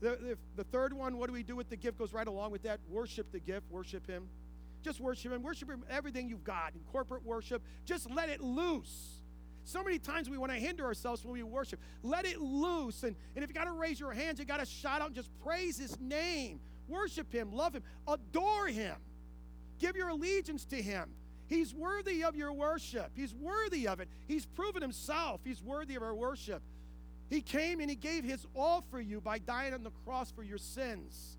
The, 0.00 0.10
the, 0.10 0.38
the, 0.56 0.64
third 0.64 0.92
one, 0.92 1.16
what 1.16 1.28
do 1.28 1.32
we 1.32 1.42
do 1.42 1.56
with 1.56 1.70
the 1.70 1.76
gift, 1.76 1.98
goes 1.98 2.12
right 2.12 2.26
along 2.26 2.50
with 2.50 2.62
that. 2.64 2.80
Worship 2.90 3.32
the 3.32 3.40
gift, 3.40 3.70
worship 3.70 4.06
Him. 4.06 4.28
Just 4.82 5.00
worship 5.00 5.32
Him. 5.32 5.42
Worship 5.42 5.70
Him, 5.70 5.84
everything 5.88 6.28
you've 6.28 6.44
got 6.44 6.74
in 6.74 6.80
corporate 6.92 7.24
worship. 7.24 7.62
Just 7.84 8.10
let 8.10 8.28
it 8.28 8.40
loose. 8.40 9.22
So 9.64 9.82
many 9.82 9.98
times 9.98 10.30
we 10.30 10.38
want 10.38 10.52
to 10.52 10.58
hinder 10.58 10.84
ourselves 10.84 11.24
when 11.24 11.32
we 11.32 11.42
worship. 11.42 11.80
Let 12.02 12.24
it 12.24 12.40
loose. 12.40 13.02
And, 13.02 13.16
and 13.34 13.42
if 13.42 13.50
you 13.50 13.54
got 13.54 13.64
to 13.64 13.72
raise 13.72 13.98
your 13.98 14.12
hands, 14.12 14.38
you 14.38 14.44
got 14.44 14.60
to 14.60 14.66
shout 14.66 15.00
out 15.00 15.08
and 15.08 15.16
just 15.16 15.30
praise 15.42 15.78
his 15.78 15.98
name. 15.98 16.60
Worship 16.88 17.32
Him, 17.32 17.52
love 17.52 17.74
Him, 17.74 17.82
adore 18.06 18.68
Him. 18.68 18.94
Give 19.78 19.96
your 19.96 20.08
allegiance 20.08 20.64
to 20.66 20.80
Him. 20.80 21.10
He's 21.48 21.74
worthy 21.74 22.24
of 22.24 22.34
your 22.36 22.52
worship. 22.52 23.10
He's 23.14 23.34
worthy 23.34 23.86
of 23.88 24.00
it. 24.00 24.08
He's 24.26 24.46
proven 24.46 24.82
Himself. 24.82 25.40
He's 25.44 25.62
worthy 25.62 25.94
of 25.96 26.02
our 26.02 26.14
worship. 26.14 26.62
He 27.28 27.40
came 27.40 27.80
and 27.80 27.90
He 27.90 27.96
gave 27.96 28.24
His 28.24 28.46
all 28.54 28.84
for 28.90 29.00
you 29.00 29.20
by 29.20 29.38
dying 29.38 29.74
on 29.74 29.82
the 29.82 29.90
cross 30.04 30.30
for 30.30 30.42
your 30.42 30.58
sins. 30.58 31.36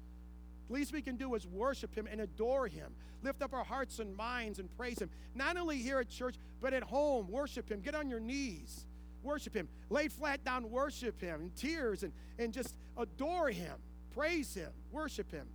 The 0.67 0.73
least 0.73 0.93
we 0.93 1.01
can 1.01 1.15
do 1.15 1.33
is 1.35 1.47
worship 1.47 1.95
Him 1.95 2.07
and 2.11 2.21
adore 2.21 2.67
Him. 2.67 2.93
Lift 3.23 3.41
up 3.41 3.53
our 3.53 3.63
hearts 3.63 3.99
and 3.99 4.15
minds 4.15 4.59
and 4.59 4.75
praise 4.77 4.99
Him. 4.99 5.09
Not 5.33 5.57
only 5.57 5.77
here 5.77 5.99
at 5.99 6.09
church, 6.09 6.35
but 6.61 6.73
at 6.73 6.83
home. 6.83 7.29
Worship 7.29 7.69
Him. 7.69 7.81
Get 7.81 7.95
on 7.95 8.09
your 8.09 8.19
knees. 8.19 8.85
Worship 9.23 9.53
Him. 9.53 9.67
Lay 9.89 10.07
flat 10.07 10.43
down, 10.43 10.69
worship 10.69 11.19
Him 11.21 11.41
in 11.41 11.49
tears 11.51 12.03
and, 12.03 12.13
and 12.37 12.53
just 12.53 12.75
adore 12.97 13.49
Him. 13.49 13.73
Praise 14.13 14.53
Him. 14.53 14.71
Worship 14.91 15.31
Him. 15.31 15.47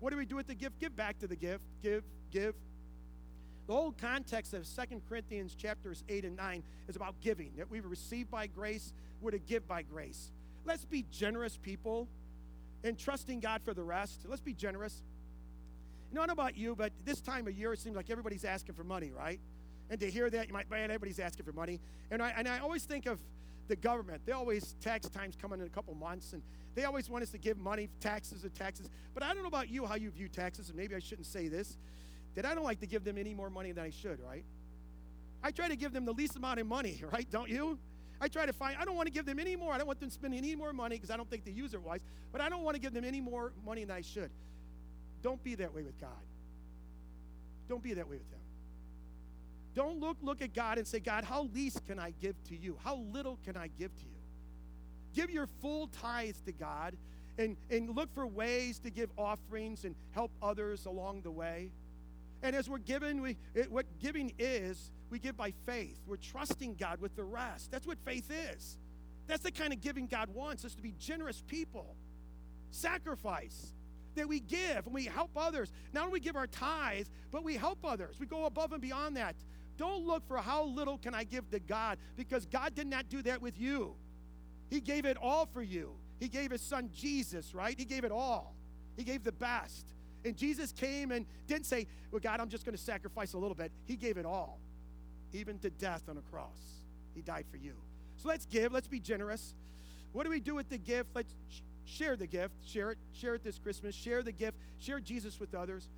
What 0.00 0.10
do 0.10 0.16
we 0.16 0.26
do 0.26 0.36
with 0.36 0.46
the 0.46 0.54
gift? 0.54 0.78
Give 0.78 0.94
back 0.94 1.18
to 1.20 1.26
the 1.26 1.36
gift. 1.36 1.64
Give, 1.82 2.02
give. 2.30 2.54
The 3.66 3.74
whole 3.74 3.92
context 3.92 4.52
of 4.52 4.66
Second 4.66 5.02
Corinthians 5.08 5.54
chapters 5.54 6.02
8 6.08 6.24
and 6.24 6.36
9 6.36 6.62
is 6.88 6.96
about 6.96 7.20
giving, 7.20 7.52
that 7.56 7.70
we've 7.70 7.86
received 7.86 8.30
by 8.30 8.46
grace, 8.48 8.92
we're 9.20 9.32
to 9.32 9.38
give 9.38 9.66
by 9.66 9.82
grace. 9.82 10.30
Let's 10.64 10.84
be 10.84 11.04
generous 11.10 11.56
people 11.56 12.08
and 12.84 12.98
trusting 12.98 13.40
God 13.40 13.62
for 13.62 13.74
the 13.74 13.82
rest. 13.82 14.22
Let's 14.26 14.42
be 14.42 14.54
generous. 14.54 15.02
You 16.10 16.16
know, 16.16 16.22
I 16.22 16.26
don't 16.26 16.36
know 16.36 16.42
about 16.42 16.56
you, 16.56 16.74
but 16.74 16.92
this 17.04 17.20
time 17.20 17.46
of 17.46 17.54
year, 17.54 17.72
it 17.72 17.78
seems 17.78 17.96
like 17.96 18.10
everybody's 18.10 18.44
asking 18.44 18.74
for 18.74 18.84
money, 18.84 19.12
right? 19.16 19.40
And 19.90 20.00
to 20.00 20.10
hear 20.10 20.30
that, 20.30 20.48
you 20.48 20.52
might, 20.52 20.70
man, 20.70 20.84
everybody's 20.84 21.18
asking 21.18 21.44
for 21.44 21.52
money. 21.52 21.80
And 22.10 22.22
I, 22.22 22.32
and 22.36 22.48
I 22.48 22.58
always 22.58 22.84
think 22.84 23.06
of 23.06 23.20
the 23.68 23.76
government. 23.76 24.22
They 24.26 24.32
always, 24.32 24.74
tax 24.80 25.08
time's 25.08 25.36
coming 25.36 25.60
in 25.60 25.66
a 25.66 25.70
couple 25.70 25.94
months, 25.94 26.32
and 26.32 26.42
they 26.74 26.84
always 26.84 27.08
want 27.08 27.22
us 27.22 27.30
to 27.30 27.38
give 27.38 27.58
money, 27.58 27.88
taxes 28.00 28.42
and 28.42 28.54
taxes. 28.54 28.88
But 29.14 29.22
I 29.22 29.32
don't 29.32 29.42
know 29.42 29.48
about 29.48 29.68
you, 29.68 29.86
how 29.86 29.94
you 29.94 30.10
view 30.10 30.28
taxes, 30.28 30.68
and 30.68 30.76
maybe 30.76 30.94
I 30.94 30.98
shouldn't 30.98 31.26
say 31.26 31.48
this, 31.48 31.78
that 32.34 32.44
I 32.44 32.54
don't 32.54 32.64
like 32.64 32.80
to 32.80 32.86
give 32.86 33.04
them 33.04 33.18
any 33.18 33.34
more 33.34 33.50
money 33.50 33.72
than 33.72 33.84
I 33.84 33.90
should, 33.90 34.18
right? 34.20 34.44
I 35.42 35.50
try 35.52 35.68
to 35.68 35.76
give 35.76 35.92
them 35.92 36.04
the 36.04 36.12
least 36.12 36.36
amount 36.36 36.60
of 36.60 36.66
money, 36.66 37.02
right? 37.12 37.28
Don't 37.30 37.48
you? 37.48 37.78
I 38.20 38.28
try 38.28 38.44
to 38.44 38.52
find, 38.52 38.76
I 38.78 38.84
don't 38.84 38.96
want 38.96 39.06
to 39.06 39.12
give 39.12 39.24
them 39.24 39.38
any 39.38 39.56
more. 39.56 39.72
I 39.72 39.78
don't 39.78 39.86
want 39.86 40.00
them 40.00 40.10
spending 40.10 40.38
any 40.38 40.54
more 40.54 40.72
money 40.72 40.96
because 40.96 41.10
I 41.10 41.16
don't 41.16 41.28
think 41.28 41.44
they 41.44 41.52
use 41.52 41.72
it 41.72 41.82
wise, 41.82 42.00
but 42.32 42.40
I 42.40 42.48
don't 42.48 42.62
want 42.62 42.74
to 42.74 42.80
give 42.80 42.92
them 42.92 43.04
any 43.04 43.20
more 43.20 43.52
money 43.64 43.84
than 43.84 43.96
I 43.96 44.02
should. 44.02 44.30
Don't 45.22 45.42
be 45.42 45.54
that 45.56 45.74
way 45.74 45.82
with 45.82 45.98
God. 46.00 46.10
Don't 47.68 47.82
be 47.82 47.94
that 47.94 48.08
way 48.08 48.16
with 48.16 48.30
Him. 48.30 48.40
Don't 49.74 50.00
look, 50.00 50.16
look 50.22 50.42
at 50.42 50.52
God 50.52 50.78
and 50.78 50.86
say, 50.86 51.00
God, 51.00 51.24
how 51.24 51.48
least 51.54 51.86
can 51.86 51.98
I 51.98 52.12
give 52.20 52.34
to 52.48 52.56
you? 52.56 52.76
How 52.84 52.96
little 53.12 53.38
can 53.44 53.56
I 53.56 53.68
give 53.78 53.96
to 53.96 54.04
you? 54.04 54.20
Give 55.14 55.30
your 55.30 55.46
full 55.62 55.86
tithes 55.88 56.40
to 56.46 56.52
God 56.52 56.96
and, 57.38 57.56
and 57.70 57.94
look 57.94 58.12
for 58.14 58.26
ways 58.26 58.78
to 58.80 58.90
give 58.90 59.10
offerings 59.16 59.84
and 59.84 59.94
help 60.12 60.30
others 60.42 60.86
along 60.86 61.22
the 61.22 61.30
way. 61.30 61.70
And 62.42 62.56
as 62.56 62.68
we're 62.68 62.78
giving, 62.78 63.20
we, 63.20 63.36
it, 63.54 63.70
what 63.70 63.86
giving 64.00 64.32
is, 64.38 64.90
we 65.10 65.18
give 65.18 65.36
by 65.36 65.52
faith. 65.66 65.98
We're 66.06 66.16
trusting 66.16 66.74
God 66.74 67.00
with 67.00 67.16
the 67.16 67.24
rest. 67.24 67.70
That's 67.70 67.86
what 67.86 67.98
faith 68.04 68.30
is. 68.30 68.78
That's 69.26 69.42
the 69.42 69.52
kind 69.52 69.72
of 69.72 69.80
giving 69.80 70.06
God 70.06 70.28
wants 70.34 70.64
us 70.64 70.74
to 70.74 70.82
be 70.82 70.94
generous 70.98 71.42
people. 71.46 71.96
Sacrifice 72.70 73.72
that 74.16 74.28
we 74.28 74.40
give 74.40 74.86
and 74.86 74.94
we 74.94 75.04
help 75.04 75.30
others. 75.36 75.72
Not 75.92 76.06
only 76.06 76.20
give 76.20 76.36
our 76.36 76.46
tithe, 76.46 77.06
but 77.30 77.44
we 77.44 77.56
help 77.56 77.84
others. 77.84 78.16
We 78.18 78.26
go 78.26 78.46
above 78.46 78.72
and 78.72 78.80
beyond 78.80 79.16
that. 79.16 79.36
Don't 79.76 80.06
look 80.06 80.26
for 80.26 80.36
how 80.38 80.64
little 80.64 80.98
can 80.98 81.14
I 81.14 81.24
give 81.24 81.50
to 81.50 81.58
God 81.58 81.98
because 82.16 82.44
God 82.46 82.74
did 82.74 82.86
not 82.86 83.08
do 83.08 83.22
that 83.22 83.40
with 83.40 83.58
you. 83.58 83.94
He 84.68 84.80
gave 84.80 85.04
it 85.04 85.16
all 85.16 85.46
for 85.46 85.62
you. 85.62 85.94
He 86.18 86.28
gave 86.28 86.50
his 86.50 86.60
son 86.60 86.90
Jesus, 86.94 87.54
right? 87.54 87.74
He 87.78 87.84
gave 87.84 88.04
it 88.04 88.12
all. 88.12 88.54
He 88.96 89.04
gave 89.04 89.24
the 89.24 89.32
best. 89.32 89.86
And 90.24 90.36
Jesus 90.36 90.70
came 90.72 91.12
and 91.12 91.24
didn't 91.46 91.66
say, 91.66 91.86
Well, 92.10 92.20
God, 92.20 92.40
I'm 92.40 92.50
just 92.50 92.64
going 92.64 92.76
to 92.76 92.82
sacrifice 92.82 93.32
a 93.32 93.38
little 93.38 93.54
bit. 93.54 93.72
He 93.86 93.96
gave 93.96 94.18
it 94.18 94.26
all, 94.26 94.60
even 95.34 95.58
to 95.60 95.70
death 95.70 96.02
on 96.08 96.16
a 96.16 96.22
cross. 96.22 96.82
He 97.14 97.22
died 97.22 97.46
for 97.50 97.56
you. 97.56 97.74
So 98.16 98.28
let's 98.28 98.46
give. 98.46 98.72
Let's 98.72 98.88
be 98.88 99.00
generous. 99.00 99.54
What 100.12 100.24
do 100.24 100.30
we 100.30 100.40
do 100.40 100.54
with 100.54 100.68
the 100.68 100.78
gift? 100.78 101.10
Let's 101.14 101.32
share 101.84 102.16
the 102.16 102.26
gift. 102.26 102.54
Share 102.66 102.92
it. 102.92 102.98
Share 103.12 103.34
it 103.34 103.44
this 103.44 103.58
Christmas. 103.58 103.94
Share 103.94 104.22
the 104.22 104.32
gift. 104.32 104.56
Share 104.78 105.00
Jesus 105.00 105.40
with 105.40 105.54
others. 105.54 105.88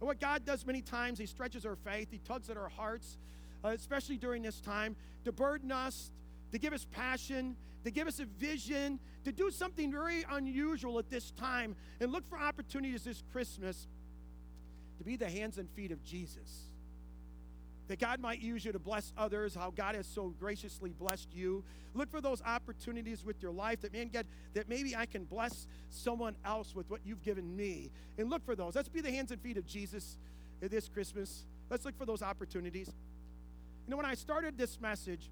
And 0.00 0.06
what 0.06 0.20
God 0.20 0.44
does 0.44 0.66
many 0.66 0.82
times, 0.82 1.18
He 1.18 1.26
stretches 1.26 1.64
our 1.64 1.76
faith. 1.76 2.08
He 2.10 2.18
tugs 2.18 2.50
at 2.50 2.56
our 2.56 2.68
hearts, 2.68 3.18
uh, 3.64 3.68
especially 3.68 4.16
during 4.16 4.42
this 4.42 4.60
time, 4.60 4.96
to 5.24 5.32
burden 5.32 5.70
us, 5.70 6.10
to 6.50 6.58
give 6.58 6.72
us 6.72 6.86
passion, 6.90 7.56
to 7.84 7.90
give 7.90 8.08
us 8.08 8.18
a 8.18 8.24
vision, 8.24 8.98
to 9.24 9.32
do 9.32 9.50
something 9.50 9.90
very 9.90 10.24
unusual 10.30 10.98
at 10.98 11.08
this 11.08 11.30
time, 11.32 11.76
and 12.00 12.10
look 12.10 12.28
for 12.28 12.38
opportunities 12.38 13.04
this 13.04 13.22
Christmas 13.32 13.86
to 14.98 15.04
be 15.04 15.16
the 15.16 15.28
hands 15.28 15.58
and 15.58 15.68
feet 15.70 15.92
of 15.92 16.02
Jesus. 16.04 16.71
That 17.92 17.98
God 17.98 18.20
might 18.20 18.40
use 18.40 18.64
you 18.64 18.72
to 18.72 18.78
bless 18.78 19.12
others, 19.18 19.54
how 19.54 19.70
God 19.70 19.96
has 19.96 20.06
so 20.06 20.32
graciously 20.40 20.94
blessed 20.98 21.28
you. 21.34 21.62
Look 21.92 22.10
for 22.10 22.22
those 22.22 22.40
opportunities 22.40 23.22
with 23.22 23.42
your 23.42 23.52
life 23.52 23.82
that, 23.82 23.92
man, 23.92 24.08
God, 24.10 24.24
that 24.54 24.66
maybe 24.66 24.96
I 24.96 25.04
can 25.04 25.24
bless 25.24 25.66
someone 25.90 26.34
else 26.42 26.74
with 26.74 26.88
what 26.88 27.00
you've 27.04 27.22
given 27.22 27.54
me. 27.54 27.90
And 28.16 28.30
look 28.30 28.46
for 28.46 28.56
those. 28.56 28.74
Let's 28.74 28.88
be 28.88 29.02
the 29.02 29.10
hands 29.10 29.30
and 29.30 29.38
feet 29.42 29.58
of 29.58 29.66
Jesus 29.66 30.16
this 30.62 30.88
Christmas. 30.88 31.44
Let's 31.68 31.84
look 31.84 31.98
for 31.98 32.06
those 32.06 32.22
opportunities. 32.22 32.88
You 33.84 33.90
know, 33.90 33.98
when 33.98 34.06
I 34.06 34.14
started 34.14 34.56
this 34.56 34.80
message, 34.80 35.28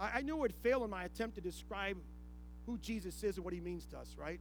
I, 0.00 0.10
I 0.14 0.22
knew 0.22 0.36
it 0.36 0.40
would 0.40 0.54
fail 0.54 0.84
in 0.84 0.90
my 0.90 1.04
attempt 1.04 1.34
to 1.34 1.42
describe 1.42 1.98
who 2.64 2.78
Jesus 2.78 3.22
is 3.22 3.36
and 3.36 3.44
what 3.44 3.52
he 3.52 3.60
means 3.60 3.84
to 3.88 3.98
us, 3.98 4.16
right? 4.18 4.40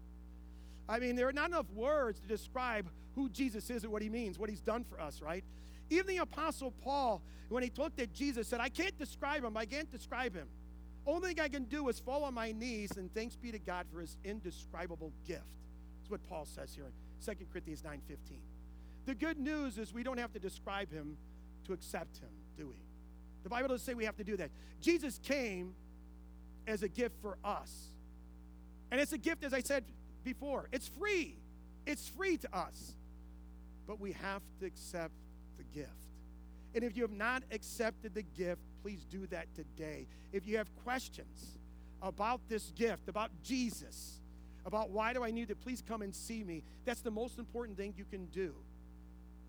I 0.87 0.99
mean, 0.99 1.17
there 1.17 1.27
are 1.27 1.33
not 1.33 1.49
enough 1.49 1.69
words 1.75 2.21
to 2.21 2.27
describe 2.29 2.87
who 3.15 3.27
Jesus 3.27 3.69
is 3.69 3.83
and 3.83 3.91
what 3.91 4.01
he 4.01 4.07
means, 4.07 4.39
what 4.39 4.49
he's 4.49 4.61
done 4.61 4.85
for 4.85 5.01
us, 5.01 5.21
right? 5.21 5.43
Even 5.89 6.07
the 6.07 6.17
Apostle 6.17 6.71
Paul, 6.83 7.21
when 7.49 7.63
he 7.63 7.71
looked 7.77 7.99
at 7.99 8.13
Jesus, 8.13 8.47
said, 8.47 8.59
I 8.59 8.69
can't 8.69 8.97
describe 8.97 9.43
him. 9.43 9.55
I 9.57 9.65
can't 9.65 9.91
describe 9.91 10.35
him. 10.35 10.47
Only 11.05 11.29
thing 11.29 11.39
I 11.41 11.49
can 11.49 11.65
do 11.65 11.89
is 11.89 11.99
fall 11.99 12.23
on 12.23 12.33
my 12.33 12.51
knees 12.51 12.91
and 12.97 13.13
thanks 13.13 13.35
be 13.35 13.51
to 13.51 13.59
God 13.59 13.85
for 13.91 13.99
his 13.99 14.17
indescribable 14.23 15.11
gift. 15.27 15.43
That's 15.99 16.09
what 16.09 16.23
Paul 16.29 16.45
says 16.45 16.73
here 16.73 16.85
in 16.85 16.91
2 17.25 17.45
Corinthians 17.51 17.81
9.15. 17.81 17.99
The 19.05 19.15
good 19.15 19.37
news 19.37 19.77
is 19.77 19.93
we 19.93 20.03
don't 20.03 20.17
have 20.17 20.31
to 20.33 20.39
describe 20.39 20.91
him 20.91 21.17
to 21.65 21.73
accept 21.73 22.17
him, 22.17 22.29
do 22.57 22.67
we? 22.67 22.75
The 23.43 23.49
Bible 23.49 23.69
doesn't 23.69 23.85
say 23.85 23.93
we 23.93 24.05
have 24.05 24.15
to 24.17 24.23
do 24.23 24.37
that. 24.37 24.49
Jesus 24.81 25.19
came 25.21 25.75
as 26.67 26.83
a 26.83 26.87
gift 26.87 27.15
for 27.21 27.37
us. 27.43 27.89
And 28.91 29.01
it's 29.01 29.11
a 29.11 29.17
gift, 29.17 29.43
as 29.43 29.53
I 29.53 29.61
said 29.61 29.83
before, 30.23 30.69
it's 30.71 30.87
free. 30.87 31.35
It's 31.85 32.07
free 32.07 32.37
to 32.37 32.57
us. 32.57 32.95
But 33.87 33.99
we 33.99 34.13
have 34.13 34.41
to 34.59 34.65
accept 34.65 35.13
gift. 35.73 35.89
And 36.75 36.83
if 36.83 36.95
you 36.95 37.03
have 37.03 37.11
not 37.11 37.43
accepted 37.51 38.15
the 38.15 38.23
gift, 38.23 38.61
please 38.81 39.05
do 39.09 39.27
that 39.27 39.53
today. 39.55 40.07
If 40.31 40.47
you 40.47 40.57
have 40.57 40.67
questions 40.83 41.57
about 42.01 42.41
this 42.49 42.71
gift, 42.75 43.07
about 43.07 43.31
Jesus, 43.43 44.19
about 44.65 44.89
why 44.89 45.13
do 45.13 45.23
I 45.23 45.31
need 45.31 45.49
to, 45.49 45.55
please 45.55 45.83
come 45.87 46.01
and 46.01 46.13
see 46.13 46.43
me. 46.43 46.63
That's 46.85 47.01
the 47.01 47.11
most 47.11 47.37
important 47.37 47.77
thing 47.77 47.93
you 47.97 48.05
can 48.05 48.25
do 48.27 48.53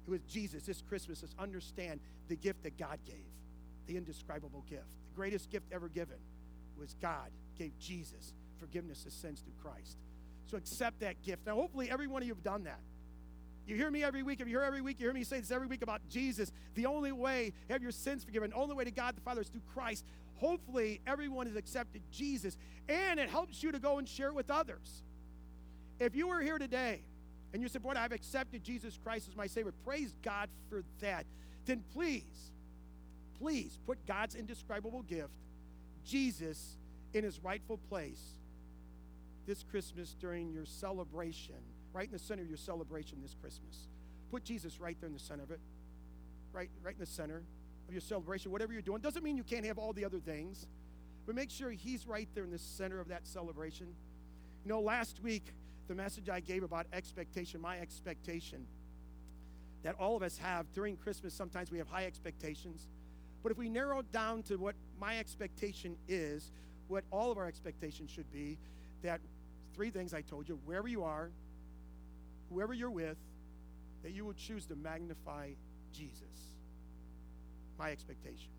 with 0.07 0.27
Jesus 0.29 0.65
this 0.65 0.83
Christmas 0.83 1.23
is 1.23 1.35
understand 1.39 2.01
the 2.29 2.37
gift 2.37 2.63
that 2.65 2.77
God 2.79 2.99
gave 3.07 3.25
the 3.87 3.97
indescribable 3.97 4.65
gift. 4.69 4.91
The 5.11 5.17
greatest 5.17 5.51
gift 5.51 5.67
ever 5.73 5.89
given 5.89 6.17
was 6.79 6.95
God 7.01 7.31
gave 7.59 7.79
Jesus 7.79 8.33
forgiveness 8.59 9.05
of 9.07 9.13
sins 9.13 9.41
through 9.41 9.55
Christ. 9.63 9.99
So 10.47 10.57
accept 10.57 11.01
that 11.01 11.23
gift. 11.23 11.47
Now, 11.47 11.55
hopefully, 11.55 11.91
every 11.91 12.07
one 12.07 12.23
of 12.23 12.29
you 12.29 12.35
have 12.35 12.45
done 12.45 12.65
that. 12.65 12.81
You 13.67 13.77
hear 13.77 13.91
me 13.91 14.03
every 14.03 14.23
week. 14.23 14.41
If 14.41 14.47
you 14.47 14.59
hear 14.59 14.63
every 14.63 14.83
week, 14.83 15.01
you 15.01 15.07
hear 15.07 15.15
me 15.15 15.25
say 15.25 15.41
this 15.41 15.51
every 15.51 15.67
week 15.67 15.83
about 15.83 16.01
Jesus. 16.09 16.53
The 16.75 16.87
only 16.87 17.13
way 17.13 17.53
to 17.67 17.73
have 17.73 17.83
your 17.83 17.93
sins 17.93 18.25
forgiven, 18.25 18.51
the 18.51 18.57
only 18.57 18.75
way 18.75 18.85
to 18.85 18.91
God 18.91 19.17
the 19.17 19.23
Father 19.23 19.41
is 19.41 19.49
through 19.49 19.63
Christ. 19.73 20.05
Hopefully, 20.37 21.01
everyone 21.07 21.47
has 21.47 21.57
accepted 21.57 22.03
Jesus, 22.11 22.57
and 22.89 23.19
it 23.19 23.31
helps 23.31 23.63
you 23.63 23.73
to 23.73 23.79
go 23.79 23.99
and 23.99 24.09
share 24.09 24.29
it 24.29 24.35
with 24.35 24.51
others. 24.51 25.03
If 25.99 26.15
you 26.15 26.29
were 26.29 26.41
here 26.41 26.59
today 26.59 27.01
and 27.53 27.63
you 27.63 27.69
said, 27.69 27.83
Boy, 27.83 27.95
I've 27.97 28.13
accepted 28.13 28.65
Jesus 28.65 28.99
Christ 29.03 29.29
as 29.29 29.37
my 29.37 29.47
Savior, 29.47 29.73
praise 29.85 30.15
God 30.23 30.51
for 30.69 30.83
that, 31.01 31.25
then 31.67 31.83
please 31.95 32.51
please 33.39 33.79
put 33.87 33.99
God's 34.07 34.35
indescribable 34.35 35.03
gift, 35.03 35.35
Jesus, 36.05 36.77
in 37.13 37.25
his 37.25 37.43
rightful 37.43 37.79
place 37.89 38.23
this 39.47 39.63
Christmas 39.71 40.17
during 40.19 40.53
your 40.53 40.65
celebration, 40.65 41.57
right 41.95 42.07
in 42.07 42.13
the 42.13 42.19
center 42.19 42.43
of 42.43 42.49
your 42.49 42.59
celebration 42.59 43.19
this 43.23 43.35
Christmas. 43.41 43.89
Put 44.31 44.45
Jesus 44.45 44.81
right 44.81 44.97
there 45.01 45.07
in 45.07 45.15
the 45.15 45.21
center 45.21 45.45
of 45.45 45.51
it, 45.51 45.61
right, 46.53 46.69
right 46.83 46.95
in 46.95 47.01
the 47.01 47.07
center 47.07 47.43
of 47.87 47.95
your 47.95 48.01
celebration, 48.01 48.51
whatever 48.51 48.73
you're 48.73 48.83
doing. 48.83 49.01
Doesn't 49.01 49.23
mean 49.23 49.37
you 49.37 49.45
can't 49.45 49.65
have 49.65 49.79
all 49.79 49.93
the 49.93 50.05
other 50.05 50.19
things, 50.19 50.67
but 51.25 51.35
make 51.35 51.51
sure 51.51 51.71
he's 51.71 52.07
right 52.07 52.29
there 52.35 52.45
in 52.45 52.51
the 52.51 52.59
center 52.59 53.01
of 53.01 53.09
that 53.09 53.27
celebration. 53.27 53.87
You 54.65 54.69
know, 54.69 54.81
last 54.81 55.21
week, 55.23 55.45
the 55.89 55.95
message 55.95 56.29
I 56.29 56.41
gave 56.41 56.65
about 56.65 56.87
expectation, 56.93 57.61
my 57.61 57.79
expectation 57.79 58.67
that 59.85 59.95
all 60.01 60.17
of 60.17 60.23
us 60.23 60.39
have 60.39 60.67
during 60.73 60.97
Christmas, 60.97 61.35
sometimes 61.35 61.71
we 61.71 61.79
have 61.79 61.89
high 61.89 62.07
expectations. 62.07 62.89
But 63.43 63.53
if 63.53 63.59
we 63.59 63.69
narrow 63.69 64.03
down 64.03 64.43
to 64.45 64.57
what 64.57 64.75
my 64.99 65.19
expectation 65.19 65.97
is, 66.09 66.51
what 66.89 67.05
all 67.11 67.31
of 67.31 67.37
our 67.37 67.47
expectations 67.47 68.11
should 68.11 68.31
be, 68.33 68.59
that 69.03 69.21
three 69.75 69.91
things 69.91 70.15
I 70.15 70.23
told 70.23 70.49
you 70.49 70.59
wherever 70.65 70.89
you 70.89 71.05
are, 71.05 71.31
whoever 72.55 72.73
you're 72.73 72.91
with, 72.91 73.17
that 74.03 74.13
you 74.13 74.25
will 74.25 74.35
choose 74.35 74.67
to 74.67 74.77
magnify 74.77 75.51
Jesus. 75.93 76.23
My 77.79 77.91
expectation. 77.91 78.51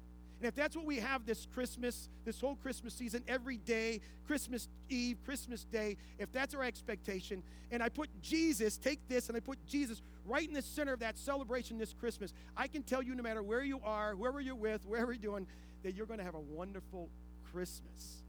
And 0.42 0.48
if 0.50 0.56
that's 0.56 0.76
what 0.76 0.86
we 0.86 0.98
have 0.98 1.26
this 1.26 1.48
Christmas, 1.54 2.10
this 2.26 2.42
whole 2.42 2.56
Christmas 2.56 2.94
season, 2.94 3.24
every 3.26 3.58
day, 3.58 4.02
Christmas 4.28 4.68
Eve, 4.90 5.18
Christmas 5.24 5.64
Day, 5.64 5.96
if 6.20 6.30
that's 6.34 6.54
our 6.54 6.64
expectation, 6.64 7.42
and 7.72 7.82
I 7.82 7.88
put 7.88 8.10
Jesus, 8.22 8.78
take 8.78 9.00
this, 9.08 9.30
and 9.30 9.38
I 9.38 9.40
put 9.40 9.66
Jesus 9.66 10.02
right 10.26 10.46
in 10.46 10.54
the 10.54 10.62
center 10.62 10.92
of 10.92 11.00
that 11.00 11.18
celebration 11.18 11.78
this 11.78 11.94
Christmas, 11.94 12.34
I 12.58 12.68
can 12.68 12.84
tell 12.84 13.02
you 13.02 13.16
no 13.16 13.24
matter 13.24 13.42
where 13.42 13.64
you 13.64 13.80
are, 13.86 14.14
whoever 14.14 14.42
you're 14.42 14.56
with, 14.56 14.86
wherever 14.86 15.14
you're 15.14 15.22
doing, 15.22 15.48
that 15.84 15.96
you're 15.96 16.06
going 16.06 16.20
to 16.20 16.26
have 16.26 16.36
a 16.36 16.40
wonderful 16.40 17.10
Christmas. 17.52 18.25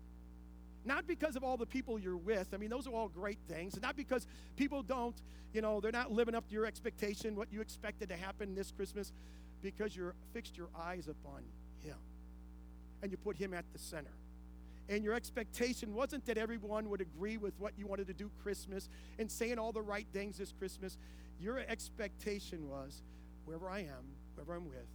Not 0.86 1.06
because 1.08 1.34
of 1.34 1.42
all 1.42 1.56
the 1.56 1.66
people 1.66 1.98
you're 1.98 2.16
with. 2.16 2.54
I 2.54 2.58
mean, 2.58 2.70
those 2.70 2.86
are 2.86 2.92
all 2.92 3.08
great 3.08 3.40
things. 3.48 3.78
Not 3.82 3.96
because 3.96 4.26
people 4.56 4.82
don't, 4.82 5.20
you 5.52 5.60
know, 5.60 5.80
they're 5.80 5.90
not 5.90 6.12
living 6.12 6.36
up 6.36 6.46
to 6.46 6.54
your 6.54 6.64
expectation, 6.64 7.34
what 7.34 7.52
you 7.52 7.60
expected 7.60 8.08
to 8.10 8.16
happen 8.16 8.54
this 8.54 8.70
Christmas, 8.70 9.12
because 9.62 9.96
you're 9.96 10.14
fixed 10.32 10.56
your 10.56 10.68
eyes 10.78 11.08
upon 11.08 11.42
him. 11.82 11.96
And 13.02 13.10
you 13.10 13.18
put 13.18 13.36
him 13.36 13.52
at 13.52 13.64
the 13.72 13.78
center. 13.80 14.14
And 14.88 15.02
your 15.02 15.14
expectation 15.14 15.92
wasn't 15.92 16.24
that 16.26 16.38
everyone 16.38 16.88
would 16.90 17.00
agree 17.00 17.36
with 17.36 17.54
what 17.58 17.72
you 17.76 17.88
wanted 17.88 18.06
to 18.06 18.14
do 18.14 18.30
Christmas 18.42 18.88
and 19.18 19.30
saying 19.30 19.58
all 19.58 19.72
the 19.72 19.82
right 19.82 20.06
things 20.12 20.38
this 20.38 20.52
Christmas. 20.52 20.96
Your 21.40 21.58
expectation 21.58 22.68
was 22.68 23.02
wherever 23.44 23.68
I 23.68 23.80
am, 23.80 24.14
wherever 24.34 24.54
I'm 24.54 24.68
with, 24.68 24.86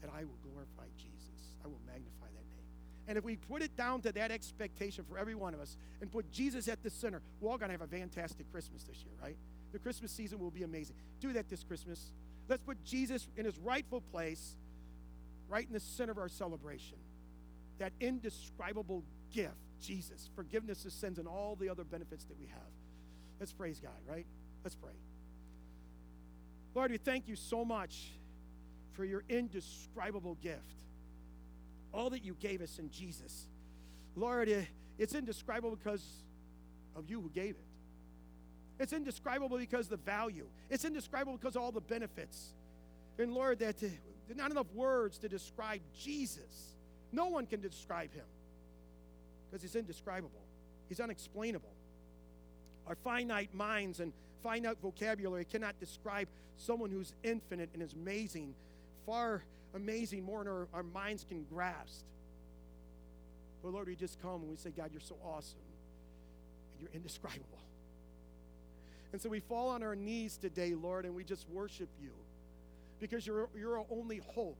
that 0.00 0.10
I 0.10 0.24
will 0.24 0.38
glorify 0.42 0.88
Jesus. 0.96 1.54
I 1.62 1.68
will 1.68 1.80
magnify 1.86 2.26
that. 2.34 2.45
And 3.08 3.16
if 3.16 3.24
we 3.24 3.36
put 3.36 3.62
it 3.62 3.76
down 3.76 4.00
to 4.02 4.12
that 4.12 4.30
expectation 4.30 5.04
for 5.08 5.18
every 5.18 5.34
one 5.34 5.54
of 5.54 5.60
us 5.60 5.76
and 6.00 6.10
put 6.10 6.30
Jesus 6.32 6.66
at 6.68 6.82
the 6.82 6.90
center, 6.90 7.22
we're 7.40 7.50
all 7.50 7.58
going 7.58 7.68
to 7.68 7.74
have 7.74 7.82
a 7.82 7.86
fantastic 7.86 8.50
Christmas 8.50 8.82
this 8.82 8.98
year, 9.04 9.14
right? 9.22 9.36
The 9.72 9.78
Christmas 9.78 10.10
season 10.10 10.38
will 10.38 10.50
be 10.50 10.64
amazing. 10.64 10.96
Do 11.20 11.32
that 11.34 11.48
this 11.48 11.62
Christmas. 11.62 12.10
Let's 12.48 12.62
put 12.62 12.82
Jesus 12.84 13.28
in 13.36 13.44
his 13.44 13.58
rightful 13.58 14.00
place 14.00 14.56
right 15.48 15.66
in 15.66 15.72
the 15.72 15.80
center 15.80 16.12
of 16.12 16.18
our 16.18 16.28
celebration. 16.28 16.96
That 17.78 17.92
indescribable 18.00 19.04
gift, 19.32 19.54
Jesus, 19.80 20.30
forgiveness 20.34 20.84
of 20.84 20.92
sins, 20.92 21.18
and 21.18 21.28
all 21.28 21.56
the 21.56 21.68
other 21.68 21.84
benefits 21.84 22.24
that 22.24 22.38
we 22.38 22.46
have. 22.46 22.72
Let's 23.38 23.52
praise 23.52 23.78
God, 23.78 23.92
right? 24.08 24.26
Let's 24.64 24.74
pray. 24.74 24.92
Lord, 26.74 26.90
we 26.90 26.98
thank 26.98 27.28
you 27.28 27.36
so 27.36 27.64
much 27.64 28.12
for 28.94 29.04
your 29.04 29.22
indescribable 29.28 30.36
gift. 30.42 30.62
All 31.96 32.10
that 32.10 32.24
you 32.24 32.36
gave 32.38 32.60
us 32.60 32.78
in 32.78 32.90
Jesus. 32.90 33.46
Lord, 34.14 34.48
it's 34.98 35.14
indescribable 35.14 35.76
because 35.76 36.06
of 36.94 37.08
you 37.08 37.20
who 37.20 37.30
gave 37.30 37.50
it. 37.50 37.64
It's 38.78 38.92
indescribable 38.92 39.56
because 39.56 39.88
the 39.88 39.96
value. 39.96 40.46
It's 40.68 40.84
indescribable 40.84 41.38
because 41.38 41.56
of 41.56 41.62
all 41.62 41.72
the 41.72 41.80
benefits. 41.80 42.52
And 43.18 43.32
Lord, 43.32 43.58
that 43.60 43.76
uh, 43.82 43.86
there's 44.26 44.36
not 44.36 44.50
enough 44.50 44.70
words 44.74 45.16
to 45.18 45.28
describe 45.28 45.80
Jesus. 45.98 46.76
No 47.12 47.26
one 47.26 47.46
can 47.46 47.60
describe 47.60 48.12
him 48.12 48.26
because 49.48 49.62
he's 49.62 49.76
indescribable, 49.76 50.42
he's 50.88 51.00
unexplainable. 51.00 51.72
Our 52.86 52.96
finite 52.96 53.54
minds 53.54 54.00
and 54.00 54.12
finite 54.42 54.76
vocabulary 54.80 55.44
cannot 55.44 55.80
describe 55.80 56.28
someone 56.56 56.90
who's 56.90 57.14
infinite 57.24 57.70
and 57.72 57.82
is 57.82 57.94
amazing, 57.94 58.54
far 59.06 59.42
amazing, 59.74 60.24
more 60.24 60.44
than 60.44 60.52
our, 60.52 60.68
our 60.72 60.82
minds 60.82 61.24
can 61.28 61.44
grasp. 61.44 62.04
But 63.62 63.72
Lord, 63.72 63.88
we 63.88 63.96
just 63.96 64.20
come 64.22 64.42
and 64.42 64.48
we 64.48 64.56
say, 64.56 64.70
God, 64.70 64.90
you're 64.92 65.00
so 65.00 65.16
awesome 65.24 65.58
and 66.72 66.82
you're 66.82 66.94
indescribable. 66.94 67.58
And 69.12 69.20
so 69.20 69.28
we 69.28 69.40
fall 69.40 69.70
on 69.70 69.82
our 69.82 69.96
knees 69.96 70.36
today, 70.36 70.74
Lord, 70.74 71.04
and 71.04 71.14
we 71.14 71.24
just 71.24 71.48
worship 71.48 71.88
you 72.00 72.10
because 73.00 73.26
you're, 73.26 73.48
you're 73.58 73.78
our 73.78 73.86
only 73.90 74.20
hope. 74.34 74.58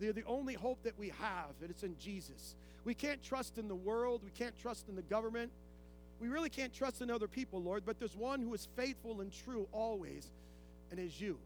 You're 0.00 0.12
the 0.12 0.24
only 0.24 0.54
hope 0.54 0.82
that 0.82 0.98
we 0.98 1.10
have, 1.20 1.50
and 1.60 1.70
it's 1.70 1.82
in 1.82 1.96
Jesus. 1.98 2.54
We 2.84 2.94
can't 2.94 3.22
trust 3.22 3.58
in 3.58 3.68
the 3.68 3.74
world, 3.74 4.22
we 4.24 4.30
can't 4.30 4.58
trust 4.60 4.88
in 4.88 4.96
the 4.96 5.02
government, 5.02 5.52
we 6.20 6.28
really 6.28 6.50
can't 6.50 6.72
trust 6.72 7.02
in 7.02 7.10
other 7.10 7.28
people, 7.28 7.62
Lord, 7.62 7.84
but 7.86 7.98
there's 7.98 8.16
one 8.16 8.40
who 8.40 8.52
is 8.54 8.66
faithful 8.76 9.20
and 9.20 9.32
true 9.44 9.68
always, 9.72 10.28
and 10.90 10.98
is 10.98 11.20
you. 11.20 11.38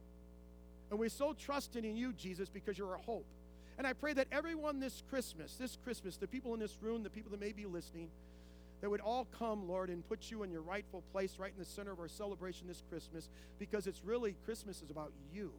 And 0.90 0.98
we're 0.98 1.08
so 1.08 1.32
trusting 1.32 1.84
in 1.84 1.96
you, 1.96 2.12
Jesus, 2.12 2.48
because 2.48 2.78
you're 2.78 2.90
our 2.90 2.98
hope. 2.98 3.26
And 3.78 3.86
I 3.86 3.92
pray 3.92 4.12
that 4.14 4.28
everyone 4.32 4.80
this 4.80 5.02
Christmas, 5.10 5.54
this 5.56 5.76
Christmas, 5.84 6.16
the 6.16 6.26
people 6.26 6.54
in 6.54 6.60
this 6.60 6.76
room, 6.80 7.02
the 7.02 7.10
people 7.10 7.30
that 7.32 7.40
may 7.40 7.52
be 7.52 7.66
listening, 7.66 8.08
that 8.80 8.90
would 8.90 9.00
all 9.00 9.26
come, 9.38 9.68
Lord, 9.68 9.90
and 9.90 10.06
put 10.08 10.30
you 10.30 10.42
in 10.42 10.50
your 10.50 10.62
rightful 10.62 11.02
place 11.12 11.36
right 11.38 11.52
in 11.52 11.58
the 11.58 11.68
center 11.68 11.92
of 11.92 11.98
our 11.98 12.08
celebration 12.08 12.68
this 12.68 12.82
Christmas, 12.90 13.28
because 13.58 13.86
it's 13.86 14.02
really, 14.04 14.34
Christmas 14.44 14.82
is 14.82 14.90
about 14.90 15.12
you 15.34 15.50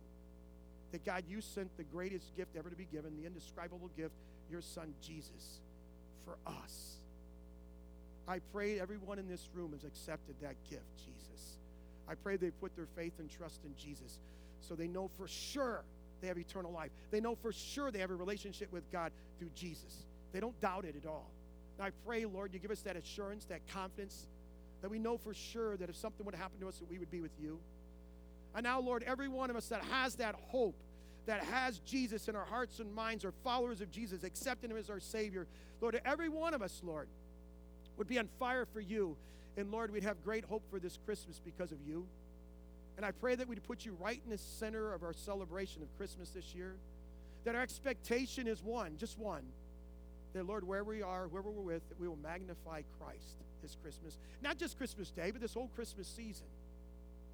that 0.92 1.04
God, 1.06 1.24
you 1.28 1.42
sent 1.42 1.76
the 1.78 1.84
greatest 1.84 2.36
gift 2.36 2.56
ever 2.56 2.70
to 2.70 2.76
be 2.76 2.88
given, 2.92 3.18
the 3.18 3.26
indescribable 3.26 3.90
gift, 3.98 4.14
your 4.50 4.62
son 4.62 4.94
Jesus, 5.02 5.60
for 6.24 6.38
us. 6.48 6.96
I 8.28 8.40
pray 8.54 8.80
everyone 8.80 9.20
in 9.20 9.28
this 9.28 9.50
room 9.54 9.72
has 9.74 9.84
accepted 9.84 10.36
that 10.42 10.56
gift, 10.70 10.86
Jesus. 10.98 11.58
I 12.08 12.16
pray 12.16 12.38
they 12.38 12.52
put 12.52 12.76
their 12.76 12.88
faith 12.96 13.14
and 13.20 13.30
trust 13.30 13.60
in 13.66 13.76
Jesus 13.76 14.20
so 14.62 14.76
they 14.76 14.88
know 14.88 15.10
for 15.18 15.28
sure 15.28 15.84
they 16.22 16.28
have 16.28 16.38
eternal 16.38 16.72
life. 16.72 16.92
They 17.12 17.20
know 17.20 17.36
for 17.36 17.52
sure 17.52 17.92
they 17.92 18.00
have 18.00 18.12
a 18.12 18.16
relationship 18.16 18.72
with 18.72 18.90
God 18.92 19.12
through 19.40 19.50
Jesus. 19.56 20.06
They 20.34 20.40
don't 20.40 20.60
doubt 20.60 20.86
it 20.86 20.96
at 21.02 21.08
all. 21.08 21.30
And 21.78 21.88
I 21.88 21.92
pray, 22.06 22.26
Lord, 22.26 22.54
you 22.54 22.60
give 22.60 22.72
us 22.72 22.82
that 22.82 22.96
assurance, 22.96 23.46
that 23.46 23.62
confidence, 23.72 24.28
that 24.82 24.90
we 24.90 25.00
know 25.00 25.18
for 25.18 25.34
sure 25.34 25.78
that 25.78 25.90
if 25.90 25.96
something 25.96 26.26
would 26.26 26.36
happen 26.36 26.60
to 26.60 26.68
us, 26.68 26.78
that 26.78 26.90
we 26.90 26.98
would 26.98 27.12
be 27.12 27.22
with 27.22 27.32
you. 27.40 27.60
And 28.56 28.64
now, 28.64 28.80
Lord, 28.80 29.04
every 29.04 29.28
one 29.28 29.50
of 29.50 29.56
us 29.56 29.68
that 29.68 29.84
has 29.84 30.16
that 30.16 30.36
hope, 30.48 30.76
that 31.28 31.44
has 31.44 31.80
Jesus 31.80 32.28
in 32.28 32.36
our 32.36 32.46
hearts 32.46 32.80
and 32.80 32.94
minds, 32.94 33.24
are 33.26 33.34
followers 33.44 33.82
of 33.82 33.92
Jesus, 33.92 34.24
accepting 34.24 34.72
Him 34.72 34.78
as 34.78 34.90
our 34.90 35.00
Savior, 35.00 35.46
Lord, 35.82 36.00
every 36.06 36.30
one 36.30 36.54
of 36.54 36.62
us, 36.62 36.82
Lord, 36.84 37.08
would 37.98 38.08
be 38.08 38.18
on 38.18 38.28
fire 38.40 38.66
for 38.66 38.80
you. 38.80 39.16
And 39.58 39.72
Lord, 39.72 39.92
we'd 39.92 40.04
have 40.04 40.24
great 40.24 40.46
hope 40.46 40.64
for 40.70 40.80
this 40.80 40.98
Christmas 41.06 41.40
because 41.44 41.72
of 41.72 41.78
you. 41.88 42.06
And 42.98 43.06
I 43.06 43.12
pray 43.12 43.36
that 43.36 43.48
we'd 43.48 43.64
put 43.64 43.86
you 43.86 43.96
right 44.00 44.20
in 44.24 44.32
the 44.32 44.38
center 44.38 44.94
of 44.94 45.04
our 45.04 45.14
celebration 45.14 45.84
of 45.84 45.96
Christmas 45.98 46.32
this 46.32 46.56
year. 46.56 46.76
That 47.46 47.56
our 47.56 47.62
expectation 47.62 48.48
is 48.48 48.64
one, 48.64 48.98
just 48.98 49.18
one. 49.20 49.44
That, 50.34 50.46
Lord, 50.46 50.68
wherever 50.68 50.90
we 50.90 51.04
are, 51.04 51.28
whoever 51.28 51.50
we're 51.52 51.62
with, 51.62 51.88
that 51.90 52.00
we 52.00 52.08
will 52.08 52.18
magnify 52.18 52.82
Christ 53.00 53.38
this 53.62 53.78
Christmas. 53.82 54.18
Not 54.42 54.58
just 54.58 54.78
Christmas 54.78 55.12
Day, 55.12 55.32
but 55.32 55.42
this 55.42 55.54
whole 55.54 55.70
Christmas 55.76 56.08
season 56.08 56.48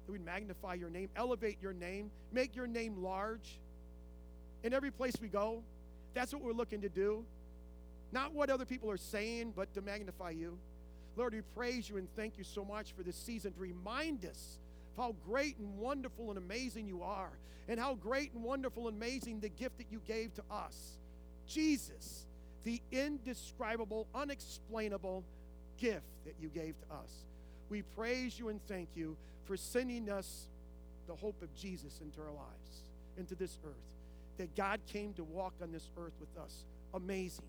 that 0.06 0.12
we'd 0.12 0.24
magnify 0.24 0.74
your 0.74 0.90
name, 0.90 1.08
elevate 1.16 1.58
your 1.62 1.72
name, 1.72 2.10
make 2.30 2.54
your 2.54 2.66
name 2.66 3.02
large 3.02 3.58
in 4.62 4.74
every 4.74 4.90
place 4.90 5.14
we 5.20 5.28
go. 5.28 5.62
That's 6.12 6.32
what 6.32 6.42
we're 6.42 6.52
looking 6.52 6.82
to 6.82 6.88
do. 6.88 7.24
Not 8.12 8.32
what 8.32 8.50
other 8.50 8.64
people 8.64 8.90
are 8.90 8.96
saying, 8.96 9.54
but 9.56 9.72
to 9.74 9.80
magnify 9.80 10.30
you. 10.30 10.58
Lord, 11.16 11.32
we 11.32 11.40
praise 11.56 11.88
you 11.88 11.96
and 11.96 12.08
thank 12.16 12.38
you 12.38 12.44
so 12.44 12.64
much 12.64 12.92
for 12.92 13.02
this 13.02 13.16
season 13.16 13.52
to 13.52 13.60
remind 13.60 14.24
us 14.24 14.58
how 14.96 15.14
great 15.26 15.56
and 15.58 15.78
wonderful 15.78 16.30
and 16.30 16.38
amazing 16.38 16.86
you 16.86 17.02
are, 17.02 17.30
and 17.68 17.80
how 17.80 17.94
great 17.94 18.32
and 18.34 18.42
wonderful 18.42 18.88
and 18.88 18.96
amazing 18.96 19.40
the 19.40 19.48
gift 19.48 19.78
that 19.78 19.86
you 19.90 20.00
gave 20.06 20.34
to 20.34 20.42
us. 20.50 20.98
Jesus, 21.46 22.26
the 22.64 22.80
indescribable, 22.92 24.06
unexplainable 24.14 25.24
gift 25.78 26.06
that 26.24 26.34
you 26.40 26.48
gave 26.48 26.74
to 26.80 26.94
us. 26.94 27.10
We 27.68 27.82
praise 27.96 28.38
you 28.38 28.48
and 28.48 28.60
thank 28.66 28.88
you 28.94 29.16
for 29.44 29.56
sending 29.56 30.10
us 30.10 30.48
the 31.06 31.14
hope 31.14 31.42
of 31.42 31.54
Jesus 31.54 32.00
into 32.00 32.20
our 32.20 32.32
lives, 32.32 32.82
into 33.18 33.34
this 33.34 33.58
earth. 33.64 33.74
That 34.38 34.54
God 34.56 34.80
came 34.86 35.12
to 35.14 35.24
walk 35.24 35.52
on 35.62 35.70
this 35.70 35.88
earth 35.96 36.14
with 36.18 36.42
us. 36.42 36.64
Amazing, 36.92 37.44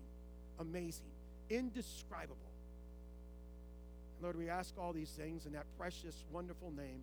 amazing, 0.60 1.06
indescribable. 1.50 2.36
And 4.16 4.24
Lord, 4.24 4.36
we 4.36 4.48
ask 4.48 4.74
all 4.78 4.92
these 4.92 5.10
things 5.10 5.46
in 5.46 5.52
that 5.52 5.66
precious, 5.78 6.24
wonderful 6.30 6.70
name, 6.76 7.02